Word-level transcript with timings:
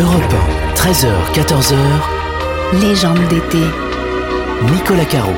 Europe 0.00 0.32
1, 0.32 0.74
13h, 0.74 1.10
14h. 1.32 1.74
Légende 2.80 3.18
d'été. 3.30 3.58
Nicolas 4.72 5.04
Caro. 5.04 5.32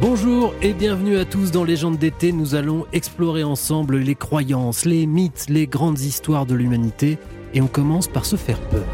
Bonjour 0.00 0.54
et 0.62 0.72
bienvenue 0.72 1.18
à 1.18 1.26
tous 1.26 1.50
dans 1.50 1.62
Légende 1.62 1.98
d'été. 1.98 2.32
Nous 2.32 2.54
allons 2.54 2.86
explorer 2.94 3.44
ensemble 3.44 3.98
les 3.98 4.14
croyances, 4.14 4.86
les 4.86 5.04
mythes, 5.04 5.44
les 5.50 5.66
grandes 5.66 6.00
histoires 6.00 6.46
de 6.46 6.54
l'humanité. 6.54 7.18
Et 7.52 7.60
on 7.60 7.66
commence 7.66 8.08
par 8.08 8.24
se 8.24 8.36
faire 8.36 8.58
peur. 8.60 8.86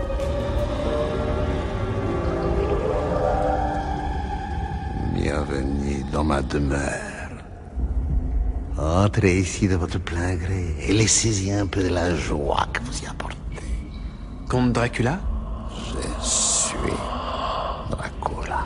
Bienvenue 5.15 6.05
dans 6.13 6.25
ma 6.25 6.43
demeure. 6.43 6.81
Entrez 8.77 9.39
ici 9.39 9.69
de 9.69 9.77
votre 9.77 10.01
plein 10.01 10.35
gré 10.35 10.75
et 10.89 10.93
laissez-y 10.93 11.53
un 11.53 11.67
peu 11.69 11.85
de 11.85 11.89
la 11.89 12.17
joie 12.17 12.67
que 12.73 12.81
vous 12.81 13.01
y 13.01 13.07
apportez. 13.07 13.38
Comte 14.49 14.73
Dracula? 14.73 15.21
Je 15.93 16.27
suis 16.27 16.79
Dracula. 17.91 18.65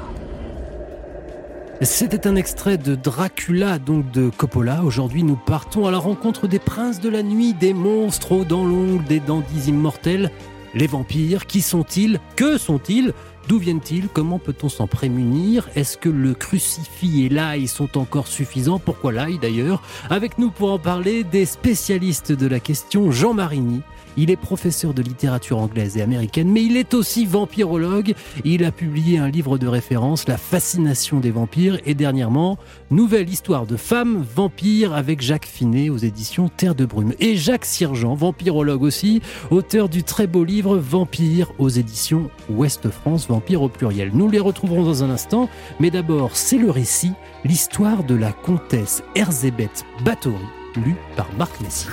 C'était 1.81 2.29
un 2.29 2.37
extrait 2.37 2.79
de 2.79 2.95
Dracula, 2.95 3.81
donc 3.81 4.09
de 4.13 4.31
Coppola. 4.31 4.85
Aujourd'hui, 4.85 5.25
nous 5.25 5.35
partons 5.35 5.89
à 5.89 5.91
la 5.91 5.99
rencontre 5.99 6.47
des 6.47 6.61
princes 6.61 7.01
de 7.01 7.09
la 7.09 7.25
nuit, 7.25 7.53
des 7.53 7.75
monstres 7.75 8.31
aux 8.31 8.45
dents 8.45 8.65
longues, 8.65 9.05
des 9.09 9.19
dandys 9.19 9.69
immortels. 9.71 10.31
Les 10.73 10.87
vampires, 10.87 11.47
qui 11.47 11.61
sont-ils? 11.61 12.21
Que 12.37 12.59
sont-ils? 12.59 13.13
D'où 13.49 13.59
viennent-ils? 13.59 14.09
Comment 14.09 14.39
peut-on 14.39 14.69
s'en 14.69 14.87
prémunir? 14.87 15.69
Est-ce 15.75 15.99
que 15.99 16.09
le 16.09 16.33
crucifix 16.33 17.25
et 17.25 17.29
l'ail 17.29 17.67
sont 17.67 17.99
encore 17.99 18.29
suffisants? 18.29 18.79
Pourquoi 18.79 19.11
l'ail 19.11 19.41
d'ailleurs? 19.41 19.83
Avec 20.11 20.39
nous 20.39 20.53
pour 20.53 20.71
en 20.71 20.79
parler, 20.79 21.25
des 21.25 21.45
spécialistes 21.45 22.31
de 22.31 22.47
la 22.47 22.61
question, 22.61 23.11
Jean 23.11 23.35
Marigny, 23.35 23.83
il 24.17 24.31
est 24.31 24.37
professeur 24.37 24.95
de 24.95 25.03
littérature 25.03 25.59
anglaise 25.59 25.97
et 25.97 26.03
américaine, 26.03 26.51
mais 26.51 26.63
il 26.63 26.77
est 26.77 26.95
aussi 26.95 27.27
vampirologue. 27.27 28.15
Il 28.45 28.65
a 28.65 28.73
publié 28.73 29.19
un 29.19 29.29
livre 29.29 29.59
de 29.59 29.67
référence, 29.67 30.29
La 30.29 30.37
fascination 30.37 31.21
des 31.21 31.31
vampires, 31.31 31.79
et 31.87 31.95
dernièrement, 31.95 32.59
Nouvelle 32.91 33.29
histoire 33.29 33.67
de 33.67 33.77
femmes 33.77 34.25
vampires 34.35 34.93
avec 34.93 35.23
Jacques 35.23 35.47
Finet 35.47 35.89
aux 35.89 35.97
éditions 35.97 36.49
Terre 36.49 36.75
de 36.75 36.85
Brume. 36.85 37.15
Et 37.21 37.37
Jacques 37.37 37.65
Sirgent, 37.65 38.15
vampirologue 38.15 38.83
aussi, 38.83 39.23
auteur 39.51 39.89
du 39.89 40.03
très 40.03 40.27
beau 40.27 40.45
livre 40.45 40.77
Vampire 40.77 41.53
aux 41.59 41.69
éditions 41.69 42.31
Ouest 42.51 42.91
France, 42.91 43.29
Vampire 43.29 43.63
au 43.63 43.69
pluriel. 43.69 44.11
Nous 44.13 44.29
les 44.29 44.39
retrouverons 44.39 44.83
dans 44.83 45.05
un 45.05 45.11
instant, 45.11 45.49
mais 45.81 45.91
d'abord, 45.91 46.37
c'est 46.37 46.59
le 46.59 46.71
récit, 46.71 47.13
l'histoire 47.45 48.05
de 48.05 48.15
la 48.15 48.33
comtesse 48.33 49.03
Erzébeth 49.15 49.85
Bathory, 50.05 50.37
lue 50.77 50.97
par 51.17 51.29
Marc 51.39 51.61
Messier. 51.61 51.91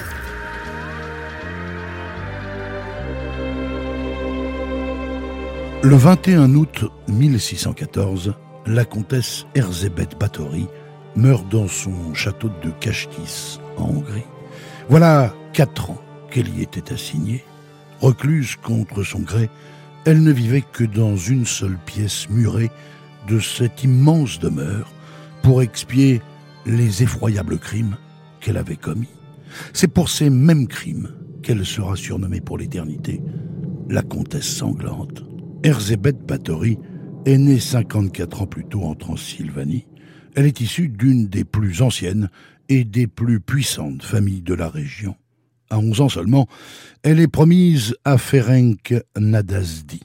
Le 5.82 5.96
21 5.96 6.56
août 6.56 6.84
1614, 7.08 8.34
la 8.66 8.84
comtesse 8.84 9.46
Erzébeth 9.56 10.20
Báthory 10.20 10.68
meurt 11.16 11.48
dans 11.50 11.70
son 11.70 12.14
château 12.14 12.50
de 12.62 12.70
Kastis, 12.82 13.62
en 13.78 13.86
Hongrie. 13.86 14.26
Voilà 14.90 15.34
quatre 15.54 15.92
ans 15.92 16.02
qu'elle 16.32 16.50
y 16.50 16.64
était 16.64 16.92
assignée. 16.92 17.46
Recluse 18.02 18.58
contre 18.58 19.04
son 19.04 19.20
gré, 19.20 19.50
elle 20.04 20.22
ne 20.22 20.34
vivait 20.34 20.66
que 20.70 20.84
dans 20.84 21.16
une 21.16 21.46
seule 21.46 21.78
pièce 21.86 22.30
murée 22.30 22.72
de 23.30 23.40
cette 23.40 23.82
immense 23.82 24.38
demeure 24.38 24.92
pour 25.44 25.62
expier 25.62 26.22
les 26.66 27.04
effroyables 27.04 27.58
crimes 27.58 27.96
qu'elle 28.42 28.58
avait 28.58 28.76
commis. 28.76 29.16
C'est 29.72 29.88
pour 29.88 30.10
ces 30.10 30.30
mêmes 30.30 30.68
crimes 30.68 31.14
qu'elle 31.42 31.66
sera 31.66 31.96
surnommée 31.96 32.42
pour 32.42 32.58
l'éternité 32.58 33.22
la 33.88 34.02
comtesse 34.02 34.46
sanglante. 34.46 35.29
Erzébeth 35.62 36.26
Báthory 36.26 36.78
est 37.26 37.38
née 37.38 37.60
54 37.60 38.44
ans 38.44 38.48
plus 38.48 38.64
tôt 38.64 38.84
en 38.84 38.96
Transylvanie. 38.96 39.88
Elle 40.36 40.46
est 40.46 40.62
issue 40.62 40.88
d'une 40.88 41.28
des 41.28 41.44
plus 41.44 41.82
anciennes 41.82 42.30
et 42.70 42.86
des 42.86 43.08
plus 43.08 43.42
puissantes 43.42 44.04
familles 44.04 44.42
de 44.42 44.54
la 44.54 44.70
région. 44.70 45.16
À 45.70 45.78
11 45.78 46.02
ans 46.02 46.10
seulement, 46.10 46.48
elle 47.04 47.20
est 47.20 47.28
promise 47.28 47.96
à 48.06 48.18
Ferenc 48.18 48.94
Nadasdi. 49.18 50.00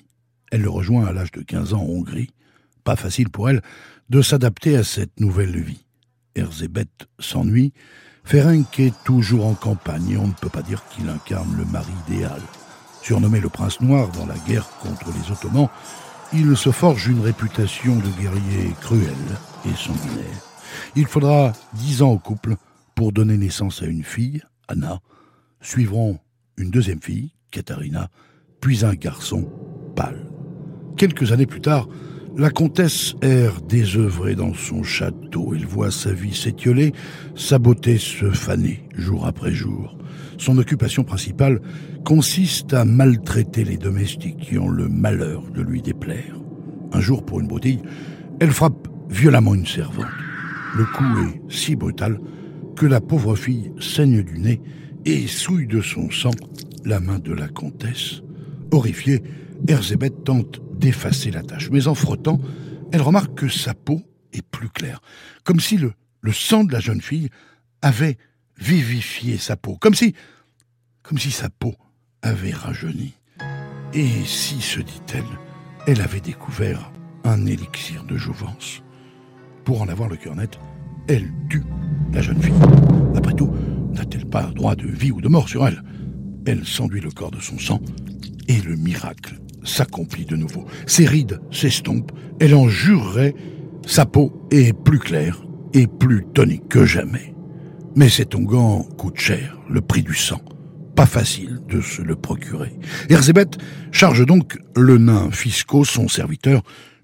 Elle 0.50 0.62
le 0.62 0.70
rejoint 0.70 1.06
à 1.06 1.12
l'âge 1.12 1.30
de 1.30 1.42
15 1.42 1.72
ans 1.74 1.82
en 1.82 1.88
Hongrie. 1.88 2.30
Pas 2.82 2.96
facile 2.96 3.30
pour 3.30 3.48
elle 3.48 3.62
de 4.10 4.22
s'adapter 4.22 4.76
à 4.76 4.82
cette 4.82 5.20
nouvelle 5.20 5.56
vie. 5.60 5.86
Erzébeth 6.34 7.06
s'ennuie. 7.20 7.72
Ferenc 8.24 8.80
est 8.80 8.94
toujours 9.04 9.46
en 9.46 9.54
campagne 9.54 10.10
et 10.10 10.16
on 10.16 10.26
ne 10.26 10.32
peut 10.32 10.48
pas 10.48 10.62
dire 10.62 10.82
qu'il 10.88 11.08
incarne 11.08 11.56
le 11.56 11.64
mari 11.64 11.92
idéal. 12.08 12.40
Surnommé 13.04 13.38
le 13.38 13.50
prince 13.50 13.82
noir 13.82 14.08
dans 14.12 14.24
la 14.24 14.38
guerre 14.48 14.66
contre 14.80 15.12
les 15.12 15.30
Ottomans, 15.30 15.68
il 16.32 16.56
se 16.56 16.70
forge 16.70 17.06
une 17.06 17.20
réputation 17.20 17.96
de 17.96 18.08
guerrier 18.18 18.72
cruel 18.80 19.12
et 19.66 19.74
sanguinaire. 19.76 20.40
Il 20.96 21.04
faudra 21.04 21.52
dix 21.74 22.00
ans 22.00 22.12
au 22.12 22.18
couple 22.18 22.56
pour 22.94 23.12
donner 23.12 23.36
naissance 23.36 23.82
à 23.82 23.86
une 23.86 24.04
fille, 24.04 24.42
Anna. 24.68 25.02
Suivront 25.60 26.18
une 26.56 26.70
deuxième 26.70 27.02
fille, 27.02 27.32
Katharina, 27.50 28.08
puis 28.62 28.86
un 28.86 28.94
garçon, 28.94 29.52
Pâle. 29.94 30.24
Quelques 30.96 31.30
années 31.30 31.44
plus 31.44 31.60
tard, 31.60 31.86
la 32.36 32.50
comtesse 32.50 33.14
erre 33.22 33.60
désœuvrée 33.62 34.34
dans 34.34 34.54
son 34.54 34.82
château. 34.82 35.54
Elle 35.54 35.66
voit 35.66 35.90
sa 35.90 36.12
vie 36.12 36.34
s'étioler, 36.34 36.92
sa 37.34 37.58
beauté 37.58 37.98
se 37.98 38.30
faner 38.30 38.82
jour 38.96 39.26
après 39.26 39.52
jour. 39.52 39.96
Son 40.38 40.58
occupation 40.58 41.04
principale 41.04 41.60
consiste 42.04 42.74
à 42.74 42.84
maltraiter 42.84 43.64
les 43.64 43.76
domestiques 43.76 44.38
qui 44.38 44.58
ont 44.58 44.68
le 44.68 44.88
malheur 44.88 45.42
de 45.54 45.62
lui 45.62 45.80
déplaire. 45.80 46.36
Un 46.92 47.00
jour, 47.00 47.24
pour 47.24 47.40
une 47.40 47.46
bouteille, 47.46 47.82
elle 48.40 48.50
frappe 48.50 48.88
violemment 49.08 49.54
une 49.54 49.66
servante. 49.66 50.06
Le 50.76 50.84
coup 50.86 51.04
est 51.28 51.52
si 51.52 51.76
brutal 51.76 52.20
que 52.76 52.86
la 52.86 53.00
pauvre 53.00 53.36
fille 53.36 53.72
saigne 53.78 54.22
du 54.22 54.38
nez 54.38 54.60
et 55.04 55.26
souille 55.28 55.68
de 55.68 55.80
son 55.80 56.10
sang 56.10 56.32
la 56.84 56.98
main 56.98 57.20
de 57.20 57.32
la 57.32 57.48
comtesse. 57.48 58.22
Horrifiée, 58.72 59.22
Erzébeth 59.68 60.24
tente 60.24 60.60
d'effacer 60.84 61.30
la 61.30 61.42
tache, 61.42 61.70
mais 61.70 61.88
en 61.88 61.94
frottant, 61.94 62.38
elle 62.92 63.00
remarque 63.00 63.34
que 63.34 63.48
sa 63.48 63.72
peau 63.72 64.02
est 64.34 64.42
plus 64.42 64.68
claire, 64.68 65.00
comme 65.42 65.58
si 65.58 65.78
le, 65.78 65.94
sang 66.30 66.62
de 66.62 66.72
la 66.72 66.80
jeune 66.80 67.00
fille 67.00 67.30
avait 67.80 68.18
vivifié 68.58 69.38
sa 69.38 69.56
peau, 69.56 69.78
comme 69.80 69.94
si, 69.94 70.14
comme 71.02 71.16
si 71.16 71.30
sa 71.30 71.48
peau 71.48 71.74
avait 72.20 72.52
rajeuni. 72.52 73.14
Et 73.94 74.24
si, 74.26 74.60
se 74.60 74.80
dit-elle, 74.80 75.24
elle 75.86 76.02
avait 76.02 76.20
découvert 76.20 76.92
un 77.24 77.46
élixir 77.46 78.04
de 78.04 78.18
jouvence. 78.18 78.82
Pour 79.64 79.80
en 79.80 79.88
avoir 79.88 80.10
le 80.10 80.16
cœur 80.16 80.36
net, 80.36 80.58
elle 81.08 81.32
tue 81.48 81.64
la 82.12 82.20
jeune 82.20 82.42
fille. 82.42 82.52
Après 83.16 83.32
tout, 83.32 83.50
n'a-t-elle 83.94 84.26
pas 84.26 84.52
droit 84.54 84.76
de 84.76 84.86
vie 84.86 85.12
ou 85.12 85.22
de 85.22 85.28
mort 85.28 85.48
sur 85.48 85.66
elle? 85.66 85.82
Elle 86.44 86.66
s'enduit 86.66 87.00
le 87.00 87.10
corps 87.10 87.30
de 87.30 87.40
son 87.40 87.58
sang, 87.58 87.80
et 88.48 88.60
le 88.60 88.76
miracle 88.76 89.40
s'accomplit 89.64 90.24
de 90.24 90.36
nouveau. 90.36 90.66
Ses 90.86 91.06
rides 91.06 91.40
s'estompent, 91.50 92.12
elle 92.40 92.54
en 92.54 92.68
jurerait, 92.68 93.34
sa 93.86 94.06
peau 94.06 94.46
est 94.50 94.72
plus 94.72 94.98
claire 94.98 95.42
et 95.72 95.86
plus 95.86 96.24
tonique 96.32 96.68
que 96.68 96.84
jamais. 96.84 97.34
Mais 97.96 98.08
cet 98.08 98.34
onguent 98.34 98.86
coûte 98.96 99.18
cher, 99.18 99.58
le 99.68 99.80
prix 99.80 100.02
du 100.02 100.14
sang. 100.14 100.40
Pas 100.96 101.06
facile 101.06 101.60
de 101.68 101.80
se 101.80 102.02
le 102.02 102.16
procurer. 102.16 102.72
Erzébeth 103.08 103.58
charge 103.90 104.24
donc 104.24 104.58
le 104.76 104.98
nain 104.98 105.30
Fisco, 105.30 105.84
son 105.84 106.08
serviteur, 106.08 106.62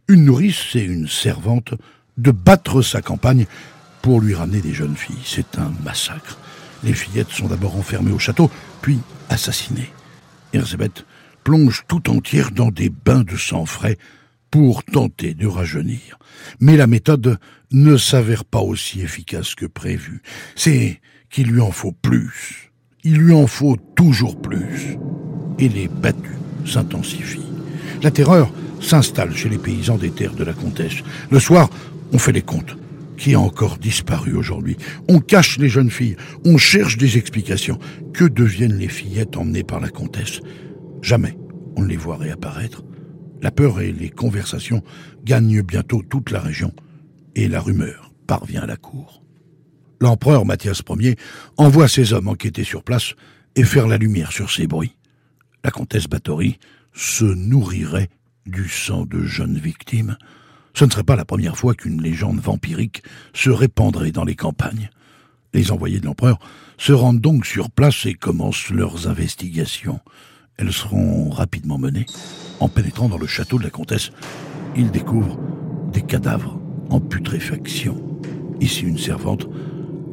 une 0.08 0.24
nourrice 0.24 0.74
et 0.74 0.84
une 0.84 1.08
servante, 1.08 1.74
de 2.16 2.30
battre 2.30 2.82
sa 2.82 3.02
campagne 3.02 3.46
pour 4.02 4.20
lui 4.20 4.34
ramener 4.34 4.60
des 4.60 4.74
jeunes 4.74 4.96
filles. 4.96 5.16
C'est 5.24 5.58
un 5.58 5.72
massacre. 5.84 6.38
Les 6.82 6.92
fillettes 6.92 7.30
sont 7.30 7.48
d'abord 7.48 7.76
enfermées 7.76 8.12
au 8.12 8.18
château, 8.18 8.50
puis 8.80 8.98
assassinées. 9.28 9.92
Erzébeth 10.52 11.04
plonge 11.44 11.84
tout 11.88 12.10
entière 12.10 12.50
dans 12.50 12.70
des 12.70 12.90
bains 12.90 13.22
de 13.22 13.36
sang 13.36 13.66
frais 13.66 13.96
pour 14.50 14.82
tenter 14.84 15.34
de 15.34 15.46
rajeunir. 15.46 16.18
Mais 16.60 16.76
la 16.76 16.86
méthode 16.86 17.38
ne 17.72 17.96
s'avère 17.96 18.44
pas 18.44 18.60
aussi 18.60 19.00
efficace 19.00 19.54
que 19.54 19.66
prévu. 19.66 20.22
C'est 20.56 21.00
qu'il 21.30 21.48
lui 21.48 21.60
en 21.60 21.70
faut 21.70 21.92
plus. 21.92 22.72
Il 23.04 23.16
lui 23.16 23.32
en 23.32 23.46
faut 23.46 23.76
toujours 23.94 24.40
plus. 24.40 24.96
Et 25.58 25.68
les 25.68 25.88
battues 25.88 26.38
s'intensifient. 26.66 27.46
La 28.02 28.10
terreur 28.10 28.52
s'installe 28.80 29.36
chez 29.36 29.48
les 29.48 29.58
paysans 29.58 29.96
des 29.96 30.10
terres 30.10 30.34
de 30.34 30.44
la 30.44 30.52
comtesse. 30.52 31.02
Le 31.30 31.38
soir, 31.38 31.70
on 32.12 32.18
fait 32.18 32.32
les 32.32 32.42
comptes. 32.42 32.76
Qui 33.16 33.34
a 33.34 33.40
encore 33.40 33.76
disparu 33.76 34.34
aujourd'hui? 34.34 34.78
On 35.06 35.20
cache 35.20 35.58
les 35.58 35.68
jeunes 35.68 35.90
filles, 35.90 36.16
on 36.46 36.56
cherche 36.56 36.96
des 36.96 37.18
explications. 37.18 37.78
Que 38.14 38.24
deviennent 38.24 38.78
les 38.78 38.88
fillettes 38.88 39.36
emmenées 39.36 39.62
par 39.62 39.78
la 39.78 39.90
comtesse? 39.90 40.40
Jamais 41.02 41.36
on 41.76 41.82
ne 41.82 41.88
les 41.88 41.96
voit 41.96 42.16
réapparaître. 42.16 42.82
La 43.40 43.50
peur 43.50 43.80
et 43.80 43.92
les 43.92 44.10
conversations 44.10 44.82
gagnent 45.24 45.62
bientôt 45.62 46.02
toute 46.02 46.30
la 46.30 46.40
région, 46.40 46.72
et 47.34 47.48
la 47.48 47.60
rumeur 47.60 48.12
parvient 48.26 48.62
à 48.62 48.66
la 48.66 48.76
cour. 48.76 49.22
L'empereur 50.00 50.44
Mathias 50.44 50.82
Ier 50.88 51.16
envoie 51.56 51.88
ses 51.88 52.12
hommes 52.12 52.28
enquêter 52.28 52.64
sur 52.64 52.82
place 52.82 53.14
et 53.56 53.64
faire 53.64 53.86
la 53.86 53.98
lumière 53.98 54.32
sur 54.32 54.50
ces 54.50 54.66
bruits. 54.66 54.96
La 55.64 55.70
comtesse 55.70 56.06
Bathory 56.06 56.58
se 56.94 57.24
nourrirait 57.24 58.08
du 58.46 58.68
sang 58.68 59.04
de 59.04 59.22
jeunes 59.22 59.58
victimes. 59.58 60.16
Ce 60.74 60.84
ne 60.84 60.90
serait 60.90 61.04
pas 61.04 61.16
la 61.16 61.24
première 61.24 61.56
fois 61.56 61.74
qu'une 61.74 62.02
légende 62.02 62.40
vampirique 62.40 63.02
se 63.34 63.50
répandrait 63.50 64.12
dans 64.12 64.24
les 64.24 64.36
campagnes. 64.36 64.90
Les 65.52 65.72
envoyés 65.72 66.00
de 66.00 66.06
l'empereur 66.06 66.38
se 66.78 66.92
rendent 66.92 67.20
donc 67.20 67.44
sur 67.44 67.70
place 67.70 68.06
et 68.06 68.14
commencent 68.14 68.70
leurs 68.70 69.08
investigations. 69.08 70.00
Elles 70.60 70.72
seront 70.72 71.30
rapidement 71.30 71.78
menées. 71.78 72.06
En 72.60 72.68
pénétrant 72.68 73.08
dans 73.08 73.16
le 73.16 73.26
château 73.26 73.58
de 73.58 73.64
la 73.64 73.70
comtesse, 73.70 74.10
ils 74.76 74.90
découvrent 74.90 75.38
des 75.92 76.02
cadavres 76.02 76.60
en 76.90 77.00
putréfaction. 77.00 78.20
Ici 78.60 78.82
une 78.82 78.98
servante, 78.98 79.48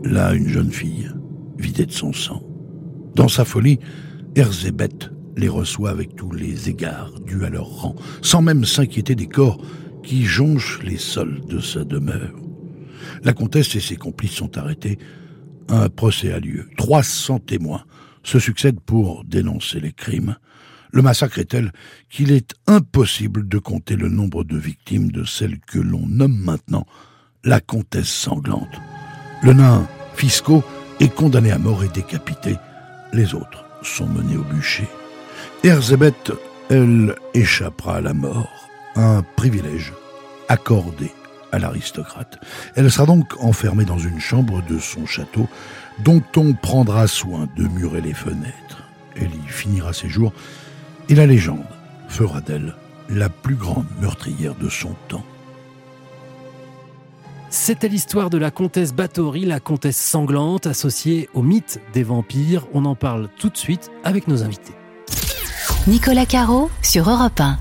là 0.03 0.33
une 0.33 0.47
jeune 0.47 0.71
fille, 0.71 1.11
vidée 1.57 1.85
de 1.85 1.91
son 1.91 2.13
sang. 2.13 2.41
Dans 3.13 3.27
sa 3.27 3.43
folie, 3.43 3.79
Erzébeth 4.35 5.11
les 5.35 5.49
reçoit 5.49 5.89
avec 5.89 6.15
tous 6.15 6.31
les 6.31 6.69
égards 6.69 7.19
dus 7.19 7.43
à 7.43 7.49
leur 7.49 7.67
rang, 7.67 7.95
sans 8.21 8.41
même 8.41 8.63
s'inquiéter 8.63 9.15
des 9.15 9.27
corps 9.27 9.59
qui 10.01 10.23
jonchent 10.23 10.79
les 10.81 10.97
sols 10.97 11.41
de 11.47 11.59
sa 11.59 11.83
demeure. 11.83 12.39
La 13.23 13.33
comtesse 13.33 13.75
et 13.75 13.81
ses 13.81 13.97
complices 13.97 14.31
sont 14.31 14.57
arrêtés. 14.57 14.97
Un 15.67 15.89
procès 15.89 16.31
a 16.31 16.39
lieu. 16.39 16.69
300 16.77 17.39
témoins 17.39 17.83
se 18.27 18.39
succèdent 18.39 18.81
pour 18.81 19.23
dénoncer 19.23 19.79
les 19.79 19.93
crimes. 19.93 20.35
Le 20.91 21.01
massacre 21.01 21.39
est 21.39 21.51
tel 21.51 21.71
qu'il 22.09 22.31
est 22.31 22.53
impossible 22.67 23.47
de 23.47 23.57
compter 23.57 23.95
le 23.95 24.09
nombre 24.09 24.43
de 24.43 24.57
victimes 24.57 25.11
de 25.11 25.23
celle 25.23 25.59
que 25.59 25.79
l'on 25.79 26.05
nomme 26.05 26.37
maintenant 26.37 26.85
la 27.43 27.61
comtesse 27.61 28.09
sanglante. 28.09 28.81
Le 29.43 29.53
nain 29.53 29.87
Fisco 30.15 30.63
est 30.99 31.13
condamné 31.13 31.51
à 31.51 31.57
mort 31.57 31.83
et 31.83 31.89
décapité. 31.89 32.55
Les 33.13 33.33
autres 33.33 33.63
sont 33.81 34.07
menés 34.07 34.37
au 34.37 34.43
bûcher. 34.43 34.87
Erzébeth, 35.63 36.31
elle, 36.69 37.15
échappera 37.33 37.97
à 37.97 38.01
la 38.01 38.13
mort, 38.13 38.67
un 38.95 39.23
privilège 39.35 39.93
accordé 40.49 41.11
à 41.51 41.59
l'aristocrate. 41.59 42.39
Elle 42.75 42.91
sera 42.91 43.05
donc 43.05 43.41
enfermée 43.41 43.85
dans 43.85 43.99
une 43.99 44.19
chambre 44.19 44.61
de 44.67 44.79
son 44.79 45.05
château 45.05 45.47
dont 46.03 46.23
on 46.35 46.53
prendra 46.53 47.07
soin 47.07 47.47
de 47.55 47.67
murer 47.67 48.01
les 48.01 48.13
fenêtres. 48.13 48.83
Elle 49.15 49.33
y 49.33 49.47
finira 49.47 49.93
ses 49.93 50.09
jours 50.09 50.33
et 51.09 51.15
la 51.15 51.25
légende 51.25 51.65
fera 52.07 52.41
d'elle 52.41 52.75
la 53.09 53.29
plus 53.29 53.55
grande 53.55 53.87
meurtrière 54.01 54.55
de 54.55 54.69
son 54.69 54.93
temps. 55.07 55.23
C'était 57.49 57.87
l'histoire 57.87 58.29
de 58.29 58.37
la 58.37 58.51
comtesse 58.51 58.93
Bathory, 58.93 59.45
la 59.45 59.59
comtesse 59.59 59.97
sanglante, 59.97 60.67
associée 60.67 61.29
au 61.33 61.41
mythe 61.41 61.79
des 61.93 62.03
vampires. 62.03 62.67
On 62.73 62.83
en 62.85 62.95
parle 62.95 63.29
tout 63.39 63.49
de 63.49 63.57
suite 63.57 63.89
avec 64.03 64.27
nos 64.27 64.43
invités. 64.43 64.73
Nicolas 65.87 66.25
Caro 66.25 66.69
sur 66.81 67.09
Europe 67.09 67.39
1. 67.39 67.57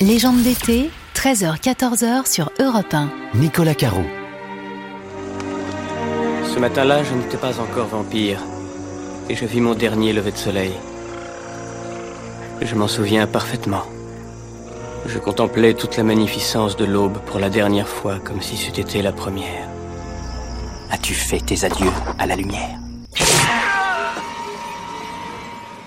Légende 0.00 0.42
d'été, 0.42 0.90
13h-14h 1.14 2.26
sur 2.32 2.50
Europe 2.58 2.94
1. 2.94 3.10
Nicolas 3.34 3.74
Caro. 3.74 4.02
Ce 6.58 6.60
matin-là, 6.60 7.04
je 7.04 7.14
n'étais 7.14 7.36
pas 7.36 7.60
encore 7.60 7.86
vampire. 7.86 8.40
Et 9.28 9.36
je 9.36 9.44
vis 9.44 9.60
mon 9.60 9.76
dernier 9.76 10.12
lever 10.12 10.32
de 10.32 10.36
soleil. 10.36 10.72
Je 12.60 12.74
m'en 12.74 12.88
souviens 12.88 13.28
parfaitement. 13.28 13.84
Je 15.06 15.20
contemplais 15.20 15.74
toute 15.74 15.96
la 15.96 16.02
magnificence 16.02 16.76
de 16.76 16.84
l'aube 16.84 17.18
pour 17.26 17.38
la 17.38 17.48
dernière 17.48 17.86
fois, 17.86 18.18
comme 18.18 18.42
si 18.42 18.56
c'eût 18.56 18.80
été 18.80 19.02
la 19.02 19.12
première. 19.12 19.68
As-tu 20.90 21.14
fait 21.14 21.38
tes 21.38 21.64
adieux 21.64 21.92
à 22.18 22.26
la 22.26 22.34
lumière? 22.34 22.87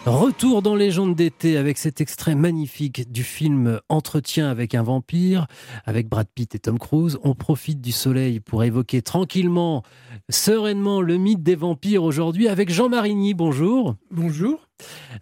Retour 0.05 0.63
dans 0.63 0.73
Légende 0.73 1.13
d'été 1.13 1.57
avec 1.57 1.77
cet 1.77 2.01
extrait 2.01 2.33
magnifique 2.33 3.11
du 3.11 3.23
film 3.23 3.79
Entretien 3.87 4.49
avec 4.49 4.73
un 4.73 4.81
vampire, 4.81 5.45
avec 5.85 6.09
Brad 6.09 6.25
Pitt 6.33 6.55
et 6.55 6.59
Tom 6.59 6.79
Cruise. 6.79 7.19
On 7.23 7.35
profite 7.35 7.81
du 7.81 7.91
soleil 7.91 8.39
pour 8.39 8.63
évoquer 8.63 9.03
tranquillement, 9.03 9.83
sereinement 10.29 11.01
le 11.01 11.17
mythe 11.17 11.43
des 11.43 11.53
vampires 11.53 12.03
aujourd'hui 12.03 12.47
avec 12.47 12.71
Jean 12.71 12.89
Marigny. 12.89 13.35
Bonjour. 13.35 13.95
Bonjour. 14.09 14.70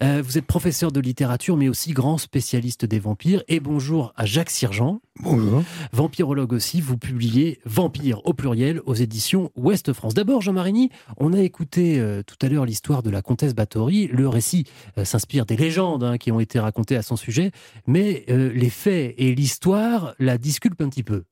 Euh, 0.04 0.22
vous 0.24 0.38
êtes 0.38 0.46
professeur 0.46 0.92
de 0.92 1.00
littérature, 1.00 1.58
mais 1.58 1.70
aussi 1.70 1.92
grand 1.92 2.18
spécialiste 2.18 2.86
des 2.86 3.00
vampires. 3.00 3.44
Et 3.48 3.60
bonjour 3.60 4.14
à 4.16 4.26
Jacques 4.26 4.50
Sirgent. 4.50 5.00
Bonjour. 5.22 5.64
Vampirologue 5.92 6.54
aussi, 6.54 6.82
vous 6.82 6.98
publiez 6.98 7.60
Vampire 7.66 8.26
au 8.26 8.34
pluriel 8.34 8.82
aux 8.86 8.94
éditions 8.94 9.52
Ouest 9.56 9.94
France. 9.94 10.14
D'abord, 10.14 10.42
Jean 10.42 10.54
Marigny, 10.54 10.90
on 11.18 11.34
a 11.34 11.40
écouté 11.40 12.00
euh, 12.00 12.24
tout 12.24 12.38
à 12.42 12.50
l'heure 12.50 12.66
l'histoire 12.66 13.04
de 13.04 13.10
la 13.10 13.22
comtesse 13.22 13.54
Bathory. 13.54 14.08
Le 14.08 14.28
récit 14.28 14.66
euh, 14.98 15.06
s'inspire 15.06 15.46
des 15.46 15.58
légendes 15.58 16.04
hein, 16.04 16.18
qui 16.18 16.32
ont 16.32 16.40
été 16.40 16.60
racontées 16.60 16.96
à 16.96 17.02
son 17.02 17.16
sujet, 17.16 17.52
mais 17.88 18.26
les 18.28 18.70
faits 18.70 19.16
et 19.18 19.34
l'histoire 19.36 20.14
la 20.20 20.38
disculpent 20.38 20.82
un 20.82 20.90
petit 20.90 21.04
peu. 21.04 21.24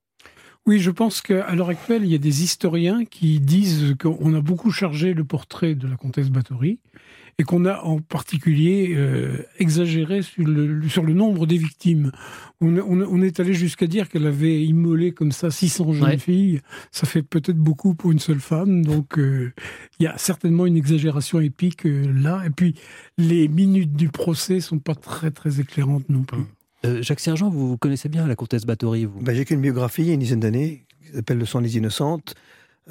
Oui, 0.68 0.80
je 0.80 0.92
pense 0.92 1.22
qu'à 1.22 1.56
l'heure 1.56 1.70
actuelle, 1.70 2.04
il 2.04 2.12
y 2.12 2.16
a 2.16 2.18
des 2.18 2.44
historiens 2.44 3.06
qui 3.06 3.40
disent 3.40 3.96
qu'on 3.98 4.34
a 4.34 4.42
beaucoup 4.42 4.70
chargé 4.70 5.14
le 5.14 5.24
portrait 5.24 5.76
de 5.76 5.88
la 5.88 5.96
comtesse 5.96 6.30
Bathory 6.30 6.80
et 7.40 7.44
qu'on 7.44 7.66
a 7.66 7.82
en 7.82 8.00
particulier 8.00 8.94
euh, 8.96 9.38
exagéré 9.60 10.24
sur 10.24 10.44
le, 10.44 10.88
sur 10.90 11.04
le 11.04 11.14
nombre 11.14 11.46
des 11.46 11.58
victimes. 11.58 12.12
On, 12.62 12.76
on, 12.80 13.22
est 13.22 13.40
allé 13.40 13.54
jusqu'à 13.54 13.86
dire 13.86 14.10
qu'elle 14.10 14.26
avait 14.26 14.64
immolé 14.64 15.12
comme 15.12 15.32
ça 15.32 15.52
600 15.52 15.94
jeunes 15.94 16.18
filles. 16.18 16.62
Ça 16.92 17.06
fait 17.06 17.22
peut-être 17.22 17.58
beaucoup 17.58 17.94
pour 17.94 18.12
une 18.12 18.18
seule 18.18 18.40
femme, 18.40 18.84
donc 18.84 19.20
euh, 19.20 19.54
il 20.00 20.04
y 20.04 20.08
a 20.08 20.18
certainement 20.18 20.66
une 20.66 20.78
exagération 20.78 21.40
épique 21.40 21.86
euh, 21.86 22.12
là. 22.12 22.42
Et 22.46 22.50
puis 22.50 22.74
les 23.20 23.48
minutes 23.48 23.94
du 23.94 24.10
procès 24.10 24.60
sont 24.60 24.80
pas 24.80 24.96
très 24.96 25.30
très 25.30 25.60
éclairantes 25.60 26.10
non 26.10 26.24
plus. 26.24 26.44
Jacques 27.02 27.20
Sergent, 27.20 27.50
vous 27.50 27.76
connaissez 27.78 28.08
bien 28.08 28.26
la 28.28 28.36
comtesse 28.36 28.66
Bathory, 28.66 29.06
vous? 29.06 29.20
Ben, 29.20 29.36
J'ai 29.36 29.44
qu'une 29.46 29.60
biographie, 29.60 30.04
il 30.04 30.08
y 30.08 30.12
a 30.12 30.14
une 30.14 30.22
dizaine 30.22 30.40
d'années, 30.40 30.86
qui 31.06 31.12
s'appelle 31.12 31.38
Le 31.38 31.46
sang 31.46 31.60
des 31.60 31.76
innocentes. 31.76 32.36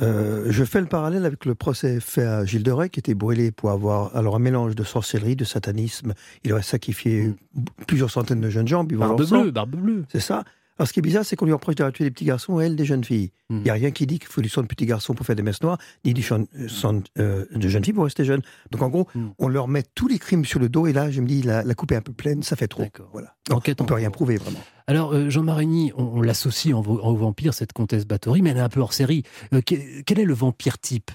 Euh, 0.03 0.47
je 0.51 0.65
fais 0.65 0.81
le 0.81 0.87
parallèle 0.87 1.25
avec 1.25 1.45
le 1.45 1.55
procès 1.55 2.01
fait 2.01 2.25
à 2.25 2.45
Gilles 2.45 2.63
de 2.63 2.71
Rais, 2.71 2.91
qui 2.91 3.01
était 3.01 3.15
brûlé 3.15 3.51
pour 3.51 3.71
avoir 3.71 4.15
alors 4.15 4.37
un 4.37 4.39
mélange 4.39 4.75
de 4.75 4.85
sorcellerie, 4.85 5.37
de 5.37 5.45
satanisme. 5.45 6.15
Il 6.45 6.53
aurait 6.53 6.63
sacrifié 6.63 7.29
mm. 7.29 7.65
plusieurs 7.87 8.11
centaines 8.11 8.41
de 8.41 8.51
jeunes 8.51 8.69
gens. 8.69 8.85
Barbe 8.85 9.27
bleue, 9.27 9.51
barbe 9.51 9.77
bleue. 9.77 10.05
C'est 10.11 10.21
ça. 10.21 10.45
Alors, 10.79 10.89
ce 10.89 10.93
qui 10.93 10.99
est 10.99 11.03
bizarre, 11.03 11.25
c'est 11.25 11.37
qu'on 11.37 11.47
lui 11.47 11.55
reproche 11.55 11.75
d'avoir 11.75 11.93
tué 11.93 12.05
des 12.05 12.11
petits 12.11 12.27
garçons 12.27 12.61
et 12.61 12.67
elle 12.67 12.77
des 12.77 12.85
jeunes 12.85 13.05
filles. 13.05 13.31
Il 13.49 13.59
n'y 13.59 13.71
a 13.71 13.75
rien 13.75 13.93
qui 13.93 14.07
dit 14.07 14.19
qu'il 14.19 14.29
faut 14.29 14.43
du 14.43 14.49
sang 14.49 14.61
de 14.61 14.67
petits 14.67 14.85
garçons 14.85 15.15
pour 15.15 15.25
faire 15.25 15.37
des 15.37 15.43
messes 15.43 15.63
noires, 15.63 15.79
ni 16.05 16.13
du 16.13 16.23
sang 16.23 16.45
euh, 17.19 17.47
de 17.55 17.69
jeunes 17.69 17.85
filles 17.85 17.95
pour 17.95 18.05
rester 18.05 18.25
jeunes. 18.25 18.43
Donc, 18.73 18.83
en 18.83 18.89
gros, 18.89 19.09
hmm. 19.15 19.29
on 19.39 19.49
leur 19.49 19.69
met 19.69 19.85
tous 19.95 20.07
les 20.07 20.19
crimes 20.19 20.45
sur 20.45 20.61
le 20.61 20.69
dos 20.69 20.87
et 20.87 20.93
là, 20.93 21.11
je 21.11 21.21
me 21.23 21.27
dis, 21.27 21.43
la, 21.43 21.63
coupe 21.75 21.93
est 21.93 21.97
un 21.97 22.03
peu 22.03 22.13
pleine, 22.13 22.43
ça 22.43 22.57
fait 22.57 22.69
trop. 22.69 22.85
Voilà. 23.13 23.37
Donc, 23.49 23.65
on 23.67 23.83
ne 23.83 23.89
peut 23.89 23.95
rien 23.95 24.11
prouver, 24.11 24.37
vraiment. 24.37 24.59
Alors, 24.87 25.15
euh, 25.15 25.31
Jean 25.31 25.45
Marigny, 25.45 25.93
on, 25.97 26.21
l'associe 26.21 26.75
au 26.75 26.83
vampire, 26.83 27.55
cette 27.55 27.73
comtesse 27.73 28.07
Bathory, 28.07 28.43
mais 28.43 28.51
elle 28.51 28.59
est 28.59 28.61
un 28.61 28.69
peu 28.69 28.81
hors 28.81 28.93
série. 28.93 29.23
Euh, 29.55 29.63
quel 29.65 30.19
est 30.19 30.25
le 30.25 30.35
vampire 30.35 30.79
type? 30.79 31.11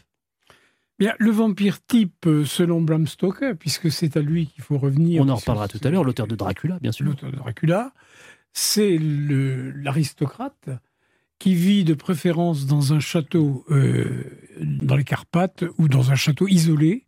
Bien, 0.98 1.14
le 1.20 1.32
vampire 1.32 1.84
type, 1.86 2.28
selon 2.46 2.82
Bram 2.82 3.08
Stoker, 3.08 3.54
puisque 3.60 3.92
c'est 3.92 4.18
à 4.18 4.22
lui 4.22 4.48
qu'il 4.48 4.64
faut 4.64 4.78
revenir. 4.78 5.22
On 5.22 5.30
en 5.30 5.36
reparlera 5.36 5.68
tout 5.68 5.80
à 5.84 5.90
l'heure, 5.90 6.04
l'auteur 6.04 6.28
de 6.28 6.36
Dracula, 6.36 6.80
bien 6.80 6.92
sûr. 6.92 7.06
L'auteur 7.06 7.32
de 7.32 7.38
Dracula 7.38 7.92
c'est 8.54 8.98
l'aristocrate 9.00 10.70
qui 11.40 11.56
vit 11.56 11.84
de 11.84 11.94
préférence 11.94 12.68
dans 12.68 12.94
un 12.94 13.00
château 13.00 13.66
euh, 13.72 14.26
dans 14.62 14.96
les 14.96 15.04
Carpates 15.04 15.64
ou 15.78 15.88
dans 15.88 16.12
un 16.12 16.16
château 16.16 16.48
isolé, 16.48 17.08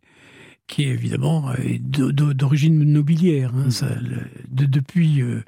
qui 0.66 0.84
est 0.84 0.88
évidemment 0.88 1.52
d'origine 1.78 2.82
nobiliaire. 2.84 3.52
Hein, 3.54 3.68
depuis, 4.50 5.20
euh, 5.20 5.42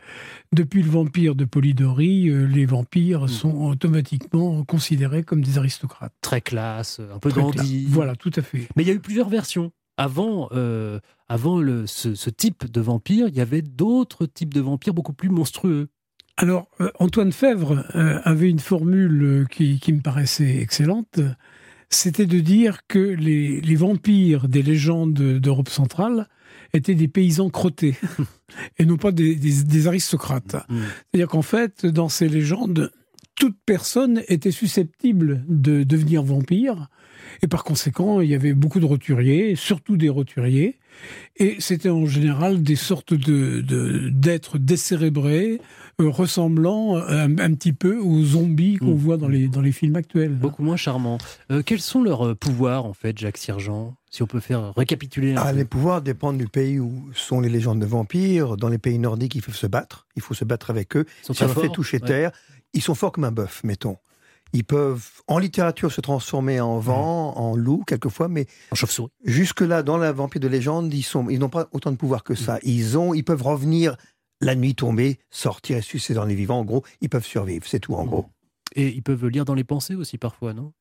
depuis 0.52 0.82
le 0.82 0.90
vampire 0.90 1.34
de 1.34 1.44
Polidori, 1.44 2.28
euh, 2.28 2.46
les 2.46 2.66
vampires 2.66 3.24
mm. 3.24 3.28
sont 3.28 3.54
automatiquement 3.64 4.64
considérés 4.64 5.22
comme 5.22 5.42
des 5.42 5.58
aristocrates. 5.58 6.12
Très 6.20 6.40
classe, 6.40 7.00
un 7.00 7.18
peu 7.18 7.32
dandy. 7.32 7.86
Voilà, 7.88 8.14
tout 8.14 8.32
à 8.36 8.42
fait. 8.42 8.68
Mais 8.76 8.82
il 8.82 8.88
y 8.88 8.90
a 8.90 8.94
eu 8.94 9.00
plusieurs 9.00 9.28
versions 9.28 9.72
avant, 9.96 10.48
euh, 10.52 11.00
avant 11.28 11.58
le, 11.58 11.86
ce, 11.86 12.30
type 12.30 12.70
de 12.70 12.80
vampire, 12.80 13.28
il 13.28 13.36
y 13.36 13.40
avait 13.40 13.62
d'autres 13.62 14.26
types 14.26 14.54
de 14.54 14.60
vampires 14.60 14.94
beaucoup 14.94 15.12
plus 15.12 15.28
monstrueux. 15.28 15.88
Alors, 16.36 16.68
euh, 16.80 16.90
Antoine 17.00 17.32
Fèvre 17.32 17.84
euh, 17.96 18.20
avait 18.24 18.50
une 18.50 18.60
formule 18.60 19.46
qui, 19.50 19.80
me 19.88 20.00
paraissait 20.00 20.58
excellente. 20.58 21.20
C'était 21.88 22.26
de 22.26 22.40
dire 22.40 22.86
que 22.86 22.98
les, 22.98 23.74
vampires 23.74 24.48
des 24.48 24.62
légendes 24.62 25.14
d'Europe 25.14 25.68
centrale 25.68 26.28
étaient 26.72 26.94
des 26.94 27.08
paysans 27.08 27.48
crottés 27.48 27.96
et 28.78 28.84
non 28.84 28.96
pas 28.96 29.12
des, 29.12 29.86
aristocrates. 29.86 30.56
Mm. 30.68 30.80
C'est-à-dire 31.10 31.28
qu'en 31.28 31.42
fait, 31.42 31.86
dans 31.86 32.08
ces 32.08 32.28
légendes, 32.28 32.92
toute 33.34 33.56
personne 33.66 34.22
était 34.28 34.50
susceptible 34.50 35.44
de 35.48 35.82
devenir 35.84 36.22
vampire 36.22 36.88
et 37.42 37.46
par 37.46 37.64
conséquent, 37.64 38.20
il 38.20 38.30
y 38.30 38.34
avait 38.34 38.54
beaucoup 38.54 38.80
de 38.80 38.86
roturiers, 38.86 39.56
surtout 39.56 39.96
des 39.96 40.08
roturiers, 40.08 40.78
Et 41.36 41.56
c'était 41.58 41.90
en 41.90 42.06
général 42.06 42.62
des 42.62 42.76
sortes 42.76 43.14
de 43.14 43.60
d'êtres 44.08 44.58
décérébrés, 44.58 45.60
euh, 46.00 46.08
ressemblant 46.08 46.96
un, 46.96 47.54
petit 47.54 47.72
peu 47.72 47.98
aux 47.98 48.22
zombies 48.22 48.76
qu'on 48.76 48.94
mm. 48.94 48.98
voit 48.98 49.16
dans 49.16 49.28
les, 49.28 49.48
dans 49.48 49.60
les 49.60 49.72
films 49.72 49.96
actuels. 49.96 50.34
Beaucoup 50.34 50.62
moins 50.62 50.76
charmants. 50.76 51.18
Euh, 51.50 51.62
quels 51.62 51.80
sont 51.80 52.02
leurs 52.02 52.26
euh, 52.26 52.34
pouvoirs, 52.34 52.84
en 52.84 52.92
fait, 52.94 53.18
Jacques 53.18 53.38
Sirgent 53.38 53.92
Si 54.10 54.22
on 54.22 54.26
peut 54.26 54.40
faire 54.40 54.72
récapituler. 54.76 55.34
ah, 55.36 55.52
Les 55.52 55.64
pouvoirs 55.64 56.02
dépendent 56.02 56.38
du 56.38 56.48
pays 56.48 56.78
où 56.78 57.10
sont 57.14 57.40
les 57.40 57.48
légendes 57.48 57.80
de 57.80 57.86
vampires. 57.86 58.56
Dans 58.56 58.68
les 58.68 58.78
pays 58.78 58.98
nordiques, 58.98 59.34
il 59.34 59.42
faut 59.42 59.52
se 59.52 59.66
battre. 59.66 60.06
Il 60.16 60.22
faut 60.22 60.34
se 60.34 60.44
battre 60.44 60.70
avec 60.70 60.96
eux. 60.96 61.06
Ils 61.28 61.34
sont 61.34 61.48
fait 61.48 61.68
toucher 61.68 62.00
terre. 62.00 62.30
Ils 62.72 62.82
sont 62.82 62.94
forts 62.94 63.12
comme 63.12 63.24
un 63.24 63.32
bœuf, 63.32 63.62
mettons. 63.64 63.96
Ils 64.52 64.64
peuvent, 64.64 65.06
en 65.26 65.38
littérature, 65.38 65.92
se 65.92 66.00
transformer 66.00 66.60
en 66.60 66.78
vent, 66.78 67.32
mm. 67.32 67.38
en 67.38 67.56
loup, 67.56 67.84
quelquefois, 67.86 68.28
mais. 68.28 68.46
En 68.70 68.74
chauve-souris. 68.74 69.10
Jusque-là, 69.24 69.82
dans 69.82 69.98
la 69.98 70.12
vampire 70.12 70.40
de 70.40 70.48
légende, 70.48 70.92
ils 70.94 71.02
sont, 71.02 71.28
ils 71.28 71.38
n'ont 71.38 71.48
pas 71.48 71.68
autant 71.72 71.90
de 71.90 71.96
pouvoir 71.96 72.24
que 72.24 72.34
ça. 72.34 72.56
Mm. 72.56 72.60
Ils 72.64 72.98
ont, 72.98 73.14
ils 73.14 73.24
peuvent 73.24 73.42
revenir 73.42 73.96
la 74.40 74.54
nuit 74.54 74.74
tombée, 74.74 75.18
sortir 75.30 75.78
et 75.78 75.82
sucer 75.82 76.14
dans 76.14 76.24
les 76.24 76.34
vivants. 76.34 76.60
En 76.60 76.64
gros, 76.64 76.84
ils 77.00 77.08
peuvent 77.08 77.24
survivre, 77.24 77.66
c'est 77.66 77.80
tout 77.80 77.94
en 77.94 78.04
mmh. 78.04 78.08
gros. 78.08 78.26
Et 78.74 78.88
ils 78.88 79.02
peuvent 79.02 79.26
lire 79.28 79.44
dans 79.44 79.54
les 79.54 79.64
pensées 79.64 79.94
aussi 79.94 80.18
parfois, 80.18 80.52
non? 80.52 80.72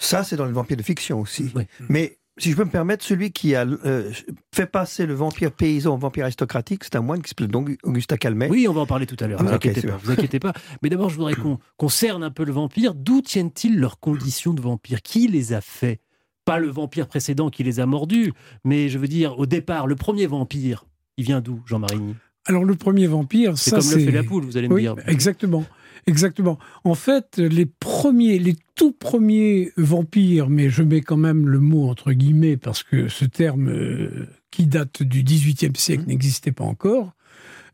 Ça, 0.00 0.24
c'est 0.24 0.36
dans 0.36 0.46
le 0.46 0.52
vampire 0.52 0.76
de 0.76 0.82
fiction 0.82 1.20
aussi. 1.20 1.52
Mais 1.88 2.17
si 2.38 2.50
je 2.50 2.56
peux 2.56 2.64
me 2.64 2.70
permettre, 2.70 3.04
celui 3.04 3.32
qui 3.32 3.54
a 3.54 3.66
euh, 3.66 4.10
fait 4.54 4.66
passer 4.66 5.06
le 5.06 5.14
vampire 5.14 5.52
paysan 5.52 5.94
au 5.94 5.98
vampire 5.98 6.24
aristocratique, 6.24 6.84
c'est 6.84 6.96
un 6.96 7.00
moine 7.00 7.22
qui 7.22 7.28
s'appelle 7.28 7.48
donc 7.48 7.76
Augustin 7.82 8.16
Calmet. 8.16 8.48
Oui, 8.48 8.66
on 8.68 8.72
va 8.72 8.82
en 8.82 8.86
parler 8.86 9.06
tout 9.06 9.16
à 9.20 9.26
l'heure. 9.26 9.42
Ne 9.42 9.48
ah, 9.48 9.58
vous, 10.02 10.10
inquiétez 10.10 10.38
pas. 10.38 10.52
Mais 10.82 10.88
d'abord, 10.88 11.10
je 11.10 11.16
voudrais 11.16 11.34
qu'on 11.42 11.58
concerne 11.76 12.22
un 12.22 12.30
peu 12.30 12.44
le 12.44 12.52
vampire. 12.52 12.94
D'où 12.94 13.20
tiennent-ils 13.20 13.78
leurs 13.78 13.98
conditions 14.00 14.54
de 14.54 14.60
vampire? 14.60 15.02
Qui 15.02 15.28
les 15.28 15.52
a 15.52 15.60
fait? 15.60 16.00
Pas 16.44 16.58
le 16.58 16.68
vampire 16.68 17.08
précédent 17.08 17.50
qui 17.50 17.62
les 17.62 17.78
a 17.78 17.86
mordus, 17.86 18.32
mais 18.64 18.88
je 18.88 18.98
veux 18.98 19.08
dire, 19.08 19.38
au 19.38 19.44
départ, 19.44 19.86
le 19.86 19.96
premier 19.96 20.26
vampire, 20.26 20.86
il 21.18 21.24
vient 21.24 21.40
d'où, 21.40 21.62
Jean-Marie 21.66 22.14
alors 22.48 22.64
le 22.64 22.74
premier 22.76 23.06
vampire, 23.06 23.58
c'est 23.58 23.70
comme 23.70 23.90
le 23.90 23.98
fait 23.98 24.10
la 24.10 24.22
poule, 24.22 24.44
vous 24.44 24.56
allez 24.56 24.68
me 24.68 24.80
dire. 24.80 24.94
Exactement, 25.06 25.64
exactement. 26.08 26.58
En 26.84 26.94
fait, 26.94 27.38
les 27.38 27.66
premiers, 27.66 28.38
les 28.38 28.56
tout 28.74 28.92
premiers 28.92 29.72
vampires, 29.76 30.48
mais 30.48 30.70
je 30.70 30.82
mets 30.82 31.00
quand 31.00 31.16
même 31.16 31.48
le 31.48 31.60
mot 31.60 31.88
entre 31.88 32.12
guillemets 32.12 32.56
parce 32.56 32.82
que 32.82 33.08
ce 33.08 33.24
terme 33.24 33.68
euh, 33.68 34.26
qui 34.50 34.66
date 34.66 35.02
du 35.02 35.22
XVIIIe 35.22 35.76
siècle 35.76 36.04
mmh. 36.04 36.08
n'existait 36.08 36.52
pas 36.52 36.64
encore. 36.64 37.12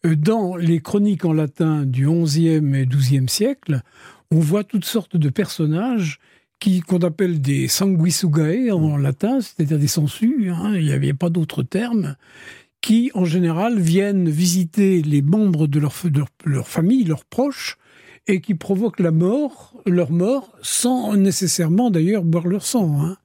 Euh, 0.05 0.17
dans 0.17 0.57
les 0.57 0.81
chroniques 0.81 1.25
en 1.25 1.33
latin 1.33 1.85
du 1.85 2.09
XIe 2.09 2.61
et 2.75 2.87
XIIe 2.87 3.29
siècle, 3.29 3.83
on 4.31 4.38
voit 4.38 4.64
toutes 4.64 4.85
sortes 4.85 5.17
de 5.17 5.29
personnages 5.29 6.19
qui 6.61 6.81
qu'on 6.81 6.99
appelle 6.99 7.41
des 7.41 7.69
sanguisugae 7.69 8.71
en 8.73 8.99
mmh. 8.99 9.03
latin, 9.03 9.41
c'est-à-dire 9.41 9.79
des 9.79 9.88
sangsues. 9.88 10.50
Hein, 10.50 10.75
il 10.75 10.85
n'y 10.85 10.93
avait 10.93 11.14
pas 11.14 11.31
d'autre 11.31 11.62
terme 11.62 12.17
qui, 12.85 13.11
en 13.14 13.25
général, 13.25 13.81
viennent 13.81 14.29
visiter 14.29 15.00
les 15.00 15.23
membres 15.23 15.67
de 15.67 15.81
leur, 15.81 15.95
leur, 16.45 16.69
famille, 16.69 17.05
leurs 17.05 17.25
proches, 17.25 17.79
et 18.26 18.40
qui 18.40 18.54
provoquent 18.54 19.00
la 19.00 19.11
mort, 19.11 19.75
leur 19.87 20.11
mort, 20.11 20.57
sans 20.62 21.16
nécessairement 21.16 21.90
d'ailleurs 21.90 22.25
boire 22.25 22.47
leur 22.47 22.64
sang. 22.64 23.02
Hein. 23.02 23.16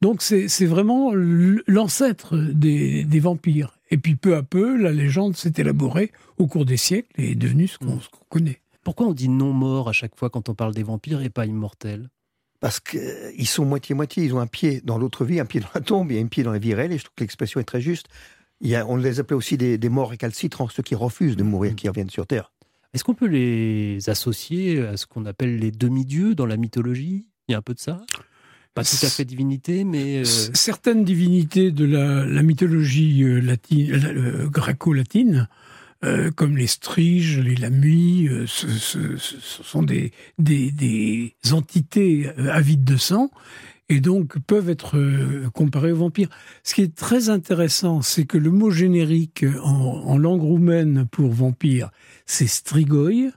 Donc 0.00 0.22
c'est 0.22 0.66
vraiment 0.66 1.12
l'ancêtre 1.14 2.36
des, 2.36 3.20
vampires. 3.20 3.78
Et 3.90 3.96
puis 3.96 4.16
peu 4.16 4.36
à 4.36 4.42
peu, 4.42 4.76
la 4.76 4.92
légende 4.92 5.36
s'est 5.36 5.54
élaborée 5.56 6.12
au 6.36 6.46
cours 6.46 6.64
des 6.64 6.76
siècles 6.76 7.08
et 7.16 7.32
est 7.32 7.36
devenue 7.36 7.68
ce 7.68 7.78
qu'on 7.78 8.00
connaît. 8.28 8.60
Pourquoi 8.82 9.06
on 9.06 9.12
dit 9.12 9.28
non 9.28 9.52
mort 9.52 9.88
à 9.88 9.92
chaque 9.92 10.16
fois 10.16 10.28
quand 10.28 10.48
on 10.48 10.54
parle 10.54 10.74
des 10.74 10.82
vampires 10.82 11.22
et 11.22 11.30
pas 11.30 11.46
immortels? 11.46 12.10
Parce 12.60 12.80
qu'ils 12.80 13.46
sont 13.46 13.64
moitié-moitié, 13.64 14.24
ils 14.24 14.34
ont 14.34 14.40
un 14.40 14.46
pied 14.46 14.80
dans 14.84 14.98
l'autre 14.98 15.24
vie, 15.24 15.40
un 15.40 15.44
pied 15.44 15.60
dans 15.60 15.68
la 15.74 15.80
tombe 15.80 16.10
et 16.10 16.20
un 16.20 16.26
pied 16.26 16.42
dans 16.42 16.52
la 16.52 16.58
vie 16.58 16.74
réelle, 16.74 16.92
et 16.92 16.98
je 16.98 17.04
trouve 17.04 17.14
que 17.16 17.24
l'expression 17.24 17.60
est 17.60 17.64
très 17.64 17.80
juste 17.80 18.08
on 18.86 18.96
les 18.96 19.20
appelait 19.20 19.36
aussi 19.36 19.56
des, 19.56 19.88
morts 19.88 20.10
récalcitrants, 20.10 20.68
ceux 20.68 20.82
qui 20.82 20.94
refusent 20.94 21.36
de 21.36 21.42
mourir, 21.42 21.72
mm. 21.72 21.76
qui 21.76 21.88
reviennent 21.88 22.10
sur 22.10 22.26
Terre. 22.26 22.52
Est-ce 22.94 23.02
qu'on 23.02 23.14
peut 23.14 23.26
les 23.26 24.08
associer 24.08 24.80
à 24.86 24.96
ce 24.96 25.06
qu'on 25.06 25.26
appelle 25.26 25.58
les 25.58 25.72
demi-dieux 25.72 26.36
dans 26.36 26.46
la 26.46 26.56
mythologie? 26.56 27.26
Il 27.48 27.52
y 27.52 27.54
a 27.56 27.58
un 27.58 27.62
peu 27.62 27.74
de 27.74 27.80
ça? 27.80 28.00
Pas 28.72 28.84
tout 28.84 29.04
à 29.04 29.08
fait 29.08 29.24
divinité, 29.24 29.84
mais... 29.84 30.18
Euh, 30.18 30.24
certaines 30.24 31.04
divinités 31.04 31.72
de 31.72 31.84
la, 31.84 32.42
mythologie 32.42 33.22
euh, 33.22 33.40
latine, 33.40 33.92
euh, 33.92 34.48
gréco-latine, 34.48 35.48
comme 36.36 36.58
les 36.58 36.66
striges, 36.66 37.38
les 37.38 37.54
lamuis, 37.54 38.28
ce, 38.46 39.16
sont 39.16 39.82
des, 39.82 40.12
entités 41.50 42.28
avides 42.36 42.84
de 42.84 42.98
sang 42.98 43.30
et 43.94 44.00
donc 44.00 44.38
peuvent 44.40 44.68
être 44.68 44.96
euh, 44.96 45.48
comparés 45.54 45.92
aux 45.92 45.96
vampires. 45.96 46.28
Ce 46.64 46.74
qui 46.74 46.82
est 46.82 46.94
très 46.94 47.28
intéressant, 47.28 48.02
c'est 48.02 48.24
que 48.24 48.38
le 48.38 48.50
mot 48.50 48.70
générique 48.70 49.44
en, 49.62 50.18
langue 50.18 50.42
roumaine 50.42 51.06
pour 51.10 51.30
vampire, 51.30 51.90
c'est 52.26 52.48
strigoi. 52.48 53.30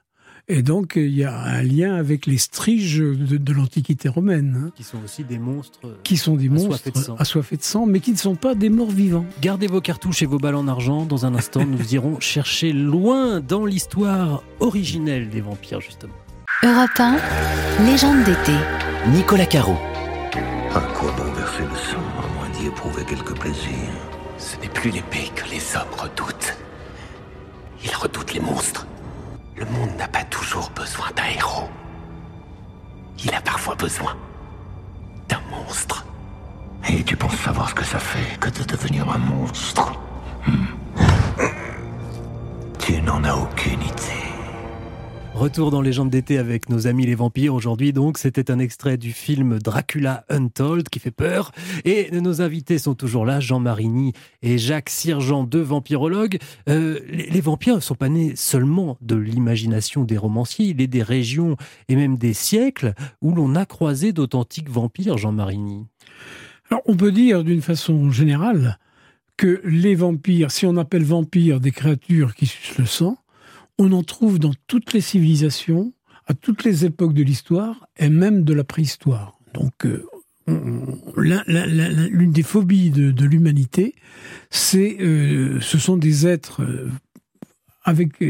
Et 0.50 0.64
donc, 0.64 0.94
il 0.96 1.14
y 1.14 1.26
a 1.26 1.38
un 1.38 1.62
lien 1.62 1.94
avec 1.94 2.26
les 2.26 2.38
striges 2.38 3.00
de, 3.00 3.54
l'Antiquité 3.54 4.08
romaine. 4.08 4.68
Hein. 4.68 4.72
Qui 4.76 4.84
sont 4.84 5.04
aussi 5.04 5.26
des 5.26 5.38
monstres. 5.38 6.00
Qui 6.04 6.16
sont 6.16 6.38
des 6.38 6.48
monstres 6.48 6.90
assoiffés 7.20 7.58
de 7.58 7.64
sang, 7.64 7.86
mais 7.86 8.00
qui 8.00 8.14
ne 8.14 8.18
sont 8.18 8.36
pas 8.36 8.56
des 8.56 8.70
morts 8.70 8.90
vivants. 8.90 9.26
Gardez 9.42 9.68
vos 9.68 9.82
cartouches 9.82 10.22
et 10.22 10.26
vos 10.26 10.40
balles 10.40 10.56
en 10.56 10.70
argent. 10.70 11.06
Dans 11.06 11.26
un 11.26 11.36
instant, 11.36 11.66
nous 11.66 11.94
irons 11.94 12.20
chercher 12.22 12.72
loin 12.72 13.42
dans 13.42 13.66
l'histoire 13.66 14.42
originelle 14.62 15.30
des 15.30 15.42
vampires, 15.42 15.82
justement. 15.82 16.14
Europe 16.64 16.90
1, 16.98 17.18
légende 17.86 18.24
d'été. 18.24 18.54
Nicolas 19.14 19.46
Caro. 19.46 19.76
À 20.78 20.80
quoi 20.94 21.12
bon 21.14 21.32
verser 21.32 21.64
le 21.64 21.76
sang, 21.76 21.98
à 22.24 22.28
moins 22.36 22.50
d'y 22.50 22.68
éprouver 22.68 23.04
quelque 23.04 23.34
plaisir 23.34 23.90
Ce 24.38 24.56
n'est 24.58 24.70
plus 24.70 24.92
l'épée 24.92 25.32
que 25.34 25.50
les 25.50 25.76
hommes 25.76 25.96
redoutent. 25.98 26.56
Ils 27.84 27.96
redoutent 27.96 28.32
les 28.36 28.40
monstres. 28.40 28.86
Le 29.56 29.66
monde 29.66 29.90
n'a 29.98 30.08
pas 30.08 30.24
toujours 30.26 30.70
besoin 30.76 31.08
d'un 31.16 31.26
héros. 31.36 31.68
Il 33.26 33.34
a 33.34 33.42
parfois 33.42 33.74
besoin 33.74 34.16
d'un 35.28 35.42
monstre. 35.50 36.06
Et 36.88 37.04
tu 37.04 37.18
penses 37.18 37.38
savoir 37.38 37.70
ce 37.70 37.74
que 37.74 37.84
ça 37.84 37.98
fait 37.98 38.38
que 38.40 38.52
de 38.52 38.64
devenir 38.64 39.10
un 39.10 39.18
monstre? 39.18 39.94
Hmm. 40.46 41.46
Tu 42.78 43.02
n'en 43.02 43.24
as 43.24 43.34
aucune 43.34 43.82
idée. 43.82 44.27
Retour 45.38 45.70
dans 45.70 45.82
Légende 45.82 46.10
d'été 46.10 46.40
avec 46.40 46.68
nos 46.68 46.88
amis 46.88 47.06
les 47.06 47.14
vampires. 47.14 47.54
Aujourd'hui, 47.54 47.94
donc, 47.94 48.18
c'était 48.18 48.50
un 48.50 48.58
extrait 48.58 48.98
du 48.98 49.12
film 49.12 49.60
Dracula 49.60 50.26
Untold 50.30 50.90
qui 50.90 50.98
fait 50.98 51.12
peur. 51.12 51.52
Et 51.86 52.10
nos 52.10 52.42
invités 52.42 52.80
sont 52.80 52.96
toujours 52.96 53.24
là, 53.24 53.40
Jean 53.40 53.60
Marigny 53.60 54.14
et 54.42 54.58
Jacques 54.58 54.90
Sirgent, 54.90 55.46
deux 55.48 55.62
vampirologues. 55.62 56.40
Euh, 56.68 57.00
les, 57.08 57.40
vampires 57.40 57.76
ne 57.76 57.82
sont 57.82 57.94
pas 57.94 58.10
nés 58.10 58.36
seulement 58.36 58.98
de 59.02 59.16
l'imagination 59.16 60.04
des 60.04 60.18
romanciers. 60.18 60.70
Il 60.70 60.82
est 60.82 60.88
des 60.88 61.04
régions 61.04 61.56
et 61.88 61.96
même 61.96 62.18
des 62.18 62.34
siècles 62.34 62.96
où 63.22 63.32
l'on 63.32 63.54
a 63.54 63.68
croisé 63.68 64.14
d'authentiques 64.14 64.72
vampires, 64.72 65.20
Jean 65.20 65.34
Marigny. 65.34 65.86
Alors, 66.72 66.82
on 66.88 66.96
peut 66.96 67.12
dire 67.12 67.44
d'une 67.44 67.62
façon 67.62 68.10
générale 68.10 68.80
que 69.38 69.62
les 69.64 69.94
vampires, 69.94 70.50
si 70.50 70.66
on 70.66 70.78
appelle 70.78 71.04
vampires 71.04 71.60
des 71.60 71.72
créatures 71.72 72.34
qui 72.34 72.48
sucent 72.48 72.80
le 72.80 72.88
sang, 72.88 73.20
on 73.78 73.92
en 73.92 74.04
trouve 74.04 74.40
dans 74.40 74.54
toutes 74.68 74.94
les 74.94 75.02
civilisations, 75.02 75.94
à 76.26 76.34
toutes 76.34 76.64
les 76.64 76.86
époques 76.86 77.14
de 77.14 77.24
l'histoire 77.24 77.88
et 77.98 78.10
même 78.10 78.44
de 78.44 78.54
la 78.54 78.64
préhistoire. 78.64 79.40
Donc, 79.54 79.86
euh, 79.86 80.06
l'une 80.48 82.32
des 82.32 82.44
phobies 82.44 82.90
de, 82.90 83.26
l'humanité, 83.26 83.96
euh, 84.76 85.60
ce 85.62 85.78
sont 85.78 85.98
des 85.98 86.28
êtres 86.28 86.64
euh, 86.64 86.90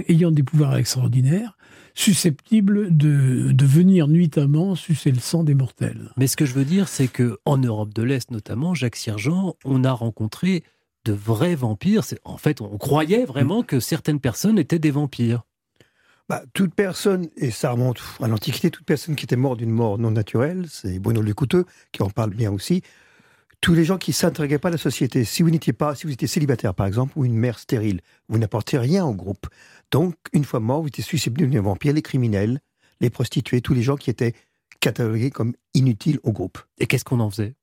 ayant 0.08 0.32
des 0.32 0.44
pouvoirs 0.44 0.78
extraordinaires, 0.78 1.58
susceptibles 1.94 2.96
de, 2.96 3.52
de, 3.52 3.66
venir 3.66 4.08
nuitamment 4.08 4.76
sucer 4.76 5.12
le 5.12 5.20
sang 5.20 5.44
des 5.44 5.56
mortels. 5.56 6.12
Mais 6.18 6.28
ce 6.28 6.38
que 6.38 6.46
je 6.46 6.54
veux 6.54 6.66
dire, 6.66 6.88
c'est 6.88 7.08
que 7.08 7.40
en 7.46 7.58
Europe 7.58 7.94
de 7.94 8.04
l'Est 8.04 8.30
notamment, 8.30 8.76
Jacques 8.76 8.96
Sirgent, 8.96 9.56
on 9.66 9.84
a 9.84 9.92
rencontré 9.92 10.64
de 11.08 11.14
vrais 11.14 11.56
vampires. 11.56 12.04
En 12.24 12.38
fait, 12.38 12.62
on 12.62 12.78
croyait 12.78 13.26
vraiment 13.26 13.64
que 13.64 13.80
certaines 13.80 14.20
personnes 14.20 14.60
étaient 14.60 14.80
des 14.80 14.92
vampires. 14.92 15.44
Bah, 16.30 16.44
toute 16.54 16.74
personne, 16.74 17.30
et 17.38 17.52
ça 17.52 17.72
remonte 17.72 18.02
à 18.22 18.28
l'Antiquité, 18.28 18.70
toute 18.70 18.86
personne 18.86 19.16
qui 19.16 19.24
était 19.24 19.38
morte 19.38 19.60
d'une 19.60 19.72
mort 19.72 19.98
non 19.98 20.12
naturelle, 20.12 20.66
c'est 20.70 21.00
Bruno 21.00 21.22
Le 21.22 21.34
Couteux 21.34 21.66
qui 21.94 22.04
en 22.04 22.10
parle 22.10 22.32
bien 22.32 22.52
aussi, 22.52 22.82
tous 23.62 23.74
les 23.74 23.86
gens 23.86 23.98
qui 23.98 24.12
ne 24.12 24.16
s'intègrent 24.16 24.60
pas 24.60 24.68
à 24.68 24.72
la 24.72 24.78
société. 24.78 25.24
Si 25.24 25.42
vous 25.42 25.50
n'étiez 25.50 25.72
pas, 25.72 25.96
si 25.96 26.06
vous 26.06 26.12
étiez 26.12 26.28
célibataire 26.28 26.74
par 26.74 26.86
exemple, 26.86 27.14
ou 27.16 27.24
une 27.24 27.38
mère 27.38 27.58
stérile, 27.58 28.02
vous 28.28 28.38
n'apportez 28.38 28.78
rien 28.78 29.06
au 29.06 29.14
groupe. 29.14 29.48
Donc, 29.92 30.16
une 30.34 30.44
fois 30.44 30.60
mort, 30.60 30.82
vous 30.82 30.90
étiez 30.90 31.04
susceptible 31.04 31.38
de 31.38 31.46
devenir 31.46 31.64
vampire, 31.64 31.94
les 31.94 32.02
criminels, 32.02 32.60
les 33.00 33.10
prostituées, 33.10 33.62
tous 33.62 33.74
les 33.74 33.84
gens 33.84 33.96
qui 33.96 34.10
étaient 34.10 34.34
catalogués 34.82 35.32
comme 35.32 35.54
inutiles 35.74 36.20
au 36.24 36.34
groupe. 36.34 36.60
Et 36.78 36.88
qu'est-ce 36.88 37.06
qu'on 37.06 37.22
en 37.22 37.30
faisait? 37.30 37.56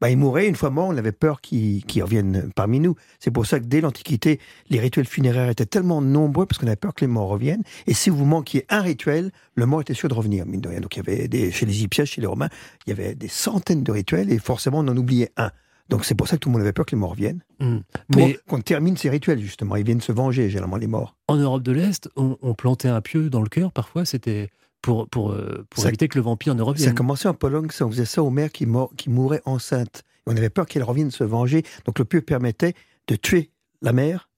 Bah, 0.00 0.10
il 0.10 0.16
mourait 0.16 0.48
une 0.48 0.56
fois 0.56 0.70
mort, 0.70 0.88
on 0.88 0.96
avait 0.96 1.12
peur 1.12 1.40
qu'il 1.40 1.84
revienne 2.02 2.50
parmi 2.54 2.80
nous. 2.80 2.94
C'est 3.18 3.30
pour 3.30 3.46
ça 3.46 3.60
que 3.60 3.66
dès 3.66 3.80
l'Antiquité, 3.80 4.40
les 4.70 4.80
rituels 4.80 5.06
funéraires 5.06 5.50
étaient 5.50 5.66
tellement 5.66 6.00
nombreux 6.00 6.46
parce 6.46 6.58
qu'on 6.58 6.66
avait 6.66 6.76
peur 6.76 6.94
que 6.94 7.02
les 7.02 7.06
morts 7.06 7.28
reviennent. 7.28 7.62
Et 7.86 7.94
si 7.94 8.08
vous 8.08 8.24
manquiez 8.24 8.64
un 8.70 8.80
rituel, 8.80 9.30
le 9.54 9.66
mort 9.66 9.82
était 9.82 9.94
sûr 9.94 10.08
de 10.08 10.14
revenir, 10.14 10.46
mine 10.46 10.60
de 10.60 10.68
rien. 10.68 10.80
Donc 10.80 10.96
il 10.96 10.98
y 10.98 11.10
avait 11.10 11.28
des, 11.28 11.50
chez 11.50 11.66
les 11.66 11.72
Égyptiens, 11.72 12.04
chez 12.04 12.20
les 12.20 12.26
Romains, 12.26 12.48
il 12.86 12.90
y 12.90 12.92
avait 12.92 13.14
des 13.14 13.28
centaines 13.28 13.82
de 13.82 13.92
rituels 13.92 14.32
et 14.32 14.38
forcément 14.38 14.78
on 14.78 14.88
en 14.88 14.96
oubliait 14.96 15.32
un. 15.36 15.50
Donc 15.90 16.04
c'est 16.04 16.14
pour 16.14 16.28
ça 16.28 16.36
que 16.36 16.40
tout 16.40 16.48
le 16.48 16.52
monde 16.52 16.62
avait 16.62 16.72
peur 16.72 16.86
que 16.86 16.92
les 16.92 17.00
morts 17.00 17.14
viennent. 17.14 17.42
Hmm. 17.58 17.78
Pour 18.10 18.22
Mais 18.22 18.38
qu'on 18.48 18.60
termine 18.60 18.96
ces 18.96 19.10
rituels, 19.10 19.40
justement. 19.40 19.76
Ils 19.76 19.84
viennent 19.84 20.00
se 20.00 20.12
venger, 20.12 20.48
généralement, 20.48 20.76
les 20.76 20.86
morts. 20.86 21.16
en 21.28 21.36
Europe 21.36 21.62
de 21.62 21.72
l'Est, 21.72 22.08
on, 22.16 22.38
on 22.42 22.54
plantait 22.54 22.88
un 22.88 23.00
pieu 23.00 23.28
dans 23.28 23.42
le 23.42 23.48
cœur 23.48 23.72
parfois, 23.72 24.04
c'était 24.04 24.50
pour, 24.82 25.08
pour, 25.08 25.32
euh, 25.32 25.66
pour 25.70 25.82
Ça- 25.82 25.88
éviter 25.88 26.08
que 26.08 26.18
le 26.18 26.22
vampire 26.24 26.54
ne 26.54 26.60
Ça 26.60 26.64
a 26.64 26.66
revienne. 26.68 26.94
commencé 26.94 27.28
en 27.28 27.34
Pologne, 27.34 27.68
ça, 27.70 27.86
on 27.86 27.90
faisait 27.90 28.04
ça 28.04 28.22
aux 28.22 28.30
mères 28.30 28.50
qui, 28.52 28.66
mor- 28.66 28.92
qui 28.96 29.10
mouraient 29.10 29.42
enceintes. 29.44 30.02
Et 30.26 30.30
on 30.32 30.36
avait 30.36 30.50
peur 30.50 30.66
qu'elles 30.66 30.82
reviennent 30.84 31.10
se 31.10 31.24
venger. 31.24 31.62
Donc 31.84 31.98
le 31.98 32.04
pieu 32.04 32.20
permettait 32.20 32.74
de 33.08 33.16
tuer 33.16 33.50
la 33.82 33.92
mère 33.92 34.28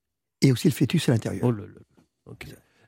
et 0.41 0.53
aussi 0.53 0.69
le 0.69 0.73
fœtus 0.75 1.09
à 1.09 1.13
l'intérieur. 1.13 1.53
Oh. 2.27 2.33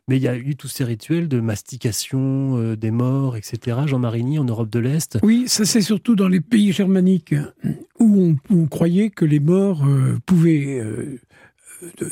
Mais 0.06 0.16
il 0.18 0.22
y 0.22 0.28
a 0.28 0.36
eu 0.36 0.54
tous 0.54 0.68
ces 0.68 0.84
rituels 0.84 1.28
de 1.28 1.40
mastication 1.40 2.58
euh, 2.58 2.76
des 2.76 2.90
morts, 2.90 3.36
etc. 3.36 3.78
Jean 3.86 3.98
Marigny 3.98 4.38
en 4.38 4.44
Europe 4.44 4.68
de 4.70 4.78
l'Est. 4.78 5.18
Oui, 5.22 5.44
ça 5.46 5.64
c'est 5.64 5.80
surtout 5.80 6.14
dans 6.14 6.28
les 6.28 6.40
pays 6.40 6.72
germaniques 6.72 7.34
où 8.00 8.22
on, 8.22 8.54
où 8.54 8.62
on 8.62 8.66
croyait 8.66 9.10
que 9.10 9.24
les 9.24 9.40
morts 9.40 9.84
euh, 9.86 10.18
pouvaient 10.26 10.78
euh, 10.78 11.18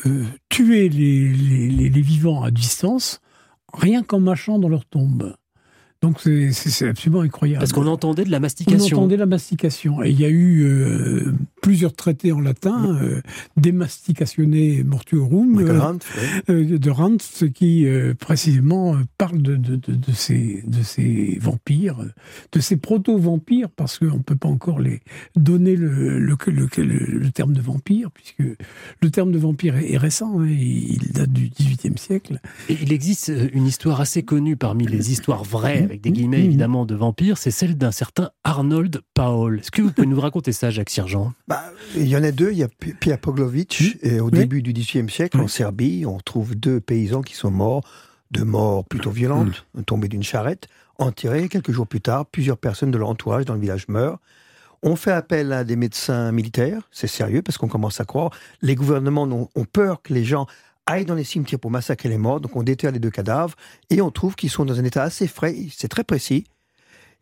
euh, 0.06 0.24
tuer 0.48 0.88
les, 0.88 1.28
les- 1.32 1.68
les- 1.68 1.90
les 1.90 2.00
vivants 2.02 2.42
à 2.42 2.50
distance 2.50 3.20
rien 3.72 4.02
qu'en 4.02 4.20
mâchant 4.20 4.58
dans 4.58 4.68
leur 4.68 4.84
tombe. 4.84 5.34
Donc 6.00 6.20
c'est- 6.20 6.50
absolument 6.88 7.20
incroyable. 7.22 7.60
Parce 7.60 7.72
qu'on 7.72 7.86
entendait 7.86 8.24
de 8.24 8.30
la 8.30 8.38
On 8.38 8.40
mastication. 8.40 8.98
entendait 8.98 9.16
la 9.16 9.26
mastication. 9.26 10.02
Et 10.02 10.10
il 10.10 10.20
y 10.20 10.24
a 10.24 10.28
eu 10.28 10.62
euh, 10.64 11.32
plusieurs 11.62 11.94
traités 11.94 12.32
en 12.32 12.40
latin, 12.40 12.98
euh, 13.00 13.22
Demasticatione 13.56 14.82
Mortuorum, 14.84 15.54
Michael 15.54 15.76
euh, 15.76 15.92
oui. 16.48 16.54
euh, 16.74 16.78
de 16.78 17.46
qui 17.46 17.86
euh, 17.86 18.14
précisément 18.14 18.96
parle 19.16 19.40
de, 19.40 19.56
de, 19.56 19.76
de, 19.76 19.92
de 19.94 20.12
ces, 20.12 20.62
de 20.66 20.82
ces 20.82 21.38
vampires, 21.40 21.96
de 22.52 22.60
ces 22.60 22.76
proto-vampires, 22.76 23.70
parce 23.70 23.98
qu'on 23.98 24.18
ne 24.18 24.22
peut 24.22 24.36
pas 24.36 24.48
encore 24.48 24.80
les 24.80 25.00
donner 25.36 25.76
le, 25.76 26.18
le, 26.18 26.36
le, 26.76 27.30
terme 27.30 27.52
de 27.54 27.60
vampire, 27.62 28.10
puisque 28.10 28.42
le 29.00 29.10
terme 29.10 29.32
de 29.32 29.38
vampire 29.38 29.76
est, 29.76 29.92
est 29.92 29.98
récent, 29.98 30.40
hein, 30.40 30.46
il 30.48 31.12
date 31.14 31.32
du 31.32 31.48
XVIIIe 31.48 31.96
siècle. 31.96 32.40
Et 32.68 32.76
il 32.82 32.92
existe 32.92 33.32
une 33.52 33.66
histoire 33.66 34.00
assez 34.00 34.22
connue 34.22 34.56
parmi 34.56 34.86
les 34.86 35.12
histoires 35.12 35.44
vraies, 35.44 35.82
avec 35.82 36.00
des 36.00 36.10
guillemets 36.10 36.38
Mhm. 36.38 36.44
évidemment, 36.46 36.86
de 36.86 36.94
vampires, 36.94 37.38
c'est 37.38 37.50
celle 37.50 37.76
d'un 37.78 37.92
certain 37.92 38.30
Arnold 38.44 39.00
Paul. 39.14 39.60
Est-ce 39.60 39.70
que 39.70 39.80
vous 39.82 39.92
pouvez 39.92 40.06
nous 40.08 40.20
raconter 40.20 40.52
ça, 40.52 40.70
Jacques 40.70 40.90
Sergent 40.90 41.32
Bah, 41.52 41.64
il 41.94 42.08
y 42.08 42.16
en 42.16 42.22
a 42.24 42.30
deux. 42.30 42.50
Il 42.50 42.56
y 42.58 42.62
a 42.62 42.68
Pierre 42.68 43.18
Poglovitch. 43.18 43.98
Et 44.02 44.20
au 44.20 44.26
Oui. 44.26 44.32
début 44.32 44.62
du 44.62 44.72
XVIIIe 44.72 45.10
siècle, 45.10 45.38
en. 45.38 45.48
Serbie, 45.48 46.06
on 46.06 46.18
trouve 46.18 46.54
deux 46.54 46.80
paysans 46.80 47.20
qui 47.20 47.34
sont 47.34 47.50
morts 47.50 47.82
de 48.30 48.42
morts 48.42 48.86
plutôt 48.86 49.10
violentes, 49.10 49.66
tombés 49.84 50.08
d'une 50.08 50.22
charrette, 50.22 50.68
enterrés. 50.98 51.50
Quelques 51.50 51.72
jours 51.72 51.86
plus 51.86 52.00
tard, 52.00 52.24
plusieurs 52.24 52.56
personnes 52.56 52.90
de 52.90 52.96
leur 52.96 53.10
entourage 53.10 53.44
dans 53.44 53.52
le 53.52 53.60
village 53.60 53.86
meurent. 53.88 54.18
On 54.82 54.96
fait 54.96 55.12
appel 55.12 55.52
à 55.52 55.62
des 55.64 55.76
médecins 55.76 56.32
militaires. 56.32 56.88
C'est 56.90 57.06
sérieux 57.06 57.42
parce 57.42 57.58
qu'on 57.58 57.68
commence 57.68 58.00
à 58.00 58.06
croire. 58.06 58.30
Les 58.62 58.74
gouvernements 58.74 59.24
ont, 59.24 59.48
ont 59.54 59.64
peur 59.66 60.00
que 60.00 60.14
les 60.14 60.24
gens 60.24 60.46
aillent 60.86 61.04
dans 61.04 61.14
les 61.14 61.24
cimetières 61.24 61.60
pour 61.60 61.70
massacrer 61.70 62.08
les 62.08 62.16
morts. 62.16 62.40
Donc 62.40 62.56
on 62.56 62.62
déterre 62.62 62.92
les 62.92 62.98
deux 62.98 63.10
cadavres 63.10 63.54
et 63.90 64.00
on 64.00 64.10
trouve 64.10 64.34
qu'ils 64.34 64.48
sont 64.50 64.64
dans 64.64 64.80
un 64.80 64.84
état 64.84 65.02
assez 65.02 65.26
frais. 65.26 65.54
C'est 65.70 65.88
très 65.88 66.02
précis. 66.04 66.44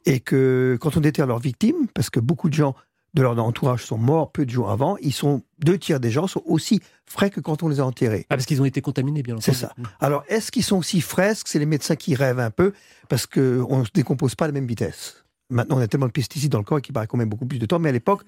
Et 0.07 0.21
que 0.21 0.79
quand 0.81 0.97
on 0.97 1.01
déterre 1.01 1.27
leurs 1.27 1.41
victimes, 1.41 1.89
parce 1.93 2.09
que 2.09 2.21
beaucoup 2.21 2.49
de 2.49 2.55
gens 2.55 2.77
de 3.15 3.23
leur 3.23 3.39
entourage 3.39 3.85
sont 3.85 3.99
morts 3.99 4.31
peu 4.31 4.47
de 4.47 4.51
jours 4.51 4.71
avant, 4.71 4.97
ils 4.99 5.13
sont 5.13 5.43
deux 5.59 5.79
tiers 5.79 6.01
des 6.01 6.11
gens 6.11 6.27
sont 6.27 6.43
aussi 6.47 6.81
frais 7.05 7.31
que 7.31 7.41
quand 7.41 7.63
on 7.63 7.69
les 7.69 7.81
a 7.81 7.85
enterrés. 7.85 8.27
Ah, 8.31 8.37
parce 8.37 8.47
qu'ils 8.47 8.63
ont 8.63 8.65
été 8.65 8.81
contaminés, 8.81 9.23
bien 9.23 9.35
entendu. 9.35 9.57
C'est 9.57 9.67
ça. 9.67 9.75
Alors, 10.01 10.25
est-ce 10.29 10.53
qu'ils 10.53 10.63
sont 10.63 10.77
aussi 10.77 11.01
fresques? 11.01 11.49
C'est 11.49 11.59
les 11.59 11.67
médecins 11.67 11.97
qui 11.97 12.15
rêvent 12.15 12.41
un 12.41 12.51
peu 12.51 12.73
parce 13.09 13.27
qu'on 13.27 13.79
ne 13.79 13.85
se 13.85 13.91
décompose 13.93 14.35
pas 14.35 14.45
à 14.45 14.49
la 14.49 14.53
même 14.53 14.67
vitesse. 14.67 15.25
Maintenant, 15.51 15.79
on 15.79 15.81
a 15.81 15.89
tellement 15.89 16.07
de 16.07 16.13
pesticides 16.13 16.53
dans 16.53 16.59
le 16.59 16.65
corps 16.65 16.81
qu'il 16.81 16.93
paraît 16.93 17.09
qu'on 17.09 17.17
met 17.17 17.27
beaucoup 17.27 17.47
plus 17.47 17.59
de 17.59 17.67
temps. 17.67 17.81
Mais 17.81 17.89
à 17.89 17.93
l'époque, 17.93 18.23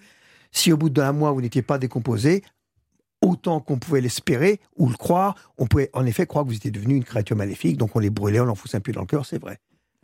si 0.51 0.73
au 0.73 0.77
bout 0.77 0.91
d'un 0.91 1.13
mois, 1.13 1.31
vous 1.31 1.41
n'étiez 1.41 1.63
pas 1.63 1.79
décomposé, 1.79 2.43
autant 3.21 3.61
qu'on 3.61 3.79
pouvait 3.79 4.01
l'espérer 4.01 4.61
ou 4.77 4.89
le 4.89 4.97
croire, 4.97 5.37
on 5.57 5.67
pouvait 5.67 5.91
en 5.93 6.05
effet 6.05 6.27
croire 6.27 6.45
que 6.45 6.51
vous 6.51 6.57
étiez 6.57 6.73
devenu 6.73 6.97
une 6.97 7.05
créature 7.05 7.37
maléfique. 7.37 7.77
Donc, 7.77 7.95
on 7.95 8.01
les 8.01 8.11
brûlait, 8.11 8.41
on 8.41 8.45
l'enfonçait 8.45 8.77
un 8.77 8.81
peu 8.81 8.91
dans 8.91 9.03
le 9.03 9.07
cœur, 9.07 9.25
c'est 9.25 9.41
vrai. 9.41 9.61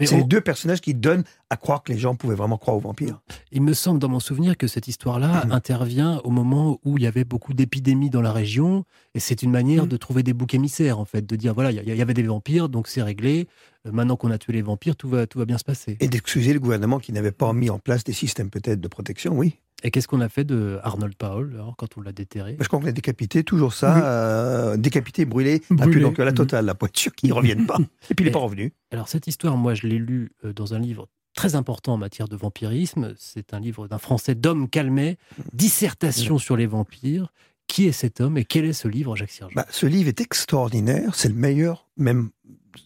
C'est 0.07 0.14
on- 0.14 0.19
les 0.19 0.25
deux 0.25 0.40
personnages 0.40 0.81
qui 0.81 0.95
donnent 0.95 1.25
à 1.50 1.57
croire 1.57 1.83
que 1.83 1.93
les 1.93 1.99
gens 1.99 2.14
pouvaient 2.14 2.37
vraiment 2.37 2.57
croire 2.57 2.76
aux 2.76 2.81
vampires. 2.81 3.21
Il 3.50 3.62
me 3.62 3.73
semble 3.75 3.99
dans 3.99 4.09
mon 4.09 4.21
souvenir 4.21 4.57
que 4.57 4.67
cette 4.69 4.87
histoire-là 4.87 5.45
intervient 5.50 6.19
au 6.25 6.31
moment 6.31 6.78
où 6.85 6.99
il 6.99 7.05
y 7.05 7.07
avait 7.07 7.25
beaucoup 7.25 7.52
d'épidémies 7.52 8.11
dans 8.11 8.21
la 8.23 8.33
région, 8.33 8.85
et 9.14 9.21
c'est 9.21 9.43
une 9.43 9.50
manière 9.50 9.85
Mhm. 9.85 9.88
de 9.88 9.97
trouver 9.97 10.23
des 10.23 10.33
boucs 10.35 10.55
émissaires, 10.55 10.99
en 11.00 11.05
fait, 11.05 11.26
de 11.26 11.37
dire 11.37 11.52
voilà, 11.55 11.73
il 11.73 11.83
y, 11.88 11.97
y 11.97 12.02
avait 12.02 12.14
des 12.14 12.23
vampires, 12.23 12.69
donc 12.69 12.87
c'est 12.87 13.02
réglé. 13.02 13.49
Euh, 13.87 13.90
Maintenant 13.93 14.17
qu'on 14.17 14.31
a 14.31 14.38
tué 14.38 14.53
les 14.53 14.62
vampires, 14.62 14.94
tout 14.96 15.09
va, 15.09 15.27
tout 15.27 15.38
va 15.38 15.44
bien 15.46 15.59
se 15.59 15.64
passer. 15.64 15.96
Et 16.01 16.09
d'excuser 16.09 16.53
le 16.53 16.61
gouvernement 16.61 16.99
qui 16.99 17.12
n'avait 17.12 17.33
pas 17.33 17.53
mis 17.53 17.70
en 17.70 17.79
place 17.79 18.05
des 18.05 18.12
systèmes 18.12 18.51
peut-être 18.51 18.81
de 18.81 18.88
protection, 18.88 19.37
oui. 19.37 19.57
Et 19.85 19.91
qu'est-ce 19.93 20.09
qu'on 20.09 20.21
a 20.21 20.29
fait 20.29 20.45
de 20.45 20.79
Arnold 20.83 21.14
Paul 21.17 21.53
alors, 21.55 21.77
quand 21.77 21.97
on 21.97 22.01
l'a 22.01 22.12
déterré? 22.12 22.57
Je 22.61 22.67
crois 22.67 22.81
qu'on 22.81 22.87
l'a 22.87 22.93
décapité, 22.93 23.45
toujours 23.45 23.73
ça, 23.73 23.95
Oui. 23.95 24.01
euh, 24.05 24.77
décapité, 24.77 25.25
brûlé, 25.25 25.62
un 25.71 25.77
peu 25.77 25.83
Brûlé. 25.91 26.01
donc 26.01 26.19
la 26.19 26.33
totale, 26.33 26.64
la 26.67 26.75
poiture 26.75 27.14
qui 27.14 27.29
ne 27.29 27.33
revienne 27.33 27.64
pas. 27.67 27.79
Et 28.11 28.14
puis 28.14 28.25
il 28.25 28.27
n'est 28.27 28.33
pas 28.33 28.41
revenu. 28.41 28.73
Alors 28.91 29.09
cette 29.09 29.27
histoire, 29.29 29.57
moi, 29.57 29.75
je 29.75 29.87
l'ai 29.87 29.99
lue 29.99 30.33
euh, 30.45 30.53
dans 30.53 30.75
un 30.75 30.79
livre 30.81 31.09
très 31.35 31.55
important 31.55 31.95
en 31.95 31.97
matière 31.99 32.27
de 32.27 32.35
vampirisme. 32.37 33.14
C'est 33.17 33.55
un 33.55 33.61
livre 33.61 33.87
d'un 33.87 33.99
Français, 33.99 34.35
Dom 34.35 34.69
Calmet, 34.69 35.17
dissertation 35.53 36.38
sur 36.38 36.57
les 36.57 36.67
vampires. 36.67 37.33
Qui 37.69 37.87
est 37.87 37.93
cet 37.93 38.23
homme 38.23 38.38
et 38.38 38.47
quel 38.47 38.64
est 38.64 38.73
ce 38.73 38.88
livre, 38.88 39.14
Jacques 39.14 39.31
Sergent 39.31 39.53
Bah, 39.55 39.67
ce 39.69 39.85
livre 39.85 40.09
est 40.09 40.23
extraordinaire, 40.23 41.14
c'est 41.14 41.29
le 41.29 41.35
meilleur, 41.35 41.87
même 41.99 42.31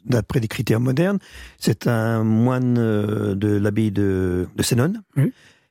d'après 0.05 0.41
des 0.41 0.49
critères 0.49 0.81
modernes. 0.81 1.21
C'est 1.61 1.87
un 1.87 2.25
moine 2.25 2.77
euh, 2.79 3.37
de 3.37 3.47
l'abbaye 3.47 3.93
de, 3.93 4.49
de. 4.57 4.63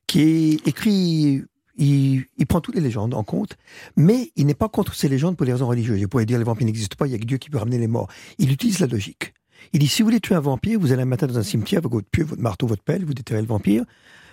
Qui 0.08 0.62
écrit, 0.66 1.44
il, 1.78 2.26
prend 2.48 2.62
toutes 2.62 2.76
les 2.76 2.82
légendes 2.82 3.14
en 3.14 3.24
compte, 3.24 3.58
mais 3.96 4.32
il 4.36 4.46
n'est 4.46 4.54
pas 4.54 4.70
contre 4.70 4.94
ces 4.94 5.10
légendes 5.10 5.38
pour 5.38 5.46
des 5.46 5.54
raisons 5.54 5.68
religieuses. 5.68 6.00
Il 6.00 6.08
pourrait 6.08 6.26
dire 6.26 6.38
les 6.38 6.44
vampires 6.44 6.66
n'existent 6.66 6.96
pas, 6.98 7.08
il 7.08 7.12
y 7.12 7.16
a 7.16 7.18
que 7.18 7.26
Dieu 7.26 7.38
qui 7.38 7.50
peut 7.50 7.58
ramener 7.58 7.78
les 7.78 7.88
morts. 7.88 8.10
Il 8.38 8.52
utilise 8.52 8.80
la 8.80 8.88
logique. 8.88 9.34
Il 9.74 9.80
dit 9.80 9.88
si 9.88 10.02
vous 10.02 10.08
voulez 10.08 10.20
tuer 10.20 10.36
un 10.36 10.42
vampire, 10.42 10.80
vous 10.80 10.92
allez 10.92 11.04
un 11.04 11.06
matin 11.06 11.28
dans 11.28 11.38
un 11.38 11.44
cimetière 11.44 11.80
avec 11.80 11.92
votre 11.92 12.08
pieu, 12.10 12.24
votre 12.24 12.42
marteau, 12.42 12.68
votre 12.68 12.84
pelle, 12.84 13.06
vous 13.06 13.14
déterrez 13.14 13.42
le 13.42 13.48
vampire. 13.48 13.86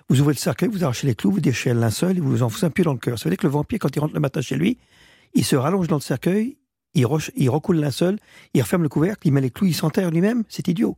Vous 0.09 0.21
ouvrez 0.21 0.33
le 0.33 0.39
cercueil, 0.39 0.71
vous 0.71 0.85
arrachez 0.85 1.07
les 1.07 1.15
clous, 1.15 1.31
vous 1.31 1.41
déchirez 1.41 1.75
le 1.75 1.81
linceul 1.81 2.17
et 2.17 2.21
vous 2.21 2.31
vous 2.31 2.43
enfoncez 2.43 2.65
un 2.65 2.71
pieu 2.71 2.83
dans 2.83 2.95
le 2.95 2.99
cœur. 2.99 3.19
Ça 3.19 3.25
veut 3.25 3.31
dire 3.31 3.39
que 3.39 3.47
le 3.47 3.53
vampire, 3.53 3.79
quand 3.79 3.95
il 3.95 4.01
rentre 4.01 4.15
le 4.15 4.21
matin 4.21 4.41
chez 4.41 4.57
lui, 4.57 4.79
il 5.35 5.45
se 5.45 5.55
rallonge 5.55 5.87
dans 5.87 5.97
le 5.97 6.03
cercueil, 6.03 6.57
il 6.95 7.05
recoule 7.05 7.77
le 7.77 7.83
linceul, 7.83 8.19
il 8.55 8.63
referme 8.63 8.83
le 8.83 8.89
couvercle, 8.89 9.27
il 9.27 9.33
met 9.33 9.43
les 9.43 9.51
clous, 9.51 9.67
il 9.67 9.75
s'enterre 9.75 10.11
lui-même. 10.11 10.45
C'est 10.49 10.67
idiot. 10.69 10.97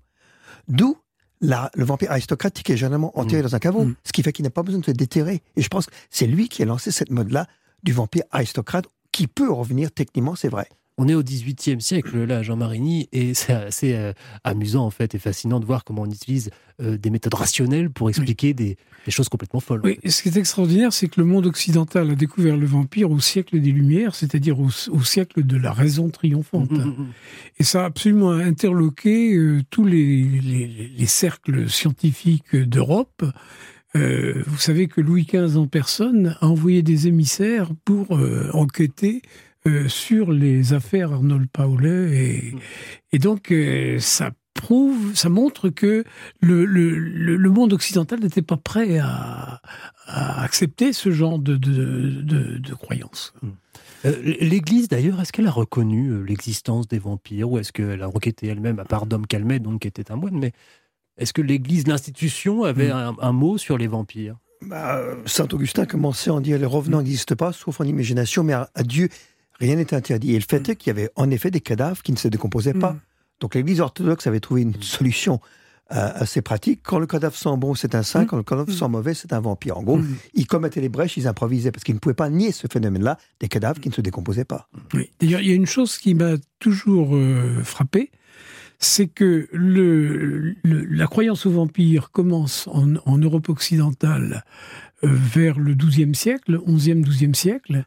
D'où 0.68 0.96
la- 1.40 1.70
le 1.74 1.84
vampire 1.84 2.10
aristocrate 2.10 2.54
qui 2.62 2.72
est 2.72 2.76
généralement 2.76 3.18
enterré 3.18 3.42
dans 3.42 3.54
un 3.54 3.58
caveau, 3.58 3.84
Mm. 3.84 3.94
ce 4.04 4.12
qui 4.12 4.22
fait 4.22 4.32
qu'il 4.32 4.44
n'a 4.44 4.50
pas 4.50 4.62
besoin 4.62 4.80
de 4.80 4.84
se 4.86 4.90
déterrer. 4.90 5.42
Et 5.56 5.62
je 5.62 5.68
pense 5.68 5.86
que 5.86 5.92
c'est 6.10 6.26
lui 6.26 6.48
qui 6.48 6.62
a 6.62 6.66
lancé 6.66 6.90
cette 6.90 7.10
mode-là 7.10 7.46
du 7.82 7.92
vampire 7.92 8.24
aristocrate 8.30 8.84
qui 9.12 9.26
peut 9.26 9.50
revenir 9.50 9.90
techniquement, 9.92 10.34
c'est 10.36 10.48
vrai. 10.48 10.68
On 11.02 11.08
est 11.08 11.14
au 11.14 11.22
XVIIIe 11.22 11.80
siècle, 11.80 12.24
là, 12.24 12.42
Jean 12.42 12.56
Marigny, 12.56 13.08
et 13.12 13.32
c'est 13.32 13.54
assez 13.54 13.94
euh, 13.94 14.12
amusant, 14.44 14.84
en 14.84 14.90
fait, 14.90 15.14
et 15.14 15.18
fascinant 15.18 15.58
de 15.58 15.64
voir 15.64 15.82
comment 15.82 16.02
on 16.02 16.10
utilise 16.10 16.50
euh, 16.82 16.98
des 16.98 17.08
méthodes 17.08 17.32
rationnelles 17.34 17.88
pour 17.90 18.10
expliquer 18.10 18.52
des, 18.52 18.76
des 19.06 19.10
choses 19.10 19.30
complètement 19.30 19.60
folles. 19.60 19.80
Oui, 19.82 19.98
et 20.02 20.10
ce 20.10 20.22
qui 20.22 20.28
est 20.28 20.36
extraordinaire, 20.36 20.92
c'est 20.92 21.08
que 21.08 21.18
le 21.18 21.26
monde 21.26 21.46
occidental 21.46 22.10
a 22.10 22.14
découvert 22.14 22.56
le 22.58 22.66
vampire 22.66 23.10
au 23.10 23.18
siècle 23.18 23.58
des 23.60 23.70
Lumières, 23.72 24.14
c'est-à-dire 24.14 24.60
au, 24.60 24.68
au 24.90 25.02
siècle 25.02 25.42
de 25.44 25.56
la 25.56 25.72
raison 25.72 26.10
triomphante. 26.10 26.70
Mm, 26.70 26.76
mm, 26.84 26.88
mm. 26.98 27.06
Et 27.60 27.64
ça 27.64 27.82
a 27.82 27.86
absolument 27.86 28.32
interloqué 28.32 29.34
euh, 29.34 29.62
tous 29.70 29.86
les, 29.86 30.22
les- 30.22 30.92
les 30.98 31.06
cercles 31.06 31.70
scientifiques 31.70 32.54
d'Europe. 32.54 33.24
Euh, 33.96 34.42
vous 34.46 34.58
savez 34.58 34.86
que 34.86 35.00
Louis 35.00 35.24
XV 35.24 35.56
en 35.56 35.66
personne 35.66 36.36
a 36.40 36.46
envoyé 36.46 36.82
des 36.82 37.08
émissaires 37.08 37.70
pour 37.84 38.16
euh, 38.16 38.48
enquêter 38.52 39.22
euh, 39.66 39.88
sur 39.88 40.32
les 40.32 40.72
affaires 40.72 41.12
Arnold 41.12 41.48
Paulet. 41.50 42.16
Et, 42.16 42.54
et 43.12 43.18
donc, 43.18 43.50
euh, 43.52 43.98
ça 43.98 44.30
prouve, 44.54 45.14
ça 45.14 45.28
montre 45.28 45.68
que 45.68 46.04
le, 46.40 46.64
le- 46.64 46.98
le- 46.98 47.36
le 47.36 47.50
monde 47.50 47.72
occidental 47.72 48.20
n'était 48.20 48.42
pas 48.42 48.56
prêt 48.56 48.98
à, 48.98 49.60
à 50.06 50.42
accepter 50.42 50.92
ce 50.92 51.10
genre 51.10 51.38
de, 51.38 51.56
de, 51.56 51.70
de- 52.22 52.58
de 52.58 52.74
croyances. 52.74 53.32
Euh, 54.04 54.14
L'Église, 54.40 54.88
d'ailleurs, 54.88 55.20
est-ce 55.20 55.32
qu'elle 55.32 55.46
a 55.46 55.50
reconnu 55.52 56.24
l'existence 56.26 56.88
des 56.88 56.98
vampires 56.98 57.50
ou 57.50 57.58
est-ce 57.58 57.72
qu'elle 57.72 58.02
a 58.02 58.08
enquêté 58.08 58.46
elle-même, 58.48 58.78
à 58.78 58.84
part 58.84 59.06
Dom 59.06 59.26
Calmet, 59.26 59.58
donc, 59.60 59.82
qui 59.82 59.88
était 59.88 60.10
un 60.10 60.16
moine 60.16 60.38
Mais 60.38 60.52
est-ce 61.18 61.32
que 61.34 61.42
l'Église, 61.42 61.86
l'institution, 61.86 62.64
avait 62.64 62.88
Mm. 62.88 62.92
un, 62.92 63.16
un 63.20 63.32
mot 63.32 63.58
sur 63.58 63.76
les 63.78 63.86
vampires? 63.86 64.36
Bah, 64.62 65.00
Saint 65.26 65.48
Augustin 65.52 65.86
commençait 65.86 66.28
à 66.30 66.34
en 66.34 66.40
dire 66.40 66.58
les 66.58 66.66
revenants 66.66 66.98
n'existent 67.02 67.34
pas, 67.36 67.52
sauf 67.52 67.80
en 67.80 67.84
imagination, 67.84 68.42
mais 68.42 68.52
à, 68.52 68.68
à 68.74 68.82
Dieu, 68.82 69.08
rien 69.60 69.76
n'est 69.76 69.94
interdit. 69.94 70.32
Et 70.34 70.38
le 70.38 70.44
fait 70.48 70.68
est 70.68 70.76
qu'il 70.76 70.88
y 70.88 70.90
avait 70.98 71.10
en 71.16 71.30
effet 71.30 71.50
des 71.50 71.60
cadavres 71.60 72.02
qui 72.02 72.12
ne 72.12 72.16
se 72.16 72.28
décomposaient 72.28 72.74
pas. 72.74 72.92
Mm. 72.94 73.00
Donc 73.40 73.54
l'Église 73.54 73.80
orthodoxe 73.80 74.26
avait 74.26 74.40
trouvé 74.40 74.62
une 74.62 74.80
solution 74.82 75.40
euh, 75.92 76.08
assez 76.14 76.40
pratique. 76.40 76.80
Quand 76.84 76.98
le 77.00 77.06
cadavre 77.06 77.34
sent 77.34 77.56
bon, 77.58 77.74
c'est 77.74 77.94
un 77.96 78.02
saint. 78.04 78.22
Mm. 78.22 78.26
Quand 78.26 78.36
le 78.36 78.42
cadavre 78.44 78.70
Mm. 78.70 78.74
sent 78.74 78.88
mauvais, 78.88 79.14
c'est 79.14 79.32
un 79.32 79.40
vampire. 79.40 79.76
En 79.78 79.82
gros, 79.82 79.96
Mm. 79.98 80.14
ils 80.34 80.46
commettaient 80.46 80.80
les 80.80 80.88
brèches, 80.88 81.16
ils 81.16 81.26
improvisaient, 81.26 81.72
parce 81.72 81.82
qu'ils 81.84 81.94
ne 81.96 82.00
pouvaient 82.00 82.14
pas 82.14 82.30
nier 82.30 82.52
ce 82.52 82.66
phénomène-là 82.72 83.18
des 83.40 83.48
cadavres 83.48 83.80
qui 83.80 83.88
ne 83.88 83.94
se 83.94 84.00
décomposaient 84.00 84.44
pas. 84.44 84.68
Oui. 84.94 85.10
D'ailleurs, 85.20 85.40
il 85.40 85.48
y 85.48 85.52
a 85.52 85.54
une 85.54 85.66
chose 85.66 85.98
qui 85.98 86.14
m'a 86.14 86.34
toujours 86.60 87.16
euh, 87.16 87.62
frappé, 87.64 88.10
c'est 88.78 89.08
que 89.08 89.48
le, 89.52 90.54
le- 90.62 90.84
la 90.84 91.06
croyance 91.06 91.44
aux 91.44 91.50
vampires 91.50 92.10
commence 92.12 92.68
en, 92.68 92.94
en 93.04 93.18
Europe 93.18 93.48
occidentale 93.48 94.44
vers 95.02 95.58
le 95.58 95.74
XIIe 95.74 96.14
siècle, 96.14 96.58
XIe, 96.66 97.00
XIIe 97.02 97.34
siècle, 97.34 97.84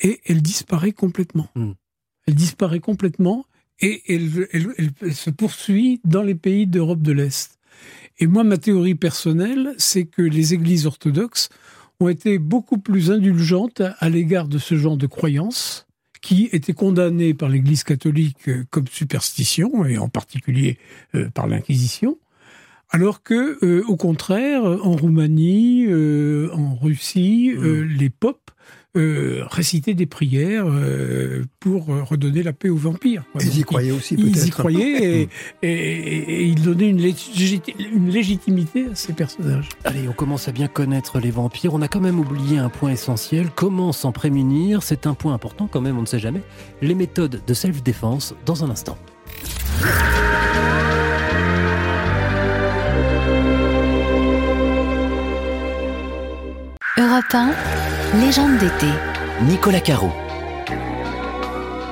et 0.00 0.20
elle 0.26 0.42
disparaît 0.42 0.92
complètement. 0.92 1.48
Hmm. 1.54 1.72
Elle 2.26 2.34
disparaît 2.34 2.80
complètement 2.80 3.44
et 3.80 4.02
elle, 4.12 4.48
elle- 4.52 4.92
elle 5.00 5.14
se 5.14 5.30
poursuit 5.30 6.00
dans 6.04 6.22
les 6.22 6.34
pays 6.34 6.66
d'Europe 6.66 7.02
de 7.02 7.12
l'Est. 7.12 7.58
Et 8.18 8.26
moi, 8.26 8.44
ma 8.44 8.58
théorie 8.58 8.94
personnelle, 8.94 9.74
c'est 9.78 10.04
que 10.04 10.22
les 10.22 10.52
églises 10.52 10.86
orthodoxes 10.86 11.48
ont 12.00 12.08
été 12.08 12.38
beaucoup 12.38 12.78
plus 12.78 13.10
indulgentes 13.10 13.82
à, 13.98 14.08
l'égard 14.08 14.48
de 14.48 14.58
ce 14.58 14.74
genre 14.76 14.96
de 14.96 15.06
croyances 15.06 15.86
qui 16.20 16.50
étaient 16.52 16.74
condamnées 16.74 17.32
par 17.32 17.48
l'Église 17.48 17.82
catholique 17.82 18.48
euh, 18.48 18.64
comme 18.70 18.86
superstition, 18.88 19.86
et 19.86 19.96
en 19.96 20.08
particulier 20.08 20.78
euh, 21.14 21.30
par 21.30 21.46
l'Inquisition, 21.46 22.18
alors 22.90 23.22
que, 23.22 23.58
euh, 23.64 23.82
au 23.86 23.96
contraire, 23.96 24.64
en 24.64 24.96
Roumanie, 24.96 25.86
euh, 25.86 26.50
en 26.52 26.74
Russie, 26.74 27.52
euh, 27.56 27.84
les 27.84 28.10
popes 28.10 28.50
euh, 28.96 29.44
récitaient 29.50 29.94
des 29.94 30.06
prières 30.06 30.66
euh, 30.66 31.44
pour 31.60 31.92
euh, 31.92 32.02
redonner 32.02 32.42
la 32.42 32.52
paix 32.52 32.68
aux 32.68 32.76
vampires. 32.76 33.22
quoi. 33.32 33.40
Ils 33.42 33.58
y 33.60 33.62
croyaient 33.62 33.92
aussi, 33.92 34.14
Ils 34.18 34.28
y 34.28 34.32
peut-être. 34.32 34.50
croyaient 34.50 35.04
et, 35.22 35.28
et- 35.62 35.68
et- 35.68 36.32
et 36.32 36.44
ils 36.46 36.60
donnaient 36.62 36.88
une, 36.88 37.00
légiti- 37.00 37.74
une 37.78 38.10
légitimité 38.10 38.86
à 38.86 38.94
ces 38.94 39.12
personnages. 39.12 39.68
Allez, 39.84 40.08
on 40.08 40.12
commence 40.12 40.48
à 40.48 40.52
bien 40.52 40.66
connaître 40.66 41.20
les 41.20 41.30
vampires. 41.30 41.72
On 41.74 41.82
a 41.82 41.88
quand 41.88 42.00
même 42.00 42.18
oublié 42.18 42.58
un 42.58 42.68
point 42.68 42.90
essentiel. 42.90 43.48
Comment 43.54 43.92
s'en 43.92 44.10
prémunir? 44.12 44.82
C'est 44.82 45.06
un 45.06 45.14
point 45.14 45.34
important 45.34 45.68
quand 45.70 45.80
même, 45.80 45.96
on 45.96 46.02
ne 46.02 46.06
sait 46.06 46.18
jamais. 46.18 46.42
Les 46.82 46.94
méthodes 46.94 47.40
de 47.46 47.54
self-défense 47.54 48.34
dans 48.44 48.64
un 48.64 48.70
instant. 48.70 48.98
Europe 56.98 57.34
1, 57.34 57.50
légende 58.14 58.58
d'été. 58.58 58.86
Nicolas 59.42 59.80
Caro. 59.80 60.10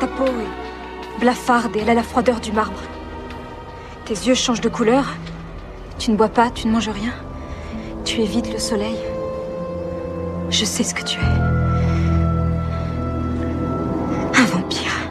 Ta 0.01 0.07
peau 0.07 0.27
est 0.27 1.21
blafarde 1.21 1.77
et 1.77 1.81
elle 1.81 1.91
a 1.91 1.95
la 1.95 2.03
froideur 2.03 2.41
du 2.41 2.53
marbre. 2.53 2.81
Tes 4.05 4.15
yeux 4.15 4.35
changent 4.35 4.61
de 4.61 4.69
couleur. 4.69 5.17
Tu 5.99 6.11
ne 6.11 6.17
bois 6.17 6.29
pas, 6.29 6.51
tu 6.51 6.67
ne 6.67 6.73
manges 6.73 6.89
rien. 6.89 7.13
Tu 8.05 8.21
évites 8.21 8.53
le 8.53 8.59
soleil. 8.59 8.97
Je 10.51 10.65
sais 10.65 10.83
ce 10.83 10.95
que 10.95 11.05
tu 11.05 11.19
es. 11.19 11.25
Un 14.41 14.45
vampire. 14.47 15.11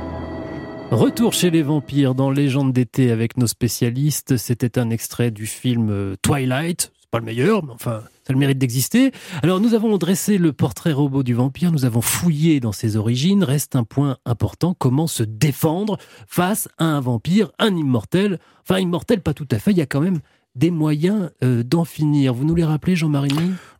Retour 0.92 1.34
chez 1.34 1.50
les 1.50 1.64
vampires 1.64 2.16
dans 2.16 2.32
Légende 2.32 2.74
d'été 2.74 3.12
avec 3.12 3.38
nos 3.38 3.48
spécialistes. 3.48 4.38
C'était 4.38 4.80
un 4.80 4.90
extrait 4.90 5.32
du 5.32 5.46
film 5.46 5.90
euh, 5.90 6.16
Twilight. 6.22 6.92
C'est 7.00 7.10
pas 7.10 7.20
le 7.20 7.26
meilleur, 7.26 7.64
mais 7.64 7.74
enfin, 7.74 8.02
ça 8.28 8.32
a 8.32 8.34
le 8.34 8.40
mérite 8.40 8.58
d'exister. 8.58 9.12
Alors, 9.42 9.62
nous 9.62 9.74
avons 9.74 9.98
dressé 9.98 10.38
le 10.38 10.52
portrait 10.52 10.92
robot 10.92 11.24
du 11.24 11.34
vampire. 11.34 11.72
Nous 11.72 11.86
avons 11.86 12.02
fouillé 12.02 12.60
dans 12.60 12.74
ses 12.74 12.98
origines. 12.98 13.42
Reste 13.46 13.78
un 13.78 13.86
point 13.86 14.18
important 14.26 14.76
comment 14.78 15.08
se 15.08 15.24
défendre 15.24 15.98
face 16.28 16.68
à 16.78 16.84
un 16.86 17.00
vampire, 17.00 17.52
un 17.58 17.74
immortel? 17.74 18.40
Enfin, 18.64 18.80
immortel, 18.80 19.22
pas 19.22 19.34
tout 19.34 19.48
à 19.52 19.60
fait. 19.60 19.72
Il 19.72 19.78
y 19.78 19.82
a 19.82 19.86
quand 19.86 20.02
même 20.02 20.20
des 20.56 20.72
moyens 20.72 21.30
euh, 21.42 21.64
d'en 21.64 21.86
finir. 21.86 22.34
Vous 22.34 22.44
nous 22.44 22.56
les 22.56 22.66
rappelez, 22.66 22.98
Jean-Marie 22.98 23.32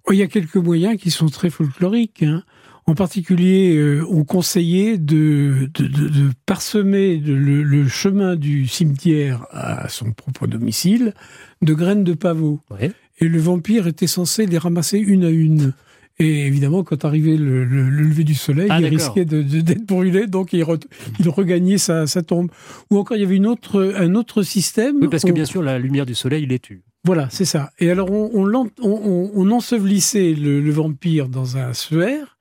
Oh, 0.06 0.14
Il 0.14 0.18
y 0.20 0.24
a 0.24 0.28
quelques 0.28 0.56
moyens 0.56 0.98
qui 0.98 1.12
sont 1.12 1.28
très 1.28 1.50
folkloriques. 1.50 2.24
hein. 2.24 2.44
En 2.86 2.96
particulier, 2.96 3.76
euh, 3.76 4.06
on 4.10 4.24
conseillait 4.24 4.98
de, 4.98 5.70
de, 5.74 5.88
de- 5.88 6.08
de 6.08 6.30
parsemer 6.46 7.18
le 7.18 7.86
chemin 7.90 8.38
du 8.38 8.66
cimetière 8.66 9.46
à 9.52 9.90
son 9.90 10.14
propre 10.14 10.48
domicile 10.48 11.14
de 11.62 11.74
graines 11.74 12.06
de 12.06 12.14
pavot. 12.14 12.62
Ouais. 12.72 12.94
Et 13.20 13.28
le 13.28 13.40
vampire 13.40 13.88
était 13.88 14.08
censé 14.08 14.46
les 14.46 14.58
ramasser 14.58 15.00
une 15.00 15.24
à 15.26 15.30
une. 15.30 15.74
Et 16.20 16.48
évidemment, 16.48 16.84
quand 16.84 17.06
arrivait 17.06 17.38
le, 17.38 17.64
le- 17.64 17.90
le 17.90 18.04
lever 18.04 18.24
du 18.24 18.34
soleil, 18.34 18.68
Ah, 18.72 18.80
il 18.82 18.88
risquait 18.88 19.26
de- 19.26 19.44
de- 19.44 19.62
d'être 19.62 19.86
brûlé, 19.86 20.26
donc 20.26 20.52
il, 20.54 20.64
re- 20.64 20.82
il 21.20 21.30
regagnait 21.30 21.78
sa, 21.78 22.08
sa 22.08 22.24
tombe. 22.24 22.50
Ou 22.90 22.98
encore, 22.98 23.18
il 23.18 23.22
y 23.22 23.24
avait 23.24 23.36
une 23.36 23.46
autre, 23.46 23.94
un 23.96 24.16
autre 24.16 24.42
système. 24.42 24.96
Oui, 25.02 25.08
parce 25.10 25.24
que 25.24 25.30
On- 25.32 25.34
bien 25.36 25.46
sûr, 25.46 25.62
la 25.62 25.78
lumière 25.78 26.06
du 26.08 26.16
soleil 26.16 26.46
les 26.48 26.58
tue. 26.60 26.82
voilà, 27.04 27.28
c'est 27.30 27.46
ça. 27.46 27.70
Et 27.80 27.92
alors, 27.92 28.10
on, 28.12 28.32
on, 28.34 28.46
l'en- 28.46 28.68
on- 28.82 28.90
on- 28.90 29.32
on 29.36 29.52
ensevelissait 29.52 30.34
le, 30.34 30.60
le 30.60 30.72
vampire 30.72 31.30
dans 31.30 31.56
un 31.58 31.74
suaire, 31.74 32.38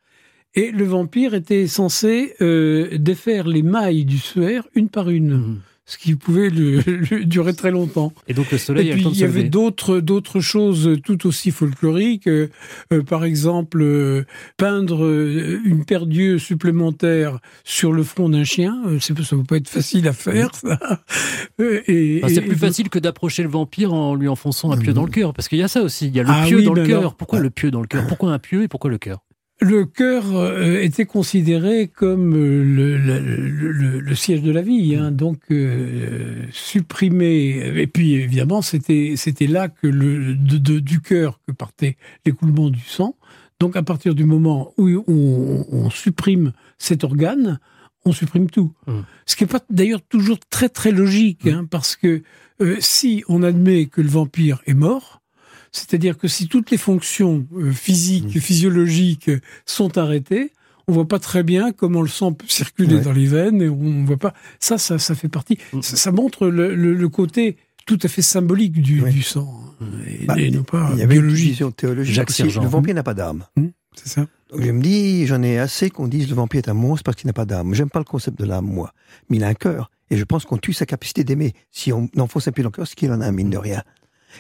et 0.55 0.71
le 0.71 0.85
vampire 0.85 1.35
était 1.35 1.67
censé 1.67 2.33
euh, 2.41 2.97
défaire 2.97 3.47
les 3.47 3.62
mailles 3.62 4.07
du 4.07 4.17
suaire 4.19 4.67
une 4.75 4.89
par 4.89 5.11
une, 5.11 5.35
Mhm. 5.37 5.59
Ce 5.88 5.99
qui 5.99 6.16
pouvait 6.16 6.51
durer 6.51 7.55
très 7.55 7.70
longtemps. 7.70 8.12
Et 8.27 8.35
donc 8.35 8.51
le 8.51 8.59
soleil 8.59 8.88
Et 8.88 8.90
a 8.90 8.94
puis 8.94 9.03
le 9.03 9.05
temps 9.05 9.11
de 9.11 9.14
il 9.14 9.20
y 9.20 9.25
avait 9.25 9.44
d'autres 9.44 10.01
d'autres 10.01 10.40
choses 10.40 10.99
tout 11.05 11.27
aussi 11.29 11.53
folkloriques. 11.53 12.27
euh, 12.27 12.49
euh, 12.92 13.03
par 13.03 13.25
exemple, 13.25 13.81
euh, 13.83 14.25
peindre 14.57 15.05
euh, 15.05 15.61
une 15.64 15.85
paire 15.85 16.07
d'yeux 16.07 16.38
supplémentaires 16.38 17.38
sur 17.64 17.92
le 17.92 18.03
front 18.03 18.29
d'un 18.29 18.42
chien. 18.44 18.83
Euh, 18.87 18.99
ça 19.01 19.14
ne 19.14 19.18
peut 19.20 19.44
pas 19.44 19.57
être 19.59 19.68
facile 19.68 20.09
à 20.09 20.12
faire. 20.12 20.55
Ça. 20.55 20.79
Et- 21.87 22.20
Enfin, 22.22 22.35
c'est 22.35 22.40
plus 22.42 22.53
et- 22.55 22.59
facile 22.59 22.88
que 22.88 22.99
d'approcher 22.99 23.42
le 23.44 23.49
vampire 23.49 23.92
en 23.94 24.14
lui 24.14 24.29
enfonçant 24.29 24.72
un 24.72 24.77
pieu 24.79 24.92
dans 24.92 25.05
le 25.05 25.11
cœur. 25.11 25.33
Parce 25.35 25.49
qu'il 25.49 25.59
y 25.59 25.62
a 25.62 25.68
ça 25.68 25.83
aussi. 25.83 26.07
Il 26.09 26.16
y 26.16 26.20
a 26.20 26.22
le 26.25 26.29
Ah 26.31 26.44
pieu 26.46 26.57
oui, 26.59 26.64
dans 26.64 26.75
le 26.75 26.85
cœur. 26.87 27.14
Pourquoi 27.14 27.38
le 27.40 27.51
pieu 27.51 27.70
dans 27.70 27.81
le 27.81 27.87
cœur? 27.87 28.07
Pourquoi 28.07 28.33
un 28.33 28.38
pieu 28.38 28.62
et 28.62 28.68
pourquoi 28.68 28.90
le 28.90 28.99
cœur? 28.99 29.18
Le 29.61 29.87
cœur 29.87 30.37
euh, 30.37 30.83
était 30.83 31.07
considéré 31.07 31.88
comme 31.88 32.35
euh, 32.35 32.62
le, 32.62 32.99
le- 32.99 33.21
le- 33.49 34.01
le- 34.01 34.14
siège 34.14 34.42
de 34.42 34.51
la 34.53 34.61
vie, 34.61 34.95
hein, 34.97 35.11
donc 35.11 35.38
euh, 35.51 36.42
supprimé. 36.53 37.62
Et 37.77 37.87
puis 37.87 38.14
évidemment, 38.14 38.61
c'était 38.61 39.14
c'était 39.16 39.47
là 39.47 39.69
que 39.69 39.87
le 39.87 40.35
de- 40.35 40.59
de- 40.59 40.79
du 40.81 41.01
cœur 41.01 41.40
que 41.47 41.53
partait 41.53 41.97
l'écoulement 42.27 42.69
du 42.69 42.81
sang. 42.81 43.16
Donc 43.59 43.77
à 43.77 43.83
partir 43.83 44.14
du 44.14 44.25
moment 44.25 44.75
où 44.77 44.88
on, 45.09 45.64
on 45.73 45.88
supprime 45.90 46.53
cet 46.77 47.03
organe, 47.05 47.59
on 48.05 48.12
supprime 48.12 48.51
tout. 48.51 48.75
Mm. 48.87 48.92
Ce 49.25 49.37
qui 49.37 49.45
n'est 49.45 49.49
pas 49.49 49.61
d'ailleurs 49.71 50.03
toujours 50.03 50.38
très 50.51 50.69
très 50.69 50.92
logique, 50.92 51.47
hein, 51.47 51.64
parce 51.71 51.97
que 51.97 52.23
euh, 52.61 52.77
si 52.81 53.25
on 53.29 53.42
admet 53.42 53.87
que 53.87 54.03
le 54.03 54.09
vampire 54.09 54.61
est 54.66 54.75
mort, 54.75 55.23
c'est-à-dire 55.73 56.17
que 56.19 56.29
si 56.29 56.49
toutes 56.49 56.71
les 56.71 56.77
fonctions 56.79 57.47
euh, 57.57 57.73
physiques, 57.73 58.39
physiologiques 58.41 59.29
euh, 59.29 59.41
sont 59.67 59.99
arrêtées, 59.99 60.53
on 60.89 60.93
voit 60.93 61.09
pas 61.09 61.19
très 61.19 61.43
bien 61.43 61.73
comment 61.73 62.03
le 62.03 62.09
sang 62.09 62.33
peut 62.33 62.47
circuler 62.49 62.97
Ouais. 62.97 63.01
dans 63.03 63.13
les 63.13 63.27
veines 63.27 63.61
et 63.63 63.69
on 63.69 64.05
voit 64.05 64.17
pas. 64.19 64.35
Ça, 64.61 64.79
ça, 64.79 64.99
ça 64.99 65.15
fait 65.15 65.29
partie. 65.29 65.59
Mm. 65.73 65.83
Ça, 65.83 65.97
ça 65.97 66.13
montre 66.13 66.47
le, 66.47 66.75
le- 66.75 66.95
le 66.95 67.09
côté 67.09 67.57
tout 67.87 67.99
à 68.03 68.09
fait 68.09 68.23
symbolique 68.23 68.81
du, 68.83 69.01
Ouais. 69.03 69.11
du 69.11 69.23
sang 69.23 69.61
hein, 69.81 69.87
et, 70.07 70.25
Bah, 70.27 70.35
et 70.39 70.51
non 70.51 70.63
pas 70.65 70.91
Il 70.95 70.99
y 70.99 71.03
avait 71.03 71.17
une 71.17 71.23
biologique. 71.23 71.51
vision 71.51 71.71
théologique 71.71 72.15
Jacques 72.15 72.31
aussi. 72.31 72.43
Le 72.45 72.67
vampire 72.69 72.95
n'a 72.95 73.03
pas 73.03 73.15
d'âme. 73.15 73.45
C'est 73.95 74.09
ça. 74.09 74.27
Donc 74.53 74.63
je 74.63 74.71
me 74.71 74.81
dis, 74.81 75.27
j'en 75.27 75.43
ai 75.43 75.59
assez 75.59 75.91
qu'on 75.91 76.07
dise 76.07 76.29
le 76.29 76.35
vampire 76.37 76.59
est 76.59 76.69
un 76.69 76.75
monstre 76.75 77.03
parce 77.03 77.17
qu'il 77.17 77.27
n'a 77.27 77.33
pas 77.33 77.47
d'âme. 77.47 77.75
J'aime 77.75 77.91
pas 77.91 77.99
le 77.99 78.05
concept 78.05 78.39
de 78.39 78.45
l'âme, 78.45 78.67
moi. 78.67 78.93
Mais 79.29 79.39
il 79.39 79.45
a 79.45 79.49
un 79.49 79.55
cœur. 79.55 79.91
Et 80.11 80.17
je 80.17 80.23
pense 80.25 80.45
qu'on 80.45 80.57
tue 80.59 80.73
sa 80.73 80.87
capacité 80.87 81.25
d'aimer. 81.25 81.53
Si 81.73 81.93
on 81.93 82.09
enfonce 82.19 82.47
un 82.47 82.53
pied 82.53 82.63
dans 82.63 82.69
le 82.69 82.73
cœur, 82.75 82.87
c'est 82.87 82.95
qu'il 82.95 83.11
en 83.11 83.21
a 83.21 83.27
un, 83.27 83.33
mine 83.33 83.51
de 83.51 83.59
rien. 83.59 83.83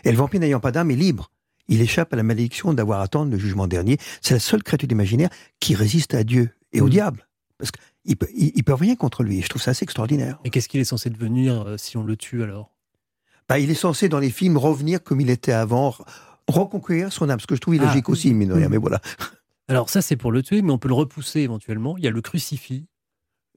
Et 0.04 0.10
le 0.10 0.16
vampire 0.16 0.40
n'ayant 0.40 0.60
pas 0.60 0.72
d'âme 0.72 0.90
est 0.90 0.96
libre. 0.96 1.30
Il 1.68 1.80
échappe 1.80 2.12
à 2.12 2.16
la 2.16 2.22
malédiction 2.22 2.72
d'avoir 2.74 3.00
à 3.00 3.04
attendre 3.04 3.30
le 3.32 3.38
jugement 3.38 3.66
dernier. 3.66 3.98
C'est 4.22 4.34
la 4.34 4.40
seule 4.40 4.62
créature 4.62 4.90
imaginaire 4.90 5.30
qui 5.60 5.74
résiste 5.74 6.14
à 6.14 6.22
Dieu 6.24 6.50
et 6.72 6.80
au 6.80 6.86
Mm. 6.86 6.90
diable. 6.90 7.28
Parce 7.58 7.70
qu'ils 7.72 8.16
peut, 8.16 8.28
ils, 8.36 8.52
ils 8.54 8.62
peuvent 8.64 8.78
rien 8.80 8.94
contre 8.96 9.22
lui. 9.24 9.38
Et 9.38 9.42
je 9.42 9.48
trouve 9.48 9.62
ça 9.62 9.72
assez 9.72 9.82
extraordinaire. 9.84 10.38
Et 10.44 10.50
qu'est-ce 10.50 10.68
qu'il 10.68 10.80
est 10.80 10.84
censé 10.84 11.10
devenir 11.10 11.62
euh, 11.66 11.76
si 11.76 11.96
on 11.96 12.04
le 12.04 12.16
tue 12.16 12.42
alors? 12.42 12.70
Bah, 13.48 13.58
il 13.58 13.70
est 13.70 13.74
censé, 13.74 14.08
dans 14.08 14.18
les 14.20 14.30
films, 14.30 14.56
revenir 14.58 15.02
comme 15.02 15.20
il 15.20 15.30
était 15.30 15.52
avant, 15.52 15.94
reconquérir 16.48 17.12
son 17.12 17.28
âme. 17.30 17.40
Ce 17.40 17.46
que 17.46 17.54
je 17.56 17.60
trouve 17.60 17.74
Ah. 17.74 17.84
illogique 17.84 18.08
aussi, 18.08 18.32
mine 18.34 18.48
de 18.50 18.54
rien. 18.54 18.68
Mm. 18.68 18.72
Mais 18.72 18.76
voilà. 18.78 19.00
Alors 19.68 19.90
ça, 19.90 20.02
c'est 20.02 20.16
pour 20.16 20.30
le 20.30 20.42
tuer, 20.42 20.62
mais 20.62 20.70
on 20.70 20.78
peut 20.78 20.88
le 20.88 20.94
repousser 20.94 21.40
éventuellement. 21.40 21.96
Il 21.98 22.04
y 22.04 22.06
a 22.06 22.10
le 22.10 22.20
crucifix. 22.20 22.86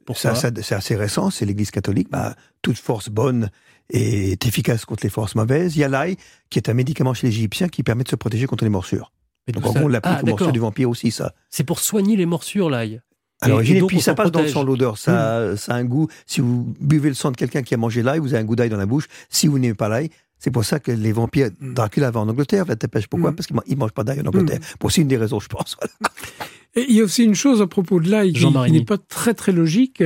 Pourquoi 0.10 0.34
Ça, 0.34 0.50
ça, 0.52 0.62
c'est 0.64 0.74
assez 0.76 0.96
récent, 0.96 1.30
c'est 1.30 1.46
l'Église 1.46 1.70
catholique. 1.70 2.10
Bah, 2.10 2.36
toute 2.64 2.78
force 2.80 3.10
bonne 3.10 3.52
est 3.92 4.44
efficace 4.48 4.86
contre 4.86 5.04
les 5.04 5.10
forces 5.12 5.36
mauvaises. 5.36 5.76
Il 5.76 5.80
y 5.80 5.84
a 5.84 5.88
l'ail, 5.88 6.18
qui 6.50 6.58
est 6.58 6.68
un 6.68 6.74
médicament 6.74 7.14
chez 7.14 7.28
les 7.28 7.34
Égyptiens 7.34 7.70
qui 7.70 7.84
permet 7.84 8.04
de 8.04 8.10
se 8.10 8.16
protéger 8.16 8.48
contre 8.48 8.64
les 8.64 8.72
morsures. 8.72 9.12
Mais 9.48 9.54
Donc 9.54 9.68
en 9.68 9.72
gros, 9.74 9.86
on 9.86 9.88
l'applique 9.88 10.16
Ah, 10.18 10.24
aux 10.24 10.26
morsures 10.26 10.52
du 10.52 10.60
vampire 10.60 10.90
aussi, 10.90 11.12
ça. 11.12 11.34
C'est 11.52 11.64
pour 11.64 11.80
soigner 11.80 12.16
les 12.16 12.26
morsures, 12.26 12.70
l'ail. 12.72 13.02
À 13.42 13.50
Et- 13.50 13.78
et 13.78 13.82
puis 13.84 14.02
ça 14.02 14.16
passe 14.16 14.32
dans 14.32 14.42
le 14.42 14.48
sang, 14.50 14.64
l'odeur. 14.64 14.98
Ça, 14.98 15.56
ça 15.56 15.74
a 15.74 15.78
un 15.78 15.86
goût. 15.86 16.08
Si 16.26 16.42
vous 16.42 16.74
buvez 16.82 17.10
le 17.10 17.16
sang 17.16 17.32
de 17.32 17.38
quelqu'un 17.38 17.62
qui 17.62 17.74
a 17.76 17.78
mangé 17.78 18.02
l'ail, 18.02 18.20
vous 18.20 18.34
avez 18.34 18.42
un 18.42 18.46
goût 18.46 18.56
d'ail 18.56 18.70
dans 18.70 18.78
la 18.78 18.88
bouche. 18.88 19.06
Si 19.30 19.48
vous 19.48 19.60
n'aimez 19.60 19.76
pas 19.76 19.90
l'ail, 19.90 20.10
c'est 20.40 20.52
pour 20.52 20.66
ça 20.66 20.80
que 20.80 20.92
les 20.92 21.12
vampires, 21.12 21.50
Dracula 21.62 22.12
va 22.12 22.20
en 22.20 22.28
Angleterre, 22.30 22.66
va. 22.66 22.76
Pourquoi? 23.10 23.32
Mm. 23.32 23.36
Parce 23.36 23.48
qu'il 23.48 23.56
ne 23.56 23.76
mange 23.76 23.92
pas 23.92 24.04
d'ail 24.04 24.20
en 24.22 24.26
Angleterre. 24.26 24.60
Pour 24.80 24.92
c'est 24.92 25.02
une 25.02 25.08
des 25.08 25.18
raisons, 25.18 25.40
je 25.40 25.48
pense. 25.48 25.78
Voilà. 26.02 26.52
Et 26.80 26.86
il 26.88 26.96
y 26.96 27.02
a 27.02 27.04
aussi 27.04 27.26
une 27.26 27.36
chose 27.36 27.62
à 27.62 27.68
propos 27.68 28.00
de 28.00 28.10
l'ail 28.10 28.32
qui, 28.32 28.46
n'est 28.72 28.86
pas 28.86 28.98
très 28.98 29.34
très 29.34 29.52
logique, 29.52 30.02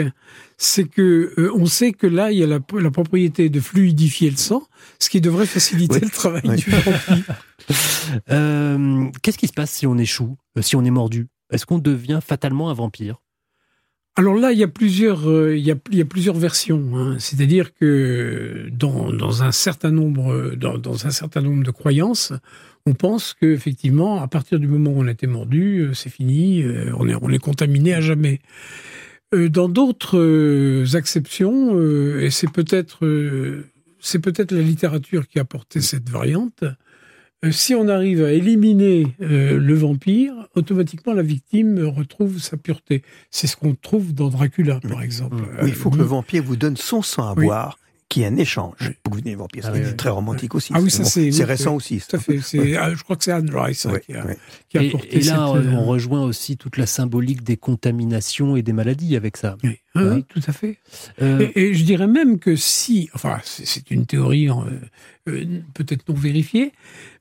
c'est 0.58 0.86
que 0.86 1.32
euh, 1.38 1.52
on 1.54 1.68
sait 1.68 1.92
que 1.92 2.08
l'ail 2.08 2.42
a 2.42 2.48
la, 2.48 2.60
la 2.80 2.90
propriété 2.90 3.50
de 3.50 3.60
fluidifier 3.60 4.32
le 4.32 4.38
sang, 4.38 4.64
ce 4.98 5.10
qui 5.12 5.22
devrait 5.22 5.46
faciliter 5.46 5.96
Oui. 5.96 6.02
le 6.02 6.10
travail 6.10 6.42
Oui. 6.46 6.56
du 6.56 6.72
vampire. 6.72 7.36
Euh, 8.30 9.06
Qu'est-ce 9.22 9.38
qui 9.38 9.48
se 9.48 9.54
passe 9.54 9.72
si 9.72 9.88
on 9.88 9.98
échoue, 9.98 10.36
euh, 10.58 10.62
si 10.62 10.76
on 10.76 10.84
est 10.84 10.92
mordu? 10.92 11.28
Est-ce 11.50 11.66
qu'on 11.66 11.78
devient 11.78 12.20
fatalement 12.22 12.70
un 12.70 12.74
vampire? 12.74 13.22
Alors 14.18 14.36
là, 14.36 14.52
il 14.52 14.60
y 14.60 14.64
a 14.64 14.68
plusieurs, 14.68 15.30
euh, 15.30 15.56
il, 15.56 15.64
y 15.66 15.72
a, 15.72 15.76
il 15.90 15.98
y 15.98 16.02
a 16.02 16.06
plusieurs 16.06 16.36
versions. 16.36 16.92
Hein. 16.98 17.16
C'est-à-dire 17.20 17.74
que 17.74 18.68
dans, 18.74 19.14
dans, 19.14 19.44
un 19.44 19.54
certain 19.54 19.92
nombre, 19.92 20.56
dans, 20.58 20.78
dans, 20.78 21.08
un 21.08 21.12
certain 21.12 21.40
nombre 21.42 21.64
de 21.64 21.72
croyances, 21.72 22.34
on 22.86 22.94
pense 22.94 23.34
que 23.34 23.46
effectivement, 23.46 24.22
à 24.22 24.28
partir 24.28 24.60
du 24.60 24.68
moment 24.68 24.92
où 24.92 25.02
on 25.02 25.08
a 25.08 25.12
été 25.12 25.28
mordu, 25.28 25.80
euh, 25.80 25.94
c'est 25.94 26.10
fini, 26.10 26.62
euh, 26.64 26.92
on 26.98 27.08
est, 27.08 27.16
on 27.22 27.30
est 27.30 27.40
contaminé 27.40 27.94
à 27.94 28.02
jamais. 28.02 28.40
Dans 29.50 29.68
d'autres 29.68 30.96
acceptions, 30.96 31.76
et 32.20 32.30
c'est 32.30 32.52
peut-être, 32.52 33.00
c'est 34.00 34.20
peut-être 34.20 34.52
la 34.52 34.62
littérature 34.62 35.28
qui 35.28 35.40
a 35.40 35.44
porté 35.44 35.82
cette 35.82 36.08
variante. 36.08 36.64
Euh, 37.44 37.52
si 37.52 37.76
on 37.76 37.88
arrive 37.88 38.24
à 38.24 38.32
éliminer 38.32 39.08
euh, 39.22 39.60
le 39.60 39.74
vampire, 39.74 40.34
automatiquement 40.56 41.14
la 41.14 41.24
victime 41.24 41.80
retrouve 41.86 42.40
sa 42.40 42.58
pureté. 42.58 43.04
C'est 43.32 43.48
ce 43.48 43.58
qu'on 43.58 43.76
trouve 43.76 44.14
dans 44.14 44.30
Dracula, 44.30 44.80
par 44.80 45.02
exemple. 45.02 45.36
Oui, 45.62 45.70
il 45.70 45.74
faut 45.74 45.90
que 45.90 45.98
le 45.98 46.04
vampire 46.04 46.44
vous 46.44 46.56
donne 46.56 46.78
son 46.78 47.02
sang 47.02 47.30
à 47.30 47.36
boire 47.36 47.78
qui 48.10 48.22
est 48.22 48.28
un 48.28 48.38
échange 48.38 48.94
vous 49.14 49.20
devenez 49.20 49.36
vampire. 49.36 49.64
Ah 49.68 49.72
c'est 49.74 49.98
très 49.98 50.10
romantique 50.10 50.56
aussi. 50.56 50.74
Ah 50.76 50.82
oui, 50.82 50.90
ça 50.90 51.04
c'est 51.04 51.44
récent 51.44 51.76
aussi. 51.76 52.02
Tout 52.08 52.16
à 52.16 52.20
fait. 52.20 52.40
Ah, 52.78 52.94
je 52.94 53.04
crois 53.04 53.16
que 53.16 53.24
c'est 53.24 53.32
Anne 53.32 53.50
Rice 53.54 53.86
hein, 53.86 54.00
qui, 54.00 54.14
a, 54.14 54.26
qui, 54.70 54.78
a, 54.78 54.92
porté 54.92 55.18
Et, 55.18 55.22
là, 55.22 55.50
on 55.50 55.86
rejoint 55.86 56.24
aussi 56.24 56.58
toute 56.58 56.78
la 56.78 56.86
symbolique 56.86 57.44
des 57.44 57.58
contaminations 57.58 58.56
et 58.56 58.62
des 58.62 58.74
maladies 58.74 59.16
avec 59.16 59.38
ça. 59.38 59.58
Oui, 59.64 59.80
hein 59.96 60.16
oui 60.16 60.26
tout 60.28 60.42
à 60.48 60.54
fait. 60.54 60.78
Euh, 61.22 61.50
et, 61.56 61.74
je 61.74 61.84
dirais 61.84 62.08
même 62.08 62.40
que 62.40 62.56
si, 62.56 63.10
enfin, 63.14 63.40
c'est 63.44 63.92
une 63.92 64.06
théorie 64.06 64.48
peut-être 65.26 66.08
non 66.10 66.16
vérifiée, 66.16 66.72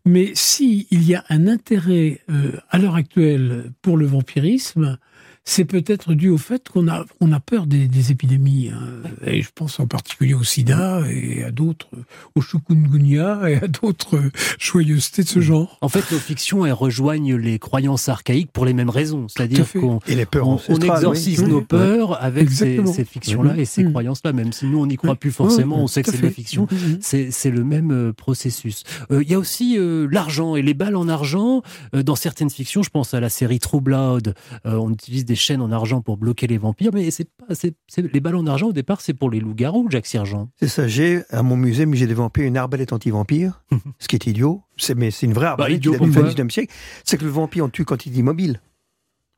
mais 0.04 0.32
s'il 0.34 0.86
y 0.90 1.14
a 1.14 1.24
un 1.28 1.46
intérêt 1.46 2.20
euh, 2.30 2.52
à 2.70 2.78
l'heure 2.78 2.96
actuelle 2.96 3.72
pour 3.82 3.96
le 3.96 4.06
vampirisme, 4.06 4.98
c'est 5.44 5.64
peut-être 5.64 6.14
dû 6.14 6.28
au 6.28 6.38
fait 6.38 6.68
qu'on 6.68 6.88
a, 6.88 7.04
on 7.20 7.32
a 7.32 7.40
peur 7.40 7.66
des, 7.66 8.12
épidémies. 8.12 8.70
Hein. 8.72 9.08
Et 9.26 9.42
je 9.42 9.50
pense 9.54 9.80
en 9.80 9.86
particulier 9.86 10.34
au 10.34 10.44
sida 10.44 11.02
et 11.10 11.42
à 11.42 11.50
d'autres, 11.50 11.88
au 12.34 12.40
chikungunya 12.40 13.40
et 13.48 13.56
à 13.56 13.68
d'autres 13.68 14.20
joyeusetés 14.58 15.22
de 15.22 15.28
ce 15.28 15.40
genre. 15.40 15.78
En 15.80 15.88
fait, 15.88 16.10
nos 16.12 16.18
fictions, 16.18 16.64
elles 16.64 16.72
rejoignent 16.72 17.36
les 17.36 17.58
croyances 17.58 18.08
archaïques 18.08 18.52
pour 18.52 18.64
les 18.64 18.72
mêmes 18.72 18.90
raisons. 18.90 19.26
C'est-à-dire 19.28 19.70
qu'on 19.72 19.98
on, 19.98 20.80
exorcise 20.80 21.42
nos 21.42 21.60
peurs 21.60 22.22
avec 22.22 22.50
ces, 22.50 22.82
fictions-là 23.04 23.56
et 23.56 23.64
ces 23.64 23.84
mm. 23.84 23.90
croyances-là. 23.90 24.32
Même 24.32 24.52
si 24.52 24.66
nous, 24.66 24.78
on 24.78 24.86
n'y 24.86 24.96
croit 24.96 25.16
plus 25.16 25.32
forcément, 25.32 25.82
on 25.82 25.86
sait 25.88 26.02
que 26.02 26.12
c'est 26.12 26.20
des 26.20 26.30
fictions. 26.30 26.66
Mm-hmm. 26.66 27.30
C'est 27.30 27.50
le 27.50 27.64
même 27.64 27.90
euh, 27.90 28.12
processus. 28.12 28.84
Euh, 29.10 29.22
il 29.22 29.30
y 29.30 29.34
a 29.34 29.38
aussi 29.38 29.76
euh, 29.76 30.06
l'argent 30.10 30.54
et 30.54 30.62
les 30.62 30.74
balles 30.74 30.96
en 30.96 31.08
argent. 31.08 31.62
dans 31.92 32.16
certaines 32.16 32.50
fictions, 32.50 32.82
je 32.82 32.90
pense 32.90 33.14
à 33.14 33.20
la 33.20 33.28
série 33.28 33.58
True 33.58 33.80
Blood, 33.80 34.34
on 34.64 34.90
utilise 34.92 35.24
des 35.24 35.31
des 35.32 35.36
chaînes 35.36 35.62
en 35.62 35.72
argent 35.72 36.02
pour 36.02 36.18
bloquer 36.18 36.46
les 36.46 36.58
vampires, 36.58 36.90
mais 36.92 37.10
c'est 37.10 37.24
pas, 37.24 37.54
c'est, 37.54 37.74
les 37.96 38.20
ballons 38.20 38.40
en 38.40 38.46
argent 38.46 38.66
au 38.66 38.72
départ, 38.74 39.00
c'est 39.00 39.14
pour 39.14 39.30
les 39.30 39.40
loups-garous, 39.40 39.88
Jacques 39.90 40.06
Sergent. 40.06 40.50
C'est 40.60 40.68
ça. 40.68 40.86
J'ai 40.86 41.22
à 41.30 41.42
mon 41.42 41.56
musée, 41.56 41.86
musée 41.86 42.06
des 42.06 42.12
vampires, 42.12 42.44
une 42.44 42.58
arbalète 42.58 42.92
anti-vampire, 42.92 43.64
ce 43.98 44.08
qui 44.08 44.16
est 44.16 44.26
idiot. 44.26 44.62
C'est, 44.76 44.94
mais 44.94 45.10
c'est 45.10 45.24
une 45.24 45.32
vraie 45.32 45.46
bah, 45.46 45.50
arbalète 45.52 45.82
bah, 45.82 45.90
idiot, 45.90 45.98
du 45.98 46.10
19e 46.10 46.50
siècle. 46.50 46.74
C'est 47.04 47.16
que 47.16 47.24
le 47.24 47.30
vampire 47.30 47.64
on 47.64 47.70
tue 47.70 47.86
quand 47.86 48.04
il 48.04 48.12
est 48.14 48.18
immobile. 48.18 48.60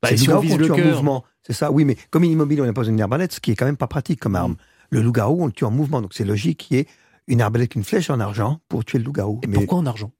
Bah, 0.03 0.09
c'est 0.11 0.17
si 0.17 0.31
on 0.31 0.41
vise 0.41 0.59
le 0.59 0.73
en 0.73 0.79
mouvement. 0.79 1.25
C'est 1.47 1.53
ça. 1.53 1.71
Oui, 1.71 1.85
mais 1.85 1.97
comme 2.11 2.25
il 2.25 2.31
est 2.31 2.33
immobile, 2.33 2.61
on 2.61 2.65
n'a 2.65 2.73
pas 2.73 2.81
besoin 2.81 2.95
d'une 2.95 3.03
arbalète, 3.03 3.33
ce 3.35 3.41
qui 3.41 3.53
est 3.53 3.55
quand 3.55 3.67
même 3.67 3.77
pas 3.77 3.87
pratique 3.87 4.19
comme 4.19 4.35
arme. 4.35 4.57
Le 4.91 5.01
loup-garou, 5.01 5.45
on 5.45 5.47
le 5.47 5.53
tue 5.53 5.65
en 5.65 5.71
mouvement, 5.71 6.03
donc 6.03 6.13
c'est 6.13 6.25
logique 6.25 6.59
qu'il 6.59 6.77
y 6.77 6.81
ait 6.81 6.87
une 7.29 7.41
arbalète, 7.41 7.77
une 7.77 7.85
flèche 7.85 8.11
en 8.11 8.19
argent 8.19 8.61
pour 8.69 8.85
tuer 8.85 8.99
le 8.99 9.05
loup-garou. 9.05 9.41
Et 9.45 9.47
pourquoi 9.47 9.79
en 9.79 9.87
argent? 9.87 10.11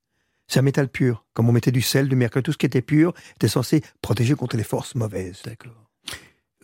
C'est 0.47 0.59
un 0.59 0.63
métal 0.63 0.89
pur. 0.89 1.25
Comme 1.33 1.49
on 1.49 1.53
mettait 1.53 1.73
du 1.73 1.83
sel, 1.83 2.09
du 2.09 2.17
mercure, 2.17 2.43
tout 2.43 2.53
ce 2.53 2.59
qui 2.59 2.67
était 2.67 2.83
pur 2.83 3.13
était 3.37 3.49
censé 3.49 3.83
protéger 4.03 4.35
contre 4.35 4.57
les 4.57 4.65
forces 4.65 4.95
mauvaises. 4.95 5.43
D'accord. 5.45 5.85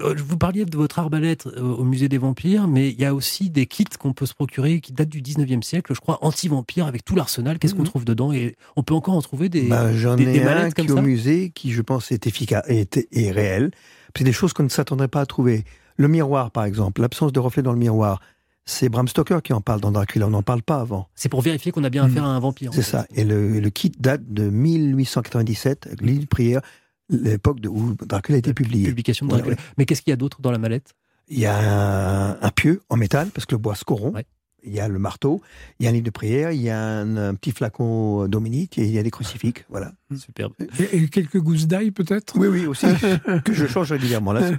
Euh, 0.01 0.15
vous 0.17 0.37
parliez 0.37 0.65
de 0.65 0.77
votre 0.77 0.99
arbalète 0.99 1.47
euh, 1.47 1.61
au 1.61 1.85
musée 1.85 2.09
des 2.09 2.19
vampires, 2.19 2.69
mais 2.69 2.91
il 2.91 3.01
y 3.01 3.05
a 3.05 3.15
aussi 3.15 3.51
des 3.51 3.67
kits 3.67 3.85
qu'on 3.99 4.13
peut 4.13 4.27
se 4.27 4.35
procurer 4.35 4.81
qui 4.81 4.93
datent 4.93 5.09
du 5.09 5.21
19e 5.21 5.63
siècle, 5.63 5.95
je 5.95 6.01
crois, 6.01 6.19
anti-vampire 6.23 6.87
avec 6.87 7.05
tout 7.05 7.15
l'arsenal. 7.15 7.59
Qu'est-ce 7.59 7.75
qu'on 7.75 7.83
mhm. 7.83 7.89
trouve 7.89 8.05
dedans 8.05 8.33
Et 8.33 8.57
on 8.77 8.83
peut 8.83 8.95
encore 8.95 9.15
en 9.15 9.23
trouver 9.23 9.49
des, 9.49 9.63
bah, 9.63 9.93
J'en 9.95 10.17
ai 10.17 10.43
un 10.43 10.71
qui, 10.71 10.91
au 10.91 11.03
musée 11.03 11.51
qui, 11.51 11.73
je 11.73 11.83
pense, 11.83 12.13
est 12.13 12.27
efficace 12.27 12.65
et, 12.69 12.87
est 13.13 13.31
réel. 13.31 13.71
C'est 14.17 14.25
des 14.25 14.33
choses 14.33 14.53
qu'on 14.53 14.65
ne 14.65 14.69
s'attendrait 14.69 15.09
pas 15.09 15.21
à 15.21 15.27
trouver. 15.27 15.65
Le 15.97 16.09
miroir, 16.09 16.51
par 16.51 16.65
exemple, 16.65 17.03
l'absence 17.03 17.33
de 17.33 17.41
reflet 17.41 17.63
dans 17.63 17.73
le 17.73 17.79
miroir. 17.79 18.21
C'est 18.67 18.89
Bram 18.89 19.09
Stoker 19.09 19.43
qui 19.43 19.53
en 19.53 19.61
parle 19.61 19.81
dans 19.81 19.91
Dracula, 19.91 20.27
on 20.27 20.31
n'en 20.31 20.43
parle 20.43 20.63
pas 20.63 20.81
avant. 20.81 21.09
C'est 21.15 21.29
pour 21.29 21.41
vérifier 21.41 21.73
qu'on 21.73 21.85
a 21.85 21.91
bien 21.91 22.05
affaire 22.05 22.25
à 22.25 22.29
un 22.29 22.41
vampire. 22.41 22.73
C'est 22.73 22.83
ça. 22.83 23.07
Et 23.15 23.25
le, 23.25 23.69
kit 23.71 23.93
date 23.99 24.23
de 24.33 24.49
1897, 24.49 25.97
l'île 26.01 26.21
de 26.21 26.27
prière 26.27 26.61
l'époque 27.09 27.59
où 27.69 27.95
Dracula 28.07 28.37
a 28.37 28.39
été 28.39 28.55
publié. 28.55 28.87
Publication 28.87 29.27
de 29.27 29.33
Dracula. 29.33 29.57
Mais 29.77 29.87
qu'est-ce 29.87 30.03
qu'il 30.03 30.11
y 30.11 30.15
a 30.15 30.17
d'autre 30.17 30.41
dans 30.41 30.53
la 30.53 30.59
mallette? 30.59 30.95
Il 31.29 31.39
y 31.39 31.47
a 31.47 32.39
un, 32.41 32.51
pieu 32.51 32.83
en 32.89 32.97
métal, 32.97 33.31
parce 33.31 33.47
que 33.47 33.55
le 33.55 33.59
bois 33.59 33.75
se 33.75 33.85
corrompt 33.85 34.25
il 34.65 34.73
y 34.73 34.81
a 34.81 34.89
le 34.89 34.99
marteau, 34.99 35.41
il 35.79 35.85
y 35.85 35.87
a 35.87 35.91
un 35.91 35.93
livre 35.93 36.05
de 36.05 36.11
prière, 36.11 36.53
il 36.53 36.61
y 36.61 36.71
a 36.71 36.81
un, 36.81 37.35
petit 37.35 37.53
flacon 37.53 38.29
Dominique 38.29 38.79
et 38.79 38.85
il 38.85 38.91
y 38.91 38.99
a 38.99 39.03
des 39.03 39.11
crucifix. 39.11 39.65
Voilà. 39.69 39.93
Mmh. 40.11 40.17
Superbe. 40.17 40.53
Et, 40.93 41.09
quelques 41.09 41.39
gousses 41.39 41.67
d'ail 41.67 41.91
peut-être? 41.93 42.37
Oui, 42.37 42.49
oui, 42.49 42.67
aussi, 42.67 42.87
que 43.45 43.53
je 43.53 43.67
change 43.67 43.93
régulièrement. 43.93 44.33
Là, 44.33 44.51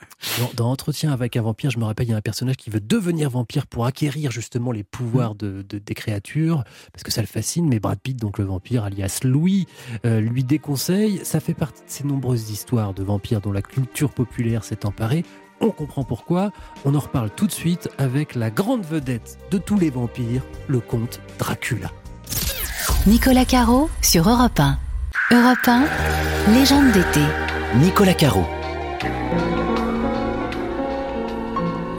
dans, 0.54 0.70
Entretien 0.70 1.12
avec 1.12 1.36
un 1.36 1.42
vampire, 1.42 1.70
je 1.70 1.78
me 1.78 1.84
rappelle, 1.84 2.06
il 2.06 2.10
y 2.10 2.14
a 2.14 2.16
un 2.16 2.22
personnage 2.22 2.56
qui 2.56 2.70
veut 2.70 2.80
devenir 2.80 3.28
vampire 3.30 3.66
pour 3.66 3.86
acquérir 3.86 4.30
justement 4.30 4.72
les 4.72 4.84
pouvoirs 4.84 5.34
de, 5.34 5.62
des 5.62 5.94
créatures, 5.94 6.64
parce 6.92 7.02
que 7.02 7.10
ça 7.10 7.20
le 7.20 7.26
fascine, 7.26 7.68
mais 7.68 7.80
Brad 7.80 7.98
Pitt, 7.98 8.16
donc 8.16 8.38
le 8.38 8.44
vampire, 8.44 8.84
alias 8.84 9.20
Louis, 9.24 9.66
euh, 10.04 10.20
lui 10.20 10.44
déconseille. 10.44 11.20
Ça 11.24 11.40
fait 11.40 11.54
partie 11.54 11.82
de 11.82 11.90
ces 11.90 12.04
nombreuses 12.04 12.50
histoires 12.50 12.94
de 12.94 13.02
vampires 13.02 13.40
dont 13.40 13.52
la 13.52 13.62
culture 13.62 14.10
populaire 14.10 14.64
s'est 14.64 14.86
emparée. 14.86 15.24
On 15.60 15.70
comprend 15.70 16.04
pourquoi. 16.04 16.50
On 16.84 16.94
en 16.94 16.98
reparle 16.98 17.30
tout 17.30 17.46
de 17.46 17.52
suite 17.52 17.88
avec 17.98 18.34
la 18.34 18.50
grande 18.50 18.84
vedette 18.84 19.38
de 19.50 19.58
tous 19.58 19.78
les 19.78 19.90
vampires, 19.90 20.42
le 20.68 20.80
comte 20.80 21.20
Dracula. 21.38 21.90
Nicolas 23.06 23.44
Caro 23.44 23.90
sur 24.02 24.28
Europe 24.28 24.58
1. 24.58 24.78
Europe 25.32 25.58
1, 25.66 25.84
légende 26.52 26.92
d'été. 26.92 27.20
Nicolas 27.76 28.14
Caro. 28.14 28.44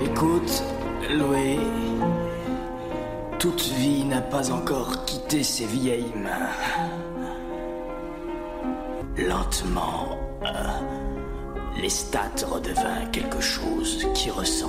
Écoute, 0.04 0.64
Loué, 1.10 1.60
toute 3.40 3.62
vie 3.78 4.04
n'a 4.06 4.22
pas 4.22 4.52
encore 4.52 5.06
quitté 5.06 5.44
ses 5.44 5.66
vieilles 5.66 6.14
mains. 6.16 6.50
Lentement. 9.18 10.18
Euh, 10.44 11.11
Lestat 11.82 12.46
redevint 12.48 13.08
quelque 13.12 13.42
chose 13.42 14.08
qui 14.14 14.30
ressemblait 14.30 14.61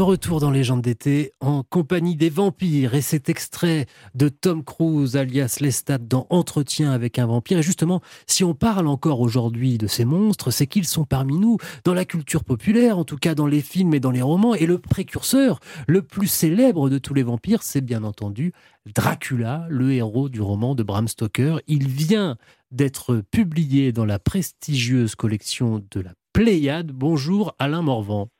De 0.00 0.04
retour 0.04 0.40
dans 0.40 0.50
Légende 0.50 0.80
d'été, 0.80 1.34
en 1.40 1.62
compagnie 1.62 2.16
des 2.16 2.30
vampires, 2.30 2.94
et 2.94 3.02
cet 3.02 3.28
extrait 3.28 3.84
de 4.14 4.30
Tom 4.30 4.64
Cruise, 4.64 5.14
alias 5.14 5.58
Lestat, 5.60 5.98
dans 5.98 6.26
Entretien 6.30 6.90
avec 6.90 7.18
un 7.18 7.26
vampire. 7.26 7.58
Et 7.58 7.62
justement, 7.62 8.00
si 8.26 8.42
on 8.42 8.54
parle 8.54 8.86
encore 8.86 9.20
aujourd'hui 9.20 9.76
de 9.76 9.86
ces 9.86 10.06
monstres, 10.06 10.50
c'est 10.52 10.66
qu'ils 10.66 10.86
sont 10.86 11.04
parmi 11.04 11.36
nous, 11.36 11.58
dans 11.84 11.92
la 11.92 12.06
culture 12.06 12.44
populaire, 12.44 12.96
en 12.96 13.04
tout 13.04 13.18
cas 13.18 13.34
dans 13.34 13.46
les 13.46 13.60
films 13.60 13.92
et 13.92 14.00
dans 14.00 14.10
les 14.10 14.22
romans. 14.22 14.54
Et 14.54 14.64
le 14.64 14.78
précurseur, 14.78 15.60
le 15.86 16.00
plus 16.00 16.28
célèbre 16.28 16.88
de 16.88 16.96
tous 16.96 17.12
les 17.12 17.22
vampires, 17.22 17.62
c'est 17.62 17.82
bien 17.82 18.02
entendu 18.02 18.54
Dracula, 18.94 19.66
le 19.68 19.92
héros 19.92 20.30
du 20.30 20.40
roman 20.40 20.74
de 20.74 20.82
Bram 20.82 21.08
Stoker. 21.08 21.60
Il 21.66 21.88
vient 21.88 22.38
d'être 22.70 23.22
publié 23.30 23.92
dans 23.92 24.06
la 24.06 24.18
prestigieuse 24.18 25.14
collection 25.14 25.84
de 25.90 26.00
la 26.00 26.14
Pléiade. 26.32 26.90
Bonjour 26.90 27.54
Alain 27.58 27.82
Morvan. 27.82 28.30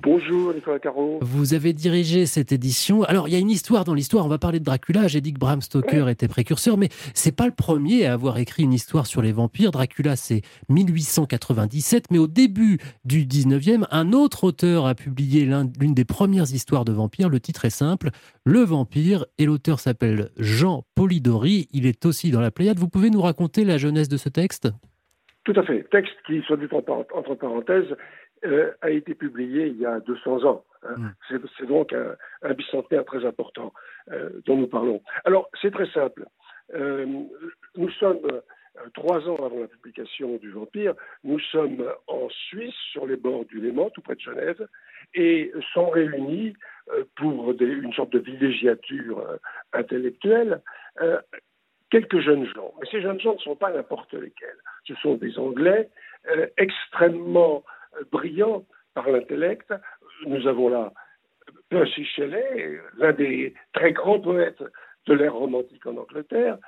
Bonjour 0.00 0.54
Nicolas 0.54 0.78
Caro. 0.78 1.18
Vous 1.22 1.54
avez 1.54 1.72
dirigé 1.72 2.24
cette 2.26 2.52
édition. 2.52 3.02
Alors 3.02 3.26
il 3.26 3.34
y 3.34 3.36
a 3.36 3.40
une 3.40 3.50
histoire 3.50 3.82
dans 3.82 3.94
l'histoire. 3.94 4.24
On 4.24 4.28
va 4.28 4.38
parler 4.38 4.60
de 4.60 4.64
Dracula. 4.64 5.08
J'ai 5.08 5.20
dit 5.20 5.32
que 5.32 5.40
Bram 5.40 5.60
Stoker 5.60 6.08
était 6.08 6.28
précurseur, 6.28 6.76
mais 6.78 6.88
c'est 7.14 7.34
pas 7.34 7.46
le 7.46 7.52
premier 7.52 8.06
à 8.06 8.12
avoir 8.12 8.38
écrit 8.38 8.62
une 8.62 8.72
histoire 8.72 9.06
sur 9.06 9.22
les 9.22 9.32
vampires. 9.32 9.72
Dracula, 9.72 10.14
c'est 10.14 10.42
1897, 10.68 12.12
mais 12.12 12.18
au 12.18 12.28
début 12.28 12.78
du 13.04 13.26
19e, 13.26 13.86
un 13.90 14.12
autre 14.12 14.44
auteur 14.44 14.86
a 14.86 14.94
publié 14.94 15.44
l'une 15.44 15.94
des 15.94 16.04
premières 16.04 16.54
histoires 16.54 16.84
de 16.84 16.92
vampires. 16.92 17.28
Le 17.28 17.40
titre 17.40 17.64
est 17.64 17.70
simple, 17.70 18.10
Le 18.44 18.60
Vampire, 18.60 19.26
et 19.38 19.46
l'auteur 19.46 19.80
s'appelle 19.80 20.30
Jean 20.38 20.84
Polidori. 20.94 21.66
Il 21.72 21.86
est 21.86 22.06
aussi 22.06 22.30
dans 22.30 22.40
la 22.40 22.52
Pléiade. 22.52 22.78
Vous 22.78 22.88
pouvez 22.88 23.10
nous 23.10 23.20
raconter 23.20 23.64
la 23.64 23.78
jeunesse 23.78 24.08
de 24.08 24.16
ce 24.16 24.28
texte? 24.28 24.68
Tout 25.48 25.58
à 25.58 25.62
fait. 25.62 25.88
Texte 25.90 26.14
qui, 26.26 26.42
soit 26.42 26.58
dit 26.58 26.66
entre 26.72 27.34
parenthèses, 27.34 27.96
euh, 28.44 28.72
a 28.80 28.90
été 28.90 29.14
publié 29.14 29.66
il 29.66 29.78
y 29.78 29.86
a 29.86 30.00
200 30.00 30.44
ans. 30.44 30.64
Hein. 30.82 31.12
Mm. 31.30 31.40
C'est 31.58 31.66
donc 31.66 31.92
un, 31.92 32.54
bicentenaire 32.54 33.04
très 33.04 33.24
important 33.24 33.72
euh, 34.10 34.30
dont 34.46 34.56
nous 34.56 34.66
parlons. 34.66 35.02
Alors, 35.24 35.48
c'est 35.60 35.72
très 35.72 35.90
simple. 35.90 36.26
Euh, 36.74 37.06
nous 37.76 37.90
sommes 37.90 38.20
trois 38.94 39.28
ans 39.28 39.36
avant 39.36 39.60
la 39.60 39.66
publication 39.66 40.36
du 40.36 40.50
Vampire, 40.50 40.94
nous 41.24 41.40
sommes 41.40 41.84
en 42.06 42.28
Suisse, 42.28 42.74
sur 42.92 43.06
les 43.06 43.16
bords 43.16 43.44
du 43.46 43.60
Léman, 43.60 43.90
tout 43.90 44.02
près 44.02 44.14
de 44.14 44.20
Genève, 44.20 44.68
et 45.14 45.52
sont 45.74 45.88
réunis 45.88 46.54
pour 47.16 47.52
une 47.58 47.92
sorte 47.92 48.10
de 48.10 48.20
villégiature 48.20 49.24
intellectuelle 49.72 50.62
quelques 51.90 52.20
jeunes 52.20 52.46
gens. 52.54 52.72
Mais 52.80 52.86
ces 52.90 53.00
jeunes 53.00 53.20
gens 53.20 53.34
ne 53.34 53.40
sont 53.40 53.56
pas 53.56 53.72
n'importe 53.72 54.14
lesquels. 54.14 54.58
Ce 54.84 54.94
sont 54.96 55.14
des 55.14 55.38
Anglais 55.38 55.90
extrêmement 56.56 57.64
brillants 58.12 58.64
par 58.94 59.08
l'intellect. 59.10 59.72
Nous 60.26 60.46
avons 60.46 60.68
là 60.68 60.92
Percy 61.68 62.04
Shelley, 62.04 62.80
l'un 62.96 63.12
des 63.12 63.54
très 63.72 63.92
grands 63.92 64.20
poètes 64.20 64.62
de 65.06 65.14
l'ère 65.14 65.34
romantique 65.34 65.86
en 65.86 65.96
Angleterre, 65.96 66.58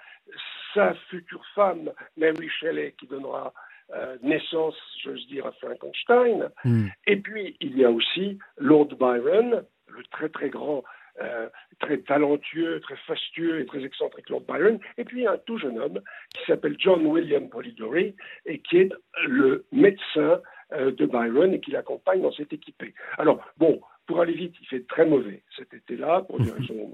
sa 0.75 0.95
future 1.09 1.45
femme, 1.55 1.91
Mary 2.17 2.49
Shelley, 2.49 2.95
qui 2.99 3.07
donnera 3.07 3.53
euh, 3.95 4.17
naissance, 4.23 4.77
j'ose 5.03 5.27
dire, 5.27 5.47
à 5.47 5.53
Frankenstein. 5.53 6.51
Hmm. 6.65 6.87
Et 7.07 7.17
puis, 7.17 7.57
il 7.61 7.77
y 7.77 7.85
a 7.85 7.91
aussi 7.91 8.39
Lord 8.59 8.89
Byron, 8.99 9.65
le 9.89 10.03
très 10.13 10.29
très 10.29 10.49
grand, 10.49 10.85
euh, 11.21 11.49
très 11.81 11.99
talentueux, 11.99 12.81
très 12.81 12.97
fastueux 12.97 13.61
et 13.61 13.67
très 13.67 13.85
excentrique 13.85 14.29
Lord 14.29 14.45
Byron. 14.47 14.79
Et 14.97 15.05
puis, 15.05 15.27
un 15.27 15.39
tout 15.39 15.59
jeune 15.59 15.79
homme 15.79 16.01
qui 16.35 16.45
s'appelle 16.47 16.77
John 16.79 17.05
William 17.05 17.49
Polidori 17.49 18.15
et 18.47 18.61
qui 18.61 18.79
est 18.79 18.93
le 19.27 19.65
médecin 19.73 20.41
de 20.73 21.07
Byron 21.07 21.53
et 21.53 21.61
qui 21.61 21.71
l'accompagne 21.71 22.23
dans 22.23 22.33
cette 22.33 22.53
équipée. 22.53 22.95
Alors, 23.19 23.41
bon, 23.59 23.81
pour 24.07 24.21
aller 24.21 24.33
vite, 24.33 24.55
il 24.61 24.67
fait 24.67 24.87
très 24.89 25.07
mauvais 25.07 25.43
cet 25.57 25.73
été-là, 25.73 26.23
pour 26.23 26.41
des 26.41 26.51
raisons 26.51 26.93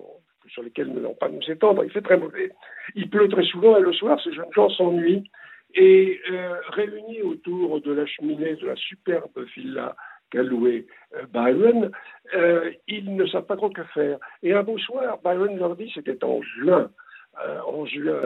sur 0.48 0.62
lesquelles 0.62 0.88
nous 0.88 0.96
n'allons 0.96 1.14
pas 1.14 1.30
nous 1.30 1.50
étendre. 1.50 1.82
Il 1.84 1.90
fait 1.90 2.02
très 2.02 2.18
mauvais. 2.18 2.52
Il 2.94 3.08
pleut 3.08 3.28
très 3.28 3.44
souvent 3.44 3.76
et 3.76 3.80
le 3.80 3.92
soir, 3.92 4.20
ces 4.22 4.32
jeunes 4.32 4.52
gens 4.54 4.68
s'ennuient. 4.68 5.30
Et 5.74 6.20
euh, 6.30 6.60
réunis 6.68 7.22
autour 7.22 7.80
de 7.80 7.92
la 7.92 8.06
cheminée 8.06 8.56
de 8.56 8.66
la 8.66 8.76
superbe 8.76 9.44
villa 9.56 9.96
qu'a 10.30 10.42
louée 10.42 10.86
euh, 11.14 11.24
Byron, 11.32 11.90
ils 12.86 13.16
ne 13.16 13.26
savent 13.26 13.46
pas 13.46 13.56
trop 13.56 13.70
que 13.70 13.84
faire. 13.84 14.18
Et 14.42 14.52
un 14.52 14.62
beau 14.62 14.78
soir, 14.78 15.18
Byron 15.24 15.56
leur 15.56 15.74
dit, 15.76 15.90
c'était 15.94 16.22
en 16.22 16.42
juin, 16.42 16.90
en 17.66 17.86
juin 17.86 18.20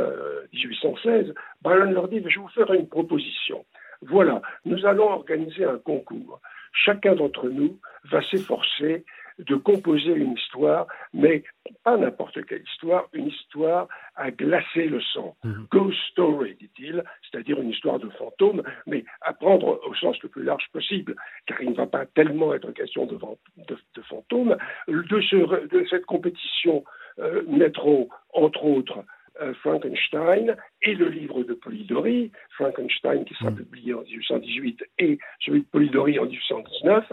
1816, 0.53 1.35
Byron 1.63 1.93
leur 1.93 2.09
dit, 2.09 2.19
je 2.19 2.25
vais 2.25 2.43
vous 2.43 2.49
faire 2.49 2.73
une 2.73 2.89
proposition. 2.89 3.65
Voilà, 4.03 4.43
nous 4.65 4.87
allons 4.87 5.11
organiser 5.11 5.65
un 5.65 5.79
concours. 5.79 6.41
Chacun 6.73 7.15
d'entre 7.15 7.49
nous 7.49 7.79
va 8.11 8.23
s'efforcer 8.23 9.05
de 9.39 9.55
composer 9.57 10.13
une 10.13 10.33
histoire, 10.33 10.87
mais 11.15 11.45
pas 11.83 11.97
n'importe 11.97 12.45
quelle 12.47 12.63
histoire, 12.63 13.07
une 13.13 13.29
histoire 13.29 13.89
à 14.17 14.31
glacer 14.31 14.87
le 14.87 15.01
sang. 15.01 15.37
Mhm. 15.45 15.67
Ghost 15.71 15.99
story, 16.11 16.57
dit-il, 16.61 17.03
c'est-à-dire 17.23 17.61
une 17.61 17.71
histoire 17.71 17.99
de 17.99 18.09
fantôme, 18.11 18.63
mais 18.87 19.05
à 19.23 19.33
prendre 19.33 19.81
au 19.87 19.95
sens 19.95 20.21
le 20.23 20.29
plus 20.29 20.43
large 20.43 20.67
possible, 20.73 21.17
car 21.47 21.61
il 21.63 21.71
ne 21.71 21.77
va 21.77 21.87
pas 21.87 22.07
tellement 22.07 22.53
être 22.55 22.71
question 22.73 23.07
de, 23.07 23.17
de, 23.17 24.03
fantômes. 24.03 24.57
De, 24.89 25.67
de, 25.67 25.87
cette 25.89 26.07
compétition 26.07 26.85
euh, 27.19 27.43
naîtront, 27.47 28.09
entre 28.35 28.65
autres, 28.65 29.05
euh, 29.41 29.55
Frankenstein 29.55 30.57
et 30.83 30.95
le 30.95 31.09
livre 31.09 31.43
de 31.45 31.55
Polidori, 31.55 32.31
Frankenstein 32.51 33.25
qui 33.25 33.35
sera 33.35 33.51
mm. 33.51 33.57
publié 33.57 33.95
en 33.95 34.03
1818 34.03 34.85
et 34.99 35.19
celui 35.41 35.61
de 35.61 35.67
Polidori 35.67 36.19
en 36.19 36.27
1819. 36.27 37.13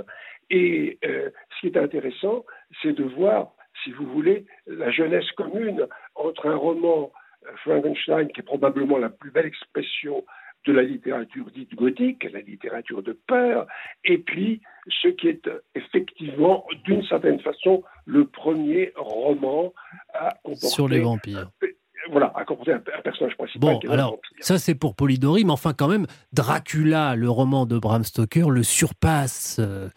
Et 0.50 0.98
euh, 1.06 1.30
ce 1.56 1.60
qui 1.62 1.68
est 1.68 1.78
intéressant, 1.78 2.46
c'est 2.82 2.94
de 2.94 3.04
voir, 3.04 3.54
si 3.84 3.92
vous 3.92 4.06
voulez, 4.08 4.46
la 4.66 4.92
jeunesse 4.92 5.30
commune 5.38 5.88
entre 6.16 6.48
un 6.48 6.56
roman 6.56 7.12
euh, 7.46 7.52
Frankenstein, 7.64 8.28
qui 8.30 8.42
est 8.42 8.44
probablement 8.44 8.98
la 8.98 9.10
plus 9.10 9.32
belle 9.32 9.46
expression 9.46 10.26
de 10.66 10.74
la 10.74 10.84
littérature 10.84 11.50
dite 11.52 11.76
gothique, 11.76 12.28
la 12.32 12.42
littérature 12.42 13.04
de 13.04 13.18
peur, 13.28 13.68
et 14.04 14.18
puis 14.18 14.62
ce 15.02 15.08
qui 15.08 15.30
est 15.30 15.50
effectivement, 15.76 16.66
d'une 16.84 17.04
certaine 17.04 17.40
façon, 17.40 17.84
le 18.06 18.26
premier 18.26 18.92
roman 18.98 19.74
à 20.14 20.34
comporter 20.44 20.68
sur 20.68 20.90
les 20.90 21.00
vampires 21.00 21.50
voilà, 22.12 22.32
à 22.36 22.46
comporter 22.46 22.74
un, 22.74 22.80
personnage 22.80 23.36
principal. 23.38 23.80
Bon, 23.84 23.92
alors, 23.92 24.20
ça 24.40 24.58
c'est 24.58 24.76
pour 24.76 24.96
Polidori, 24.96 25.44
mais 25.46 25.52
enfin 25.52 25.74
quand 25.74 25.88
même, 25.88 26.06
Dracula, 26.34 27.16
le 27.16 27.30
roman 27.30 27.66
de 27.66 27.78
Bram 27.78 28.04
Stoker, 28.04 28.50
le 28.50 28.64
surpasse 28.64 29.60
euh, 29.60 29.90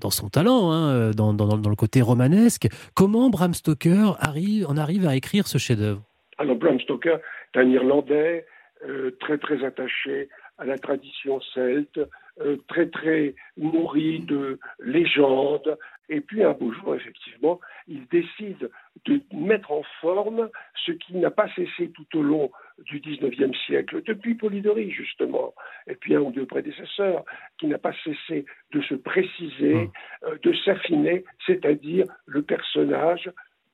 dans 0.00 0.10
son 0.10 0.28
talent, 0.28 0.70
hein, 0.70 1.10
dans, 1.12 1.32
le 1.32 1.76
côté 1.76 2.02
romanesque. 2.02 2.68
Comment 2.94 3.30
Bram 3.30 3.54
Stoker 3.54 4.16
arrive, 4.20 4.66
en 4.68 4.76
arrive 4.76 5.06
à 5.06 5.16
écrire 5.16 5.46
ce 5.46 5.58
chef-d'œuvre? 5.58 6.02
Alors, 6.38 6.56
Bram 6.56 6.78
Stoker 6.80 7.18
est 7.54 7.58
un 7.58 7.68
Irlandais 7.68 8.46
euh, 8.88 9.16
très 9.20 9.38
très 9.38 9.64
attaché 9.64 10.28
à 10.58 10.64
la 10.64 10.78
tradition 10.78 11.40
celte, 11.54 12.00
euh, 12.40 12.56
très 12.68 12.86
très 12.86 13.34
nourri 13.56 14.20
de 14.20 14.58
légendes. 14.80 15.76
Et 16.08 16.20
puis 16.20 16.42
un 16.42 16.52
beau 16.52 16.72
jour, 16.72 16.94
effectivement, 16.94 17.60
il 17.86 18.06
décide 18.08 18.70
de 19.06 19.20
mettre 19.32 19.70
en 19.72 19.82
forme 20.00 20.50
ce 20.84 20.92
qui 20.92 21.14
n'a 21.14 21.30
pas 21.30 21.48
cessé 21.54 21.90
tout 21.90 22.18
au 22.18 22.22
long 22.22 22.50
du 22.78 23.00
XIXe 23.00 23.56
siècle, 23.66 24.02
depuis 24.02 24.34
Polidori 24.34 24.90
justement, 24.90 25.54
et 25.86 25.94
puis 25.94 26.14
un 26.14 26.20
ou 26.20 26.32
deux 26.32 26.46
prédécesseurs, 26.46 27.24
qui 27.58 27.66
n'a 27.66 27.78
pas 27.78 27.92
cessé 28.04 28.44
de 28.72 28.80
se 28.82 28.94
préciser, 28.94 29.74
mmh. 29.74 29.90
euh, 30.24 30.38
de 30.42 30.52
s'affiner, 30.64 31.24
c'est-à-dire 31.46 32.06
le 32.26 32.42
personnage 32.42 33.30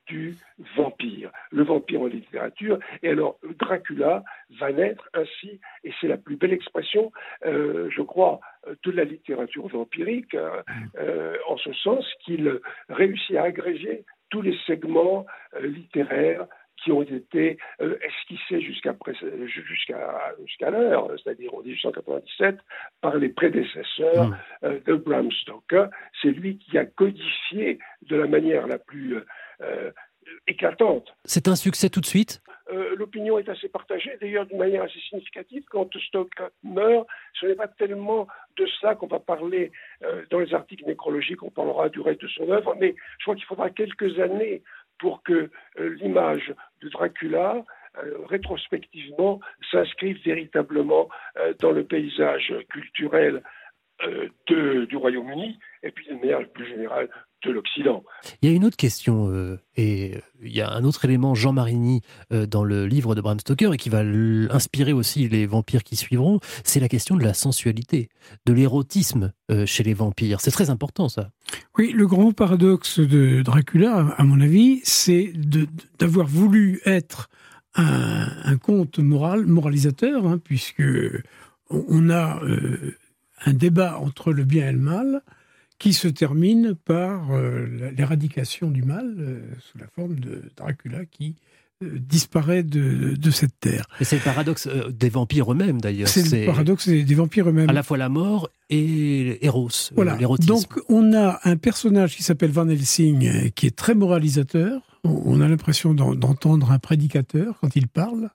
du 0.08 0.36
vampire, 0.76 1.30
le 1.52 1.62
vampire 1.62 2.02
en 2.02 2.06
littérature. 2.06 2.78
Et 3.02 3.10
alors, 3.10 3.38
Dracula 3.58 4.24
va 4.58 4.72
naître 4.72 5.08
ainsi, 5.14 5.60
et 5.84 5.92
c'est 6.00 6.08
la 6.08 6.16
plus 6.16 6.36
belle 6.36 6.52
expression, 6.52 7.12
euh, 7.44 7.88
je 7.90 8.02
crois, 8.02 8.40
de 8.84 8.90
la 8.90 9.04
littérature 9.04 9.68
vampirique, 9.68 10.34
euh, 10.34 10.62
euh, 10.98 11.36
en 11.48 11.56
ce 11.56 11.72
sens 11.72 12.04
qu'il 12.24 12.60
réussit 12.88 13.36
à 13.36 13.44
agréger 13.44 14.04
tous 14.30 14.42
les 14.42 14.56
segments 14.66 15.26
littéraires 15.60 16.46
qui 16.76 16.92
ont 16.92 17.02
été 17.02 17.58
esquissés 17.80 18.60
jusqu'à 18.60 18.94
jusqu'à 19.46 20.34
jusqu'à 20.44 20.70
l'heure, 20.70 21.10
c'est-à-dire 21.16 21.52
en 21.54 21.62
1897, 21.62 22.56
par 23.00 23.16
les 23.16 23.30
prédécesseurs 23.30 24.30
de 24.62 24.94
Bram 24.94 25.32
Stoker. 25.32 25.86
C'est 26.22 26.28
lui 26.28 26.58
qui 26.58 26.78
a 26.78 26.84
codifié 26.84 27.78
de 28.02 28.16
la 28.16 28.28
manière 28.28 28.68
la 28.68 28.78
plus 28.78 29.16
euh, 29.60 29.90
éclatante. 30.46 31.14
C'est 31.24 31.48
un 31.48 31.56
succès 31.56 31.88
tout 31.90 32.00
de 32.00 32.06
suite 32.06 32.40
euh, 32.70 32.94
L'opinion 32.96 33.38
est 33.38 33.48
assez 33.48 33.68
partagée, 33.68 34.16
d'ailleurs 34.20 34.46
d'une 34.46 34.58
manière 34.58 34.82
assez 34.82 34.98
significative. 35.08 35.64
Quand 35.70 35.88
Stock 35.98 36.30
meurt, 36.62 37.06
ce 37.34 37.46
n'est 37.46 37.54
pas 37.54 37.68
tellement 37.68 38.26
de 38.56 38.66
ça 38.80 38.94
qu'on 38.94 39.06
va 39.06 39.20
parler 39.20 39.72
euh, 40.02 40.24
dans 40.30 40.38
les 40.40 40.52
articles 40.52 40.84
nécrologiques, 40.86 41.42
on 41.42 41.50
parlera 41.50 41.88
du 41.88 42.00
reste 42.00 42.20
de 42.20 42.28
son 42.28 42.50
œuvre, 42.50 42.74
mais 42.78 42.94
je 43.18 43.24
crois 43.24 43.34
qu'il 43.36 43.44
faudra 43.44 43.70
quelques 43.70 44.18
années 44.18 44.62
pour 44.98 45.22
que 45.22 45.50
l'image 45.78 46.52
de 46.82 46.88
Dracula 46.88 47.64
rétrospectivement 48.28 49.40
s'inscrive 49.70 50.20
véritablement 50.24 51.08
dans 51.60 51.70
le 51.70 51.84
paysage 51.84 52.52
culturel 52.68 53.44
du 54.48 54.96
Royaume-Uni 54.96 55.56
et 55.84 55.92
puis 55.92 56.08
de 56.08 56.14
manière 56.14 56.48
plus 56.48 56.66
générale 56.66 57.08
de 57.44 57.52
l'Occident. 57.52 58.04
Il 58.42 58.48
y 58.48 58.52
a 58.52 58.54
une 58.54 58.64
autre 58.64 58.76
question, 58.76 59.28
euh, 59.30 59.60
et 59.76 60.16
euh, 60.16 60.20
il 60.42 60.54
y 60.54 60.60
a 60.60 60.72
un 60.72 60.84
autre 60.84 61.04
élément, 61.04 61.34
Jean 61.34 61.52
Marini, 61.52 62.00
euh, 62.32 62.46
dans 62.46 62.64
le 62.64 62.86
livre 62.86 63.14
de 63.14 63.20
Bram 63.20 63.38
Stoker, 63.38 63.72
et 63.72 63.76
qui 63.76 63.90
va 63.90 64.00
inspirer 64.50 64.92
aussi 64.92 65.28
les 65.28 65.46
vampires 65.46 65.84
qui 65.84 65.96
suivront, 65.96 66.40
c'est 66.64 66.80
la 66.80 66.88
question 66.88 67.16
de 67.16 67.22
la 67.22 67.34
sensualité, 67.34 68.08
de 68.46 68.52
l'érotisme 68.52 69.32
chez 69.64 69.82
les 69.82 69.94
vampires. 69.94 70.40
C'est 70.40 70.50
très 70.50 70.70
important, 70.70 71.08
ça. 71.08 71.30
Oui, 71.78 71.92
le 71.92 72.06
grand 72.06 72.32
paradoxe 72.32 73.00
de 73.00 73.40
Dracula, 73.42 74.14
à 74.16 74.24
mon 74.24 74.40
avis, 74.40 74.80
c'est 74.84 75.32
d'avoir 75.98 76.26
voulu 76.26 76.80
être 76.84 77.30
un, 77.74 78.56
conte 78.58 78.98
moral, 78.98 79.46
moralisateur, 79.46 80.26
hein, 80.26 80.38
puisque 80.38 80.82
on 81.70 82.10
a 82.10 82.40
un 83.44 83.52
débat 83.52 83.98
entre 83.98 84.32
le 84.32 84.44
bien 84.44 84.68
et 84.68 84.72
le 84.72 84.78
mal, 84.78 85.22
qui 85.78 85.92
se 85.92 86.08
termine 86.08 86.74
par 86.84 87.30
euh, 87.30 87.92
l'éradication 87.96 88.70
du 88.70 88.82
mal 88.82 89.14
euh, 89.18 89.40
sous 89.60 89.78
la 89.78 89.86
forme 89.86 90.18
de 90.18 90.42
Dracula 90.56 91.04
qui 91.04 91.36
euh, 91.84 91.98
disparaît 91.98 92.64
de, 92.64 93.14
de, 93.14 93.30
cette 93.30 93.60
terre. 93.60 93.84
Et 94.00 94.04
c'est 94.04 94.16
le 94.16 94.22
paradoxe 94.22 94.68
des 94.90 95.08
vampires 95.08 95.52
eux-mêmes 95.52 95.80
d'ailleurs. 95.80 96.08
C'est 96.08 96.40
le 96.40 96.46
paradoxe 96.46 96.88
des, 96.88 97.14
vampires 97.14 97.48
eux-mêmes. 97.48 97.70
À 97.70 97.72
la 97.72 97.84
fois 97.84 97.96
la 97.96 98.08
mort 98.08 98.50
et 98.70 99.44
Eros, 99.46 99.92
voilà. 99.94 100.16
Donc 100.16 100.80
on 100.88 101.14
a 101.14 101.38
un 101.44 101.56
personnage 101.56 102.16
qui 102.16 102.22
s'appelle 102.24 102.50
Van 102.50 102.68
Helsing 102.68 103.50
qui 103.52 103.66
est 103.66 103.76
très 103.76 103.94
moralisateur. 103.94 104.82
On 105.04 105.40
a 105.40 105.48
l'impression 105.48 105.94
d'entendre 105.94 106.72
un 106.72 106.80
prédicateur 106.80 107.56
quand 107.60 107.76
il 107.76 107.86
parle. 107.86 108.30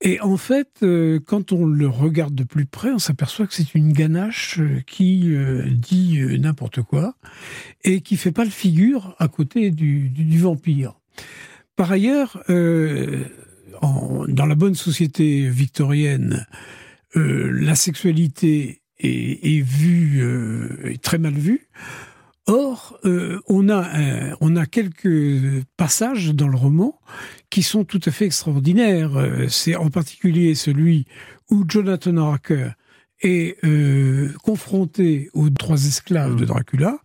Et 0.00 0.20
en 0.20 0.36
fait, 0.36 0.68
euh, 0.82 1.20
quand 1.24 1.52
on 1.52 1.64
le 1.66 1.88
regarde 1.88 2.34
de 2.34 2.44
plus 2.44 2.66
près, 2.66 2.90
on 2.90 2.98
s'aperçoit 2.98 3.46
que 3.46 3.54
c'est 3.54 3.74
une 3.74 3.92
ganache 3.92 4.58
euh, 4.60 4.80
qui 4.86 5.34
euh, 5.34 5.64
dit 5.70 6.20
n'importe 6.38 6.82
quoi 6.82 7.14
et 7.84 8.00
qui 8.00 8.16
fait 8.16 8.32
pas 8.32 8.44
le 8.44 8.50
figure 8.50 9.14
à 9.18 9.28
côté 9.28 9.70
du, 9.70 10.38
vampire. 10.38 10.94
Par 11.76 11.90
ailleurs, 11.90 12.42
dans 12.48 13.26
la 14.46 14.54
bonne 14.54 14.74
société 14.74 15.48
victorienne, 15.48 16.46
la 17.14 17.74
sexualité 17.74 18.82
est, 18.98 19.64
vue, 19.64 20.96
très 21.02 21.18
mal 21.18 21.34
vue. 21.34 21.68
Or, 22.46 22.98
on, 23.48 23.68
a, 23.68 24.36
on 24.40 24.56
a 24.56 24.66
quelques 24.66 25.64
passages 25.76 26.34
dans 26.34 26.48
le 26.48 26.56
roman 26.56 27.00
qui 27.54 27.62
sont 27.62 27.84
tout 27.84 28.00
à 28.04 28.10
fait 28.10 28.24
extraordinaires. 28.24 29.12
C'est 29.48 29.76
en 29.76 29.88
particulier 29.88 30.56
celui 30.56 31.06
où 31.50 31.64
Jonathan 31.68 32.16
Harker 32.16 32.70
est 33.22 33.56
confronté 34.42 35.30
aux 35.34 35.50
trois 35.50 35.86
esclaves 35.86 36.34
de 36.34 36.44
Dracula 36.44 36.98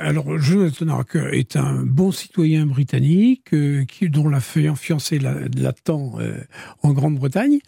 alors, 0.00 0.38
Jonathan 0.38 0.88
Harker 0.88 1.30
est 1.32 1.56
un 1.56 1.82
bon 1.82 2.12
citoyen 2.12 2.66
britannique 2.66 3.52
euh, 3.52 3.84
qui, 3.84 4.08
dont 4.08 4.28
la 4.28 4.40
fiancée 4.40 5.18
l'attend 5.18 6.20
euh, 6.20 6.38
en 6.82 6.92
Grande-Bretagne. 6.92 7.58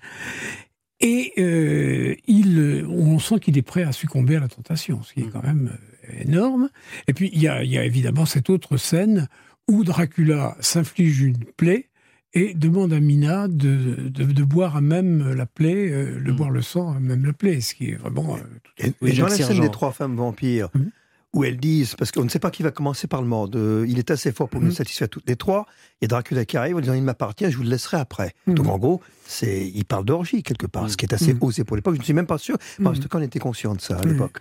Et 1.01 1.33
euh, 1.39 2.15
il, 2.27 2.87
on 2.89 3.19
sent 3.19 3.41
qu'il 3.41 3.57
est 3.59 3.63
prêt 3.63 3.83
à 3.83 3.93
succomber 3.93 4.37
à 4.37 4.41
la 4.41 4.49
tentation, 4.49 5.03
ce 5.03 5.15
qui 5.15 5.21
est 5.21 5.31
quand 5.33 5.43
même 5.43 5.77
énorme. 6.21 6.69
Et 7.09 7.15
puis, 7.15 7.31
il 7.33 7.41
y 7.41 7.49
a, 7.49 7.63
évidemment 7.63 8.27
cette 8.27 8.51
autre 8.51 8.77
scène 8.77 9.29
où 9.71 9.85
Dracula 9.85 10.57
s'inflige 10.61 11.23
une 11.23 11.45
plaie 11.57 11.89
et 12.33 12.55
demande 12.55 12.93
à 12.93 13.01
Mina 13.01 13.49
de, 13.49 14.09
de, 14.09 14.45
boire 14.45 14.77
à 14.77 14.81
même 14.81 15.33
la 15.33 15.47
plaie, 15.47 15.89
le 15.89 16.33
mm. 16.33 16.37
boire 16.37 16.51
le 16.51 16.63
sang 16.63 16.93
à 16.93 17.01
même 17.01 17.25
la 17.25 17.33
plaie, 17.33 17.61
ce 17.61 17.75
qui 17.75 17.91
est 17.91 17.95
vraiment... 17.95 18.37
et, 18.79 18.93
dans 19.15 19.27
la 19.27 19.31
scène 19.31 19.61
des 19.61 19.71
trois 19.71 19.93
femmes 19.93 20.17
vampires, 20.17 20.69
mm 20.75 20.91
où 21.33 21.45
elles 21.45 21.59
disent, 21.59 21.95
parce 21.95 22.11
qu'on 22.11 22.25
ne 22.25 22.29
sait 22.29 22.39
pas 22.39 22.51
qui 22.51 22.63
va 22.63 22.71
commencer 22.71 23.07
par 23.07 23.23
le 23.23 23.29
mort, 23.29 23.49
il 23.55 23.99
est 23.99 24.11
assez 24.11 24.33
fort 24.33 24.49
pour 24.49 24.61
nous 24.61 24.69
mhm. 24.69 24.73
satisfaire 24.73 25.09
toutes 25.09 25.29
les 25.29 25.37
trois, 25.37 25.67
et 26.01 26.09
Dracula 26.09 26.45
qui 26.45 26.57
arrive 26.57 26.77
en 26.77 26.81
disant 26.81 26.95
il 26.95 27.03
m'appartient, 27.03 27.51
je 27.51 27.57
vous 27.57 27.63
le 27.63 27.71
laisserai 27.71 27.99
après. 27.99 28.35
Donc 28.47 28.67
en 28.67 28.79
gros, 28.79 29.01
c'est, 29.27 29.71
il 29.73 29.85
parle 29.85 30.05
d'orgie 30.05 30.43
quelque 30.43 30.67
part, 30.67 30.91
ce 30.91 30.97
qui 30.97 31.07
est 31.07 31.15
assez 31.15 31.37
osé 31.41 31.65
pour 31.65 31.77
l'époque. 31.77 31.95
Je 31.95 32.01
ne 32.01 32.05
suis 32.05 32.15
même 32.15 32.27
pas 32.27 32.39
sûr, 32.39 32.59
parce 32.83 33.01
qu'on 33.01 33.23
était 33.23 33.39
conscient 33.39 33.75
de 33.75 33.81
ça 33.81 33.99
à 33.99 34.03
l'époque. 34.03 34.39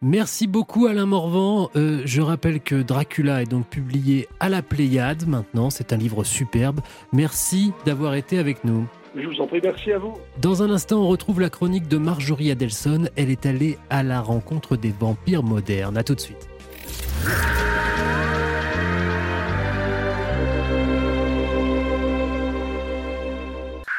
Merci 0.00 0.46
beaucoup 0.46 0.86
Alain 0.86 1.06
Morvan. 1.06 1.70
Euh, 1.74 2.02
je 2.04 2.22
rappelle 2.22 2.60
que 2.60 2.76
Dracula 2.76 3.42
est 3.42 3.50
donc 3.50 3.66
publié 3.66 4.28
à 4.38 4.48
la 4.48 4.62
Pléiade 4.62 5.26
maintenant. 5.26 5.70
C'est 5.70 5.92
un 5.92 5.96
livre 5.96 6.22
superbe. 6.22 6.80
Merci 7.12 7.72
d'avoir 7.84 8.14
été 8.14 8.38
avec 8.38 8.62
nous. 8.62 8.86
Je 9.16 9.26
vous 9.26 9.40
en 9.40 9.48
prie, 9.48 9.60
merci 9.60 9.90
à 9.90 9.98
vous. 9.98 10.14
Dans 10.40 10.62
un 10.62 10.70
instant, 10.70 11.00
on 11.00 11.08
retrouve 11.08 11.40
la 11.40 11.50
chronique 11.50 11.88
de 11.88 11.98
Marjorie 11.98 12.52
Adelson. 12.52 13.08
Elle 13.16 13.30
est 13.30 13.44
allée 13.44 13.76
à 13.90 14.04
la 14.04 14.20
rencontre 14.20 14.76
des 14.76 14.94
vampires 14.96 15.42
modernes. 15.42 15.98
A 15.98 16.04
tout 16.04 16.14
de 16.14 16.20
suite. 16.20 16.48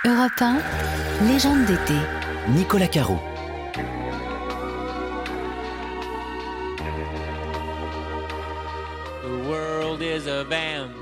Europe 0.05 0.31
1, 0.39 0.59
légende 1.27 1.65
d'été. 1.65 1.95
Nicolas 2.55 2.87
Caro. 2.87 3.19
World 10.19 10.27
is 10.27 10.27
a 10.27 10.43
vampire. 10.49 10.98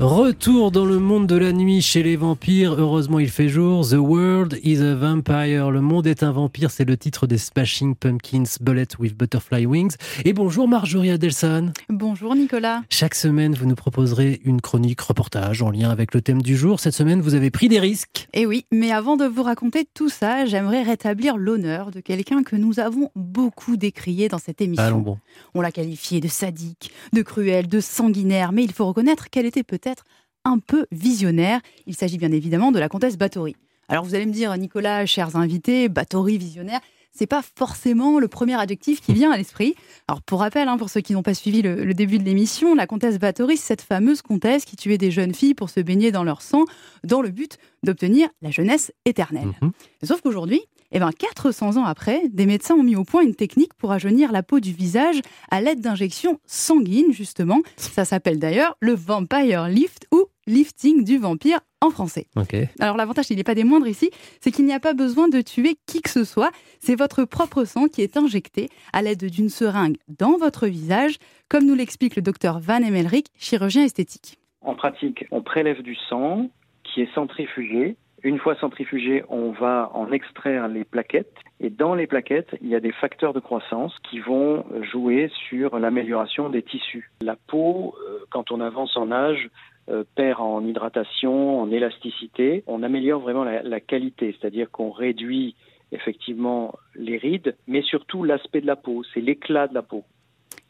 Retour 0.00 0.70
dans 0.70 0.84
le 0.84 1.00
monde 1.00 1.26
de 1.26 1.34
la 1.34 1.52
nuit 1.52 1.82
chez 1.82 2.04
les 2.04 2.14
vampires. 2.14 2.74
Heureusement, 2.78 3.18
il 3.18 3.30
fait 3.30 3.48
jour. 3.48 3.84
The 3.84 3.94
World 3.94 4.60
is 4.62 4.80
a 4.80 4.94
Vampire. 4.94 5.72
Le 5.72 5.80
monde 5.80 6.06
est 6.06 6.22
un 6.22 6.30
vampire. 6.30 6.70
C'est 6.70 6.84
le 6.84 6.96
titre 6.96 7.26
des 7.26 7.36
Smashing 7.36 7.96
Pumpkins 7.96 8.44
Bullet 8.60 8.86
with 9.00 9.16
Butterfly 9.16 9.66
Wings. 9.66 9.96
Et 10.24 10.32
bonjour 10.32 10.68
Marjorie 10.68 11.10
Adelson. 11.10 11.72
Bonjour 11.88 12.36
Nicolas. 12.36 12.82
Chaque 12.90 13.16
semaine, 13.16 13.54
vous 13.54 13.66
nous 13.66 13.74
proposerez 13.74 14.40
une 14.44 14.60
chronique 14.60 15.00
reportage 15.00 15.62
en 15.62 15.70
lien 15.72 15.90
avec 15.90 16.14
le 16.14 16.20
thème 16.20 16.42
du 16.42 16.56
jour. 16.56 16.78
Cette 16.78 16.94
semaine, 16.94 17.20
vous 17.20 17.34
avez 17.34 17.50
pris 17.50 17.68
des 17.68 17.80
risques. 17.80 18.28
Eh 18.34 18.46
oui, 18.46 18.66
mais 18.70 18.92
avant 18.92 19.16
de 19.16 19.24
vous 19.24 19.42
raconter 19.42 19.84
tout 19.94 20.10
ça, 20.10 20.46
j'aimerais 20.46 20.84
rétablir 20.84 21.36
l'honneur 21.36 21.90
de 21.90 21.98
quelqu'un 21.98 22.44
que 22.44 22.54
nous 22.54 22.78
avons 22.78 23.10
beaucoup 23.16 23.76
décrié 23.76 24.28
dans 24.28 24.38
cette 24.38 24.60
émission. 24.60 24.84
Allons 24.84 25.00
bon. 25.00 25.18
On 25.56 25.60
l'a 25.60 25.72
qualifié 25.72 26.20
de 26.20 26.28
sadique, 26.28 26.92
de 27.12 27.22
cruel, 27.22 27.66
de 27.66 27.80
sanguinaire, 27.80 28.52
mais 28.52 28.62
il 28.62 28.72
faut 28.72 28.86
reconnaître 28.86 29.28
qu'elle 29.28 29.46
était 29.46 29.64
peut-être 29.64 29.87
un 30.44 30.58
peu 30.58 30.86
visionnaire. 30.90 31.60
Il 31.86 31.94
s'agit 31.94 32.18
bien 32.18 32.32
évidemment 32.32 32.72
de 32.72 32.78
la 32.78 32.88
comtesse 32.88 33.16
Bathory. 33.16 33.56
Alors 33.88 34.04
vous 34.04 34.14
allez 34.14 34.26
me 34.26 34.32
dire, 34.32 34.56
Nicolas, 34.56 35.06
chers 35.06 35.36
invités, 35.36 35.88
Bathory 35.88 36.36
visionnaire, 36.36 36.80
c'est 37.12 37.26
pas 37.26 37.42
forcément 37.56 38.20
le 38.20 38.28
premier 38.28 38.54
adjectif 38.54 39.00
qui 39.00 39.12
vient 39.12 39.32
à 39.32 39.36
l'esprit. 39.36 39.74
Alors 40.06 40.22
pour 40.22 40.40
rappel, 40.40 40.68
hein, 40.68 40.76
pour 40.76 40.90
ceux 40.90 41.00
qui 41.00 41.14
n'ont 41.14 41.22
pas 41.22 41.34
suivi 41.34 41.62
le, 41.62 41.92
début 41.94 42.18
de 42.18 42.24
l'émission, 42.24 42.74
la 42.74 42.86
comtesse 42.86 43.18
Bathory, 43.18 43.56
c'est 43.56 43.66
cette 43.66 43.82
fameuse 43.82 44.22
comtesse 44.22 44.64
qui 44.64 44.76
tuait 44.76 44.98
des 44.98 45.10
jeunes 45.10 45.34
filles 45.34 45.54
pour 45.54 45.70
se 45.70 45.80
baigner 45.80 46.12
dans 46.12 46.22
leur 46.22 46.42
sang, 46.42 46.64
dans 47.02 47.22
le 47.22 47.30
but 47.30 47.58
d'obtenir 47.82 48.28
la 48.42 48.50
jeunesse 48.50 48.92
éternelle. 49.04 49.52
Mhm. 49.62 49.72
Sauf 50.04 50.20
qu'aujourd'hui, 50.20 50.60
eh 50.90 50.98
ben, 51.00 51.10
400 51.12 51.76
ans 51.76 51.84
après, 51.84 52.22
des 52.30 52.46
médecins 52.46 52.74
ont 52.74 52.82
mis 52.82 52.96
au 52.96 53.04
point 53.04 53.22
une 53.22 53.34
technique 53.34 53.74
pour 53.74 53.90
rajeunir 53.90 54.32
la 54.32 54.42
peau 54.42 54.60
du 54.60 54.72
visage 54.72 55.20
à 55.50 55.60
l'aide 55.60 55.80
d'injections 55.80 56.40
sanguines, 56.46 57.12
justement. 57.12 57.60
Ça 57.76 58.04
s'appelle 58.04 58.38
d'ailleurs 58.38 58.76
le 58.80 58.94
Vampire 58.94 59.68
Lift 59.68 60.06
ou 60.12 60.26
lifting 60.46 61.04
du 61.04 61.18
vampire 61.18 61.60
en 61.82 61.90
français. 61.90 62.26
Alors 62.80 62.96
l'avantage, 62.96 63.26
il 63.30 63.36
n'est 63.36 63.44
pas 63.44 63.54
des 63.54 63.64
moindres 63.64 63.86
ici, 63.86 64.10
c'est 64.40 64.50
qu'il 64.50 64.64
n'y 64.64 64.72
a 64.72 64.80
pas 64.80 64.94
besoin 64.94 65.28
de 65.28 65.42
tuer 65.42 65.76
qui 65.86 66.00
que 66.00 66.10
ce 66.10 66.24
soit. 66.24 66.50
C'est 66.80 66.96
votre 66.96 67.24
propre 67.24 67.64
sang 67.64 67.86
qui 67.86 68.00
est 68.00 68.16
injecté 68.16 68.70
à 68.94 69.02
l'aide 69.02 69.24
d'une 69.26 69.50
seringue 69.50 69.98
dans 70.08 70.38
votre 70.38 70.66
visage, 70.66 71.18
comme 71.48 71.66
nous 71.66 71.74
l'explique 71.74 72.16
le 72.16 72.22
docteur 72.22 72.60
Van 72.60 72.82
Emelric, 72.82 73.26
chirurgien 73.38 73.84
esthétique. 73.84 74.38
En 74.62 74.74
pratique, 74.74 75.26
on 75.30 75.42
prélève 75.42 75.82
du 75.82 75.96
sang 76.08 76.50
qui 76.82 77.02
est 77.02 77.14
centrifugé 77.14 77.96
une 78.22 78.38
fois 78.38 78.56
centrifugé, 78.56 79.24
on 79.28 79.50
va 79.50 79.90
en 79.94 80.10
extraire 80.12 80.68
les 80.68 80.84
plaquettes 80.84 81.36
et 81.60 81.70
dans 81.70 81.94
les 81.94 82.06
plaquettes, 82.06 82.56
il 82.60 82.68
y 82.68 82.74
a 82.74 82.80
des 82.80 82.92
facteurs 82.92 83.32
de 83.32 83.40
croissance 83.40 83.94
qui 84.08 84.20
vont 84.20 84.64
jouer 84.92 85.30
sur 85.48 85.78
l'amélioration 85.78 86.48
des 86.48 86.62
tissus. 86.62 87.10
La 87.20 87.36
peau, 87.36 87.94
euh, 88.00 88.18
quand 88.30 88.50
on 88.52 88.60
avance 88.60 88.96
en 88.96 89.10
âge, 89.10 89.50
euh, 89.88 90.04
perd 90.16 90.40
en 90.40 90.64
hydratation, 90.64 91.60
en 91.60 91.70
élasticité. 91.70 92.62
On 92.66 92.82
améliore 92.82 93.20
vraiment 93.20 93.44
la, 93.44 93.62
la 93.62 93.80
qualité, 93.80 94.36
c'est-à-dire 94.38 94.70
qu'on 94.70 94.90
réduit 94.90 95.54
effectivement 95.92 96.74
les 96.94 97.16
rides, 97.16 97.56
mais 97.66 97.82
surtout 97.82 98.22
l'aspect 98.22 98.60
de 98.60 98.66
la 98.66 98.76
peau, 98.76 99.02
c'est 99.14 99.20
l'éclat 99.20 99.66
de 99.66 99.74
la 99.74 99.82
peau 99.82 100.04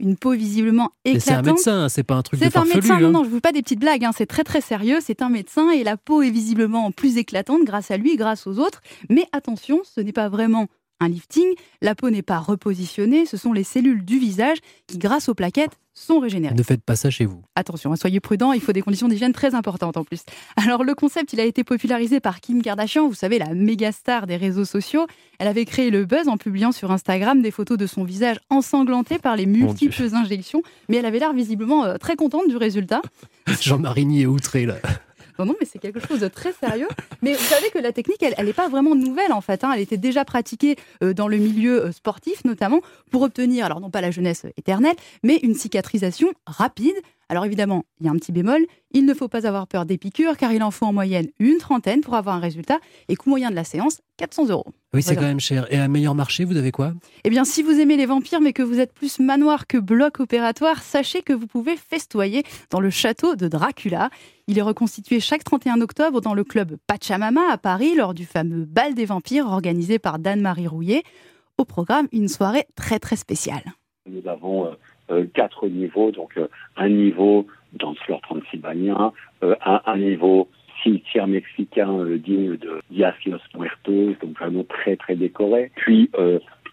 une 0.00 0.16
peau 0.16 0.32
visiblement 0.32 0.90
éclatante. 1.04 1.22
C'est 1.24 1.32
un 1.32 1.42
médecin, 1.42 1.88
c'est 1.88 2.02
pas 2.02 2.14
un 2.14 2.22
truc 2.22 2.40
de 2.40 2.44
C'est 2.44 2.56
un 2.56 2.64
médecin, 2.64 3.00
non, 3.00 3.10
non, 3.10 3.24
je 3.24 3.28
ne 3.28 3.34
veux 3.34 3.40
pas 3.40 3.52
des 3.52 3.62
petites 3.62 3.80
blagues, 3.80 4.04
hein, 4.04 4.12
c'est 4.16 4.26
très 4.26 4.44
très 4.44 4.60
sérieux, 4.60 4.98
c'est 5.00 5.22
un 5.22 5.28
médecin 5.28 5.70
et 5.70 5.84
la 5.84 5.96
peau 5.96 6.22
est 6.22 6.30
visiblement 6.30 6.90
plus 6.92 7.16
éclatante 7.16 7.64
grâce 7.64 7.90
à 7.90 7.96
lui, 7.96 8.16
grâce 8.16 8.46
aux 8.46 8.58
autres. 8.58 8.80
Mais 9.10 9.26
attention, 9.32 9.80
ce 9.84 10.00
n'est 10.00 10.12
pas 10.12 10.28
vraiment 10.28 10.66
un 11.00 11.08
lifting, 11.08 11.46
la 11.80 11.94
peau 11.94 12.10
n'est 12.10 12.22
pas 12.22 12.38
repositionnée, 12.38 13.26
ce 13.26 13.36
sont 13.36 13.52
les 13.52 13.64
cellules 13.64 14.04
du 14.04 14.18
visage 14.18 14.58
qui, 14.86 14.98
grâce 14.98 15.28
aux 15.28 15.34
plaquettes, 15.34 15.78
sont 15.98 16.20
régénérées. 16.20 16.54
Ne 16.54 16.62
faites 16.62 16.82
pas 16.82 16.96
ça 16.96 17.10
chez 17.10 17.24
vous. 17.24 17.42
Attention, 17.54 17.92
hein, 17.92 17.96
soyez 17.96 18.20
prudents, 18.20 18.52
il 18.52 18.60
faut 18.60 18.72
des 18.72 18.82
conditions 18.82 19.08
d'hygiène 19.08 19.32
très 19.32 19.54
importantes 19.54 19.96
en 19.96 20.04
plus. 20.04 20.22
Alors 20.56 20.84
le 20.84 20.94
concept, 20.94 21.32
il 21.32 21.40
a 21.40 21.44
été 21.44 21.64
popularisé 21.64 22.20
par 22.20 22.40
Kim 22.40 22.62
Kardashian, 22.62 23.08
vous 23.08 23.14
savez, 23.14 23.38
la 23.38 23.54
méga 23.54 23.92
star 23.92 24.26
des 24.26 24.36
réseaux 24.36 24.64
sociaux. 24.64 25.06
Elle 25.38 25.48
avait 25.48 25.64
créé 25.64 25.90
le 25.90 26.04
buzz 26.04 26.28
en 26.28 26.36
publiant 26.36 26.72
sur 26.72 26.90
Instagram 26.90 27.42
des 27.42 27.50
photos 27.50 27.78
de 27.78 27.86
son 27.86 28.04
visage 28.04 28.38
ensanglanté 28.50 29.18
par 29.18 29.36
les 29.36 29.46
multiples 29.46 30.14
injections, 30.14 30.62
mais 30.88 30.96
elle 30.96 31.06
avait 31.06 31.18
l'air 31.18 31.32
visiblement 31.32 31.84
euh, 31.84 31.96
très 31.96 32.16
contente 32.16 32.48
du 32.48 32.56
résultat. 32.56 33.02
Jean-Marie 33.60 34.22
est 34.22 34.26
outré 34.26 34.66
là. 34.66 34.76
Non, 35.44 35.54
mais 35.60 35.66
c'est 35.66 35.78
quelque 35.78 36.00
chose 36.00 36.20
de 36.20 36.28
très 36.28 36.52
sérieux. 36.52 36.88
Mais 37.22 37.34
vous 37.34 37.44
savez 37.44 37.70
que 37.70 37.78
la 37.78 37.92
technique, 37.92 38.22
elle 38.22 38.44
n'est 38.44 38.52
pas 38.52 38.68
vraiment 38.68 38.94
nouvelle 38.94 39.32
en 39.32 39.40
fait. 39.40 39.64
Hein. 39.64 39.72
Elle 39.74 39.80
était 39.80 39.96
déjà 39.96 40.24
pratiquée 40.24 40.76
euh, 41.02 41.12
dans 41.14 41.28
le 41.28 41.36
milieu 41.36 41.86
euh, 41.86 41.92
sportif 41.92 42.44
notamment 42.44 42.80
pour 43.10 43.22
obtenir, 43.22 43.64
alors 43.64 43.80
non 43.80 43.90
pas 43.90 44.00
la 44.00 44.10
jeunesse 44.10 44.46
éternelle, 44.56 44.96
mais 45.22 45.36
une 45.42 45.54
cicatrisation 45.54 46.28
rapide. 46.46 46.96
Alors 47.30 47.44
évidemment, 47.44 47.84
il 48.00 48.06
y 48.06 48.08
a 48.08 48.12
un 48.12 48.16
petit 48.16 48.32
bémol, 48.32 48.64
il 48.92 49.04
ne 49.04 49.12
faut 49.12 49.28
pas 49.28 49.46
avoir 49.46 49.66
peur 49.66 49.84
des 49.84 49.98
piqûres 49.98 50.38
car 50.38 50.52
il 50.52 50.62
en 50.62 50.70
faut 50.70 50.86
en 50.86 50.94
moyenne 50.94 51.28
une 51.38 51.58
trentaine 51.58 52.00
pour 52.00 52.14
avoir 52.14 52.34
un 52.36 52.40
résultat 52.40 52.78
et 53.08 53.16
coût 53.16 53.28
moyen 53.28 53.50
de 53.50 53.54
la 53.54 53.64
séance, 53.64 54.00
400 54.16 54.48
euros. 54.48 54.66
Oui, 54.94 55.02
c'est 55.02 55.14
quand 55.14 55.22
même 55.22 55.40
cher. 55.40 55.70
Et 55.70 55.76
à 55.76 55.88
meilleur 55.88 56.14
marché, 56.14 56.44
vous 56.44 56.56
avez 56.56 56.70
quoi? 56.70 56.94
Eh 57.24 57.30
bien, 57.30 57.44
si 57.44 57.62
vous 57.62 57.78
aimez 57.78 57.98
les 57.98 58.06
vampires 58.06 58.40
mais 58.40 58.54
que 58.54 58.62
vous 58.62 58.80
êtes 58.80 58.94
plus 58.94 59.18
manoir 59.18 59.66
que 59.66 59.76
bloc 59.76 60.20
opératoire, 60.20 60.82
sachez 60.82 61.20
que 61.20 61.34
vous 61.34 61.46
pouvez 61.46 61.76
festoyer 61.76 62.44
dans 62.70 62.80
le 62.80 62.88
château 62.88 63.36
de 63.36 63.46
Dracula. 63.46 64.08
Il 64.46 64.56
est 64.56 64.62
reconstitué 64.62 65.20
chaque 65.20 65.44
31 65.44 65.82
octobre 65.82 66.22
dans 66.22 66.32
le 66.32 66.44
club 66.44 66.76
Pachamama 66.86 67.52
à 67.52 67.58
Paris 67.58 67.94
lors 67.94 68.14
du 68.14 68.24
fameux 68.24 68.64
bal 68.64 68.94
des 68.94 69.04
vampires 69.04 69.46
organisé 69.46 69.98
par 69.98 70.18
Dan-Marie 70.18 70.66
Rouillet. 70.66 71.02
Au 71.58 71.66
programme, 71.66 72.08
une 72.12 72.28
soirée 72.28 72.64
très 72.74 72.98
très 72.98 73.16
spéciale. 73.16 73.64
Nous 74.06 74.26
avons 74.26 74.64
euh, 74.64 74.70
euh, 74.70 74.76
quatre 75.34 75.68
niveaux, 75.68 76.10
donc 76.10 76.36
euh, 76.36 76.48
un 76.76 76.88
niveau 76.88 77.46
dans 77.72 77.94
floor 77.94 78.20
transylvanien, 78.22 79.12
euh, 79.42 79.54
un, 79.64 79.80
un, 79.86 79.98
niveau 79.98 80.48
cimetière 80.82 81.26
mexicain 81.26 82.04
digne 82.16 82.56
de 82.56 82.80
Dias 82.90 83.14
Los 83.26 83.38
Muertos, 83.54 84.14
donc 84.20 84.38
vraiment 84.38 84.64
très 84.64 84.96
très 84.96 85.16
décoré, 85.16 85.70
puis 85.74 86.10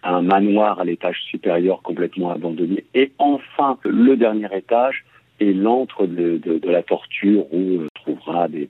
un 0.04 0.22
manoir 0.22 0.78
à 0.78 0.84
l'étage 0.84 1.20
supérieur 1.28 1.82
complètement 1.82 2.30
abandonné. 2.30 2.84
Et 2.94 3.10
enfin, 3.18 3.78
le 3.84 4.16
dernier 4.16 4.48
étage 4.56 5.04
est 5.40 5.52
l'antre 5.52 6.06
de, 6.06 6.60
la 6.64 6.82
torture 6.82 7.52
où 7.52 7.82
on 7.82 7.86
trouvera 7.94 8.48
des, 8.48 8.68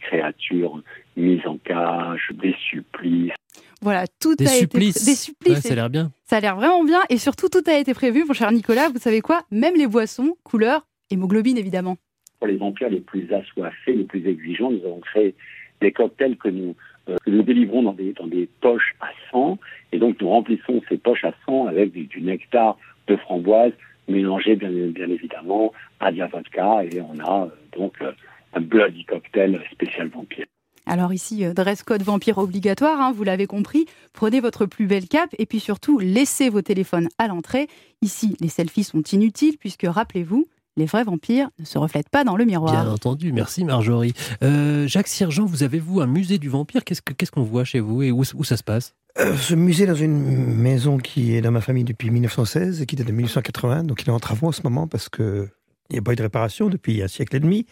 créatures 0.00 0.80
mises 1.16 1.46
en 1.46 1.58
cage, 1.58 2.30
des 2.34 2.54
supplices. 2.70 3.32
Voilà, 3.80 4.06
tout 4.20 4.34
des 4.34 4.46
a 4.46 4.48
supplices. 4.48 4.96
été 4.96 5.10
des 5.10 5.16
supplices. 5.16 5.60
ça 5.60 5.72
a 5.72 5.76
l'air 5.76 5.90
bien. 5.90 6.10
Ça 6.24 6.36
a 6.36 6.40
l'air 6.40 6.56
vraiment 6.56 6.84
bien 6.84 7.00
et 7.10 7.18
surtout 7.18 7.48
tout 7.48 7.62
a 7.66 7.78
été 7.78 7.94
prévu, 7.94 8.24
mon 8.24 8.34
cher 8.34 8.50
Nicolas. 8.52 8.88
Vous 8.88 8.98
savez 8.98 9.20
quoi? 9.20 9.42
Même 9.50 9.74
les 9.76 9.86
boissons, 9.86 10.36
couleur, 10.42 10.86
hémoglobine 11.10 11.58
évidemment. 11.58 11.96
Pour 12.38 12.48
les 12.48 12.56
vampires 12.56 12.90
les 12.90 13.00
plus 13.00 13.32
assoiffés, 13.32 13.94
les 13.94 14.04
plus 14.04 14.26
exigeants, 14.26 14.70
nous 14.70 14.84
avons 14.84 15.00
créé 15.00 15.34
des 15.80 15.92
cocktails 15.92 16.36
que 16.36 16.48
nous 16.48 16.74
euh, 17.08 17.16
que 17.24 17.30
nous 17.30 17.42
délivrons 17.42 17.82
dans 17.82 17.92
des, 17.92 18.12
dans 18.12 18.26
des 18.26 18.48
poches 18.60 18.94
à 19.00 19.08
sang. 19.30 19.58
Et 19.92 19.98
donc, 19.98 20.20
nous 20.20 20.28
remplissons 20.28 20.82
ces 20.88 20.98
poches 20.98 21.24
à 21.24 21.32
sang 21.46 21.66
avec 21.66 21.92
du, 21.92 22.20
nectar 22.20 22.76
de 23.06 23.16
framboise 23.16 23.72
mélangé, 24.08 24.56
bien, 24.56 24.70
bien 24.70 25.08
évidemment, 25.08 25.72
à 26.00 26.12
de 26.12 26.18
la 26.18 26.26
vodka. 26.26 26.84
Et 26.84 27.00
on 27.00 27.18
a 27.20 27.44
euh, 27.44 27.78
donc 27.78 27.94
euh, 28.02 28.12
un 28.54 28.60
bloody 28.60 29.04
cocktail 29.04 29.60
spécial 29.72 30.08
vampire. 30.08 30.46
Alors 30.88 31.12
ici, 31.12 31.44
dress 31.54 31.82
code 31.82 32.02
vampire 32.02 32.38
obligatoire, 32.38 32.98
hein, 33.00 33.12
vous 33.14 33.22
l'avez 33.22 33.46
compris. 33.46 33.84
Prenez 34.14 34.40
votre 34.40 34.64
plus 34.64 34.86
belle 34.86 35.06
cape 35.06 35.34
et 35.38 35.44
puis 35.44 35.60
surtout, 35.60 35.98
laissez 35.98 36.48
vos 36.48 36.62
téléphones 36.62 37.08
à 37.18 37.28
l'entrée. 37.28 37.68
Ici, 38.00 38.36
les 38.40 38.48
selfies 38.48 38.84
sont 38.84 39.02
inutiles 39.02 39.58
puisque, 39.58 39.84
rappelez-vous, 39.86 40.46
les 40.78 40.86
vrais 40.86 41.04
vampires 41.04 41.50
ne 41.58 41.64
se 41.66 41.76
reflètent 41.76 42.08
pas 42.08 42.24
dans 42.24 42.36
le 42.36 42.44
miroir. 42.46 42.72
Bien 42.72 42.90
entendu, 42.90 43.32
merci 43.32 43.64
Marjorie. 43.64 44.14
Euh, 44.42 44.86
Jacques 44.86 45.08
Sirgent, 45.08 45.44
vous 45.44 45.62
avez-vous 45.62 46.00
un 46.00 46.06
musée 46.06 46.38
du 46.38 46.48
vampire? 46.48 46.84
Qu'est-ce 46.84 47.30
qu'on 47.30 47.42
voit 47.42 47.64
chez 47.64 47.80
vous 47.80 48.02
et 48.02 48.10
où, 48.10 48.24
ça 48.24 48.56
se 48.56 48.62
passe? 48.62 48.94
Euh, 49.18 49.36
Ce 49.36 49.54
musée 49.54 49.86
dans 49.86 49.94
une 49.94 50.54
maison 50.54 50.96
qui 50.96 51.34
est 51.34 51.42
dans 51.42 51.50
ma 51.50 51.60
famille 51.60 51.84
depuis 51.84 52.10
1916 52.10 52.80
et 52.80 52.86
qui 52.86 52.96
date 52.96 53.08
de 53.08 53.12
1880, 53.12 53.84
donc 53.84 54.02
il 54.02 54.08
est 54.08 54.12
en 54.12 54.20
travaux 54.20 54.46
en 54.46 54.52
ce 54.52 54.62
moment 54.62 54.86
parce 54.86 55.08
qu'il 55.08 55.50
n'y 55.90 55.98
a 55.98 56.02
pas 56.02 56.12
eu 56.12 56.16
de 56.16 56.22
réparation 56.22 56.68
depuis 56.68 57.02
un 57.02 57.08
siècle 57.08 57.36
et 57.36 57.40
demi. 57.40 57.66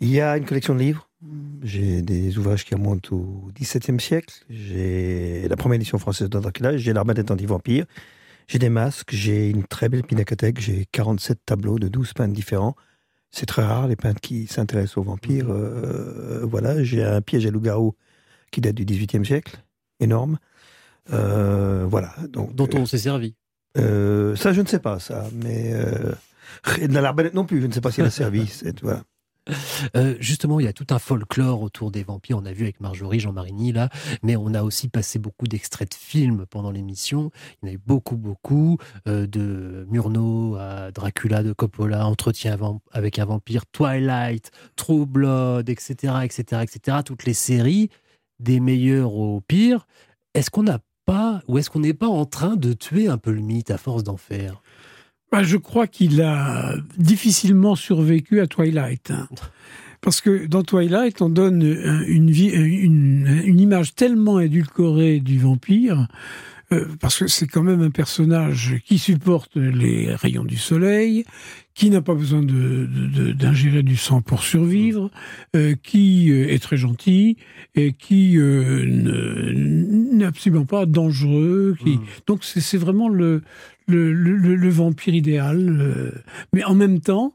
Il 0.00 0.10
y 0.10 0.20
a 0.20 0.36
une 0.36 0.46
collection 0.46 0.74
de 0.74 0.80
livres. 0.80 1.08
J'ai 1.62 2.00
des 2.00 2.38
ouvrages 2.38 2.64
qui 2.64 2.74
remontent 2.74 3.14
au 3.14 3.50
XVIIe 3.54 4.00
siècle. 4.00 4.34
J'ai 4.48 5.46
la 5.46 5.56
première 5.56 5.76
édition 5.76 5.98
française 5.98 6.30
Dracula. 6.30 6.78
J'ai 6.78 6.94
l'Armada 6.94 7.22
anti-vampire. 7.30 7.84
J'ai 8.48 8.58
des 8.58 8.70
masques, 8.70 9.14
j'ai 9.14 9.48
une 9.48 9.62
très 9.62 9.88
belle 9.88 10.02
pinacothèque, 10.02 10.58
j'ai 10.60 10.84
47 10.90 11.38
tableaux 11.46 11.78
de 11.78 11.86
12 11.86 12.14
peintres 12.14 12.32
différents. 12.32 12.74
C'est 13.30 13.46
très 13.46 13.62
rare, 13.62 13.86
les 13.86 13.94
peintres 13.94 14.20
qui 14.20 14.48
s'intéressent 14.48 14.96
aux 14.96 15.04
vampires. 15.04 15.44
Mhm. 15.44 15.54
Euh, 15.54 16.40
voilà, 16.46 16.82
j'ai 16.82 17.04
un 17.04 17.20
piège 17.20 17.46
à 17.46 17.50
loup-garou 17.50 17.94
qui 18.50 18.60
date 18.60 18.74
du 18.74 18.84
XVIIIe 18.84 19.24
siècle, 19.24 19.62
énorme. 20.00 20.38
Euh, 21.12 21.86
voilà. 21.88 22.12
Donc, 22.28 22.52
Dont 22.56 22.68
on 22.74 22.86
s'est 22.86 22.98
servi. 22.98 23.36
Euh, 23.78 24.34
ça, 24.34 24.52
je 24.52 24.62
ne 24.62 24.66
sais 24.66 24.80
pas, 24.80 24.98
ça. 24.98 25.28
Mais 25.32 25.72
dans 26.88 27.00
l'arbalète 27.00 27.34
non 27.34 27.44
plus, 27.44 27.60
je 27.60 27.68
ne 27.68 27.72
sais 27.72 27.80
pas 27.80 27.92
si 27.92 28.00
elle 28.00 28.08
a 28.08 28.10
servi. 28.10 28.50
voilà. 28.82 29.04
Euh, 29.96 30.14
justement, 30.20 30.60
il 30.60 30.64
y 30.64 30.68
a 30.68 30.72
tout 30.72 30.86
un 30.90 30.98
folklore 30.98 31.62
autour 31.62 31.90
des 31.90 32.02
vampires. 32.02 32.38
On 32.38 32.44
a 32.44 32.52
vu 32.52 32.64
avec 32.64 32.80
Marjorie, 32.80 33.20
Jean 33.20 33.32
Marigny, 33.32 33.72
là, 33.72 33.88
mais 34.22 34.36
on 34.36 34.54
a 34.54 34.62
aussi 34.62 34.88
passé 34.88 35.18
beaucoup 35.18 35.46
d'extraits 35.46 35.90
de 35.90 35.96
films 35.96 36.46
pendant 36.48 36.70
l'émission. 36.70 37.30
Il 37.62 37.66
y 37.66 37.68
en 37.68 37.72
a 37.72 37.74
eu 37.74 37.80
beaucoup, 37.84 38.16
beaucoup, 38.16 38.78
euh, 39.08 39.26
de 39.26 39.86
Murnau 39.90 40.56
à 40.56 40.90
Dracula 40.92 41.42
de 41.42 41.52
Coppola, 41.52 42.06
Entretien 42.06 42.58
avec 42.92 43.18
un 43.18 43.24
vampire, 43.24 43.66
Twilight, 43.66 44.50
True 44.76 45.06
Blood, 45.06 45.68
etc., 45.68 46.14
etc., 46.24 46.62
etc. 46.62 46.98
Toutes 47.04 47.24
les 47.24 47.34
séries, 47.34 47.90
des 48.38 48.60
meilleurs 48.60 49.14
au 49.14 49.40
pire. 49.40 49.86
Est-ce 50.34 50.50
qu'on 50.50 50.62
n'a 50.62 50.80
pas, 51.06 51.42
ou 51.48 51.58
est-ce 51.58 51.70
qu'on 51.70 51.80
n'est 51.80 51.94
pas 51.94 52.08
en 52.08 52.24
train 52.24 52.56
de 52.56 52.72
tuer 52.72 53.08
un 53.08 53.18
peu 53.18 53.32
le 53.32 53.40
mythe 53.40 53.70
à 53.70 53.78
force 53.78 54.02
d'en 54.02 54.16
faire? 54.16 54.62
Bah, 55.30 55.42
je 55.42 55.56
crois 55.56 55.86
qu'il 55.86 56.22
a 56.22 56.74
difficilement 56.96 57.76
survécu 57.76 58.40
à 58.40 58.46
Twilight. 58.46 59.10
Hein. 59.10 59.28
Parce 60.00 60.20
que 60.20 60.46
dans 60.46 60.62
Twilight, 60.62 61.20
on 61.20 61.28
donne 61.28 61.62
une, 62.06 62.30
vie, 62.30 62.48
une, 62.48 63.42
une 63.44 63.60
image 63.60 63.94
tellement 63.94 64.40
édulcorée 64.40 65.20
du 65.20 65.38
vampire 65.38 66.08
euh, 66.72 66.86
parce 67.00 67.18
que 67.18 67.26
c'est 67.26 67.48
quand 67.48 67.64
même 67.64 67.82
un 67.82 67.90
personnage 67.90 68.76
qui 68.84 68.98
supporte 68.98 69.56
les 69.56 70.14
rayons 70.14 70.44
du 70.44 70.56
soleil, 70.56 71.24
qui 71.74 71.90
n'a 71.90 72.00
pas 72.00 72.14
besoin 72.14 72.42
d'ingérer 72.42 73.82
de, 73.82 73.88
du 73.88 73.96
sang 73.96 74.22
pour 74.22 74.44
survivre, 74.44 75.10
euh, 75.56 75.74
qui 75.82 76.30
euh, 76.30 76.52
est 76.52 76.62
très 76.62 76.76
gentil 76.76 77.38
et 77.74 77.92
qui 77.92 78.38
n'est 78.38 80.24
absolument 80.24 80.64
pas 80.64 80.86
dangereux. 80.86 81.76
Qui... 81.82 81.96
Mmh. 81.96 82.02
Donc 82.28 82.44
c'est 82.44 82.78
vraiment 82.78 83.08
le, 83.08 83.42
le, 83.88 84.12
le, 84.12 84.68
vampire 84.68 85.14
idéal. 85.14 86.12
mais 86.52 86.62
en 86.62 86.76
même 86.76 87.00
temps, 87.00 87.34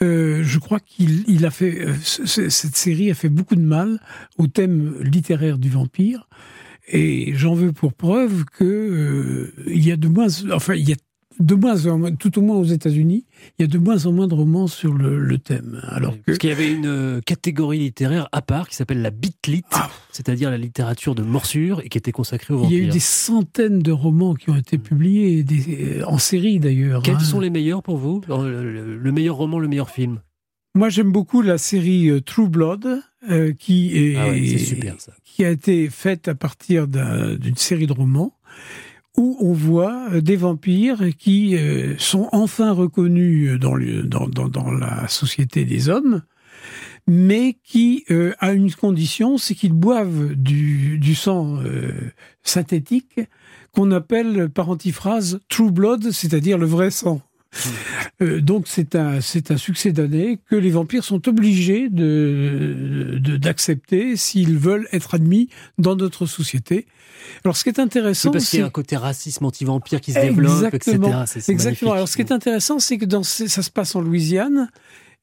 je 0.00 0.58
crois 0.58 0.80
qu'il 0.80 1.24
il 1.26 1.46
a 1.46 1.50
fait 1.50 1.86
cette 2.02 2.76
série 2.76 3.10
a 3.10 3.14
fait 3.14 3.30
beaucoup 3.30 3.56
de 3.56 3.62
mal 3.62 3.98
au 4.36 4.46
thème 4.46 4.94
littéraire 5.00 5.56
du 5.56 5.70
vampire. 5.70 6.28
Et 6.88 7.32
j'en 7.34 7.54
veux 7.54 7.72
pour 7.72 7.94
preuve 7.94 8.44
que 8.44 8.64
euh, 8.64 9.52
il 9.66 9.86
y 9.86 9.92
a 9.92 9.96
de 9.96 10.08
moins, 10.08 10.28
enfin 10.52 10.74
il 10.74 10.88
y 10.88 10.92
a 10.92 10.96
de 11.40 11.54
moins 11.54 11.86
en 11.86 11.98
moins, 11.98 12.14
tout 12.14 12.38
au 12.38 12.42
moins 12.42 12.56
aux 12.56 12.64
États-Unis, 12.64 13.26
il 13.58 13.62
y 13.62 13.64
a 13.64 13.68
de 13.68 13.78
moins 13.78 14.06
en 14.06 14.12
moins 14.12 14.28
de 14.28 14.34
romans 14.34 14.66
sur 14.66 14.94
le, 14.94 15.38
thème. 15.38 15.80
Alors 15.88 16.12
que... 16.12 16.22
Parce 16.26 16.38
qu'il 16.38 16.50
y 16.50 16.52
avait 16.52 16.72
une 16.72 16.86
euh, 16.86 17.20
catégorie 17.20 17.78
littéraire 17.78 18.28
à 18.32 18.40
part 18.40 18.68
qui 18.68 18.76
s'appelle 18.76 19.02
la 19.02 19.10
bitlit, 19.10 19.64
ah. 19.72 19.90
c'est-à-dire 20.12 20.50
la 20.50 20.58
littérature 20.58 21.14
de 21.14 21.22
morsure 21.22 21.80
et 21.82 21.88
qui 21.88 21.98
était 21.98 22.12
consacrée 22.12 22.54
aux 22.54 22.58
vampires. 22.58 22.78
Il 22.78 22.82
y 22.82 22.84
a 22.84 22.88
eu 22.88 22.90
des 22.90 23.00
centaines 23.00 23.80
de 23.80 23.92
romans 23.92 24.34
qui 24.34 24.50
ont 24.50 24.56
été 24.56 24.78
publiés, 24.78 25.42
des, 25.42 26.00
euh, 26.00 26.06
en 26.06 26.18
série 26.18 26.60
d'ailleurs. 26.60 27.02
Quels 27.02 27.16
hein. 27.16 27.20
sont 27.20 27.40
les 27.40 27.50
meilleurs 27.50 27.82
pour 27.82 27.96
vous? 27.96 28.20
Le 28.28 29.10
meilleur 29.10 29.36
roman, 29.36 29.58
le 29.58 29.68
meilleur 29.68 29.90
film? 29.90 30.20
Moi, 30.76 30.88
j'aime 30.88 31.12
beaucoup 31.12 31.40
la 31.40 31.56
série 31.56 32.08
euh, 32.10 32.20
True 32.20 32.48
Blood, 32.48 33.00
euh, 33.30 33.52
qui, 33.52 33.96
est, 33.96 34.16
ah 34.16 34.34
qui 35.24 35.44
a 35.44 35.50
été 35.50 35.88
faite 35.88 36.26
à 36.26 36.34
partir 36.34 36.88
d'une 36.88 37.56
série 37.56 37.86
de 37.86 37.92
romans 37.92 38.36
où 39.16 39.36
on 39.40 39.52
voit 39.52 40.08
euh, 40.10 40.20
des 40.20 40.34
vampires 40.34 41.00
qui 41.16 41.56
sont 41.98 42.28
enfin 42.32 42.72
reconnus 42.72 43.58
dans, 43.60 43.76
dans, 44.04 44.26
dans, 44.26 44.48
dans, 44.48 44.72
la 44.72 45.06
société 45.06 45.64
des 45.64 45.88
hommes, 45.88 46.22
mais 47.06 47.56
qui 47.62 48.04
a 48.40 48.52
une 48.52 48.72
condition, 48.72 49.38
c'est 49.38 49.54
qu'ils 49.54 49.74
boivent 49.74 50.34
du, 50.34 50.98
du 50.98 51.14
sang 51.14 51.60
synthétique 52.42 53.20
qu'on 53.72 53.92
appelle 53.92 54.48
par 54.48 54.70
antiphrase 54.70 55.40
True 55.48 55.70
Blood, 55.70 56.10
c'est-à-dire 56.10 56.58
le 56.58 56.66
vrai 56.66 56.90
sang. 56.90 57.20
Euh, 58.20 58.40
donc 58.40 58.66
c'est 58.66 58.94
un, 58.94 59.20
c'est 59.20 59.50
un 59.50 59.56
succès 59.56 59.92
d'année 59.92 60.38
que 60.50 60.56
les 60.56 60.70
vampires 60.70 61.04
sont 61.04 61.28
obligés 61.28 61.88
de, 61.88 63.18
d'accepter 63.36 64.16
s'ils 64.16 64.58
veulent 64.58 64.88
être 64.92 65.14
admis 65.14 65.48
dans 65.78 65.96
notre 65.96 66.26
société. 66.26 66.86
Alors 67.44 67.56
ce 67.56 67.64
qui 67.64 67.70
est 67.70 67.80
intéressant, 67.80 68.30
c'est 68.30 68.38
parce 68.38 68.50
qu'il 68.50 68.58
y 68.60 68.62
a 68.62 68.66
un 68.66 68.70
côté 68.70 68.96
racisme 68.96 69.44
anti-vampire 69.44 70.00
qui 70.00 70.12
se 70.12 70.20
développe, 70.20 70.74
etc. 70.74 70.98
exactement. 71.48 71.92
Alors 71.92 72.08
ce 72.08 72.16
qui 72.16 72.22
est 72.22 72.32
intéressant, 72.32 72.78
c'est 72.78 72.98
que 72.98 73.04
dans, 73.04 73.22
ça 73.22 73.62
se 73.62 73.70
passe 73.70 73.94
en 73.94 74.00
Louisiane. 74.00 74.68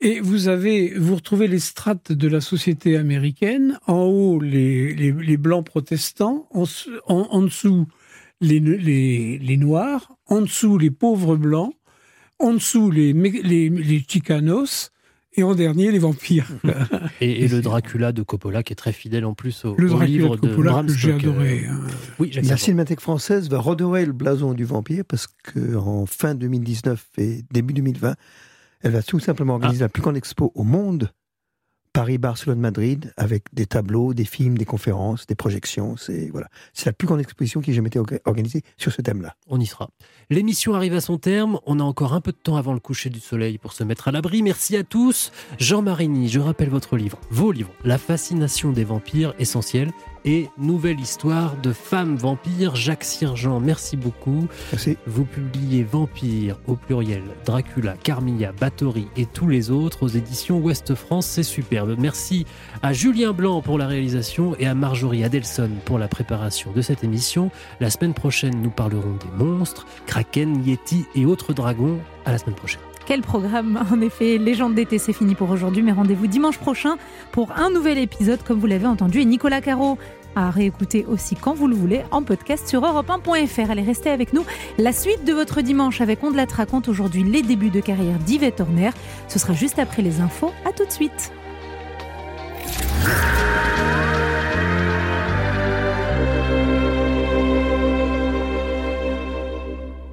Et 0.04 0.20
vous 0.20 0.48
avez, 0.48 0.98
vous 0.98 1.14
retrouvez 1.16 1.48
les 1.48 1.60
strates 1.60 2.12
de 2.12 2.28
la 2.28 2.42
société 2.42 2.98
américaine. 2.98 3.78
En 3.86 4.02
haut, 4.06 4.40
les, 4.40 4.96
les, 4.96 5.12
les 5.12 5.38
blancs 5.38 5.64
protestants. 5.64 6.48
En, 6.56 6.64
en, 7.06 7.28
en 7.30 7.42
dessous, 7.44 7.88
les, 8.40 8.60
les, 8.60 9.38
les 9.38 9.58
noirs. 9.58 10.18
En 10.26 10.42
dessous, 10.42 10.80
les 10.80 10.90
pauvres 10.90 11.36
blancs 11.36 11.76
en 12.42 12.54
dessous 12.54 12.92
les, 12.92 13.14
les, 13.14 13.70
les 13.70 14.06
Chicanos, 14.08 14.92
et 15.34 15.44
en 15.44 15.56
dernier 15.56 15.92
les 15.92 16.00
vampires. 16.00 16.48
et, 17.22 17.48
le 17.48 17.62
Dracula 17.62 18.12
de 18.12 18.22
Coppola 18.22 18.64
qui 18.64 18.74
est 18.74 18.76
très 18.76 18.92
fidèle 18.92 19.26
en 19.26 19.34
plus 19.34 19.66
au, 19.66 19.76
le 19.78 19.88
livre 20.06 20.36
de, 20.36 20.42
Coppola 20.42 20.84
que 20.86 20.94
j'ai 20.94 21.14
adoré. 21.14 21.66
Hein. 21.70 21.80
Oui, 22.20 22.32
la 22.44 22.58
Cinémathèque 22.58 23.00
française 23.00 23.50
va 23.50 23.60
redorer 23.60 24.06
le 24.06 24.14
blason 24.14 24.54
du 24.54 24.66
vampire 24.66 25.04
parce 25.08 25.28
qu'en 25.28 26.06
fin 26.06 26.36
2019 26.36 27.08
et 27.18 27.46
début 27.52 27.74
2020, 27.74 28.16
elle 28.82 28.92
va 28.92 29.04
tout 29.04 29.20
simplement 29.20 29.54
organiser 29.54 29.82
ah. 29.82 29.86
la 29.86 29.89
plus 29.89 30.02
grande 30.02 30.18
expo 30.18 30.52
au 30.56 30.64
monde 30.64 31.12
Paris, 31.94 32.18
Barcelone, 32.18 32.60
Madrid, 32.60 33.14
avec 33.18 33.44
des 33.54 33.66
tableaux, 33.66 34.14
des 34.14 34.26
films, 34.26 34.58
des 34.58 34.66
conférences, 34.66 35.28
des 35.28 35.36
projections. 35.36 35.98
C'est 35.98 36.30
voilà, 36.30 36.48
c'est 36.74 36.86
la 36.86 36.94
plus 36.94 37.06
grande 37.06 37.20
exposition 37.20 37.60
qui 37.60 37.72
ait 37.72 37.74
jamais 37.74 37.89
été 37.89 38.00
organisée 38.26 38.62
sur 38.78 38.92
ce 38.92 39.02
thème-là. 39.02 39.36
On 39.48 39.60
y 39.60 39.66
sera. 39.66 39.89
L'émission 40.30 40.74
arrive 40.74 40.94
à 40.94 41.02
son 41.02 41.18
terme. 41.18 41.60
On 41.66 41.80
a 41.80 41.84
encore 41.84 42.14
un 42.14 42.22
peu 42.22 42.32
de 42.32 42.38
temps 42.38 42.56
avant 42.56 42.74
le 42.74 42.80
coucher 42.80 43.10
du 43.10 43.20
soleil 43.20 43.58
pour 43.58 43.74
se 43.74 43.84
mettre 43.84 44.08
à 44.08 44.12
l'abri. 44.12 44.42
Merci 44.42 44.78
à 44.78 44.84
tous. 44.84 45.32
Jean 45.60 45.82
Marigny, 45.82 46.30
je 46.30 46.39
rappelle 46.39 46.70
votre 46.70 46.96
livre, 46.96 47.20
vos 47.30 47.52
livres, 47.52 47.74
La 47.84 47.98
fascination 47.98 48.72
des 48.72 48.86
vampires, 48.86 49.34
essentiels 49.39 49.92
et 50.26 50.50
nouvelle 50.58 51.00
histoire 51.00 51.56
de 51.58 51.74
femme 51.74 52.16
vampire. 52.16 52.76
Jacques 52.76 53.04
Sirgent, 53.04 53.60
merci 53.62 53.98
beaucoup. 53.98 54.48
Merci. 54.72 54.98
Vous 55.08 55.26
publiez 55.26 55.84
Vampire 55.84 56.58
au 56.68 56.76
pluriel, 56.76 57.24
Dracula, 57.46 57.96
Carmilla, 58.04 58.52
Bathory 58.52 59.08
et 59.18 59.26
tous 59.26 59.48
les 59.48 59.72
autres 59.72 60.04
aux 60.04 60.08
éditions 60.08 60.60
Ouest 60.60 60.96
France. 60.96 61.28
C'est 61.28 61.44
superbe. 61.44 61.96
Merci 61.98 62.46
à 62.82 62.94
Julien 62.94 63.34
Blanc 63.34 63.62
pour 63.62 63.78
la 63.78 63.88
réalisation 63.88 64.56
et 64.60 64.68
à 64.68 64.76
Marjorie 64.76 65.24
Adelson 65.24 65.72
pour 65.86 66.00
la 66.00 66.08
préparation 66.08 66.72
de 66.72 66.82
cette 66.82 67.04
émission. 67.04 67.52
La 67.80 67.90
semaine 67.90 68.14
prochaine, 68.14 68.62
nous 68.62 68.72
parlerons 68.72 69.18
des 69.18 69.44
monstres, 69.44 69.86
kraken, 70.06 70.64
yeti 70.66 71.06
et 71.16 71.26
autres 71.26 71.54
dragons. 71.54 72.00
À 72.26 72.32
la 72.32 72.38
semaine 72.38 72.56
prochaine. 72.56 72.91
Quel 73.12 73.24
programme 73.24 73.78
En 73.91 73.99
effet, 73.99 74.38
Légende 74.38 74.74
d'été, 74.74 74.97
c'est 74.97 75.12
fini 75.12 75.36
pour 75.36 75.49
aujourd'hui, 75.49 75.84
mais 75.84 75.91
rendez-vous 75.91 76.28
dimanche 76.28 76.57
prochain 76.57 76.95
pour 77.34 77.51
un 77.57 77.70
nouvel 77.70 77.97
épisode, 77.97 78.41
comme 78.41 78.57
vous 78.57 78.68
l'avez 78.68 78.88
entendu, 78.88 79.20
et 79.20 79.26
Nicolas 79.26 79.59
Caro 79.59 79.97
à 80.38 80.49
réécouter 80.49 81.05
aussi 81.05 81.36
quand 81.36 81.53
vous 81.53 81.68
le 81.68 81.76
voulez 81.76 82.03
en 82.12 82.24
podcast 82.24 82.70
sur 82.70 82.84
europe1.fr. 82.84 83.70
Allez, 83.70 83.82
restez 83.82 84.12
avec 84.12 84.32
nous. 84.32 84.45
La 84.78 84.93
suite 84.93 85.26
de 85.26 85.34
votre 85.34 85.59
dimanche 85.59 85.99
avec 85.99 86.24
On 86.24 86.32
de 86.32 86.38
la 86.38 86.45
raconte 86.45 86.88
aujourd'hui 86.88 87.24
les 87.24 87.41
débuts 87.41 87.70
de 87.70 87.82
carrière 87.82 88.18
d'Yvette 88.18 88.62
Horner. 88.62 88.91
Ce 89.28 89.39
sera 89.39 89.51
juste 89.51 89.78
après 89.78 90.01
les 90.01 90.22
infos. 90.22 90.53
À 90.64 90.72
tout 90.72 90.86
de 90.86 90.91
suite. 90.91 91.34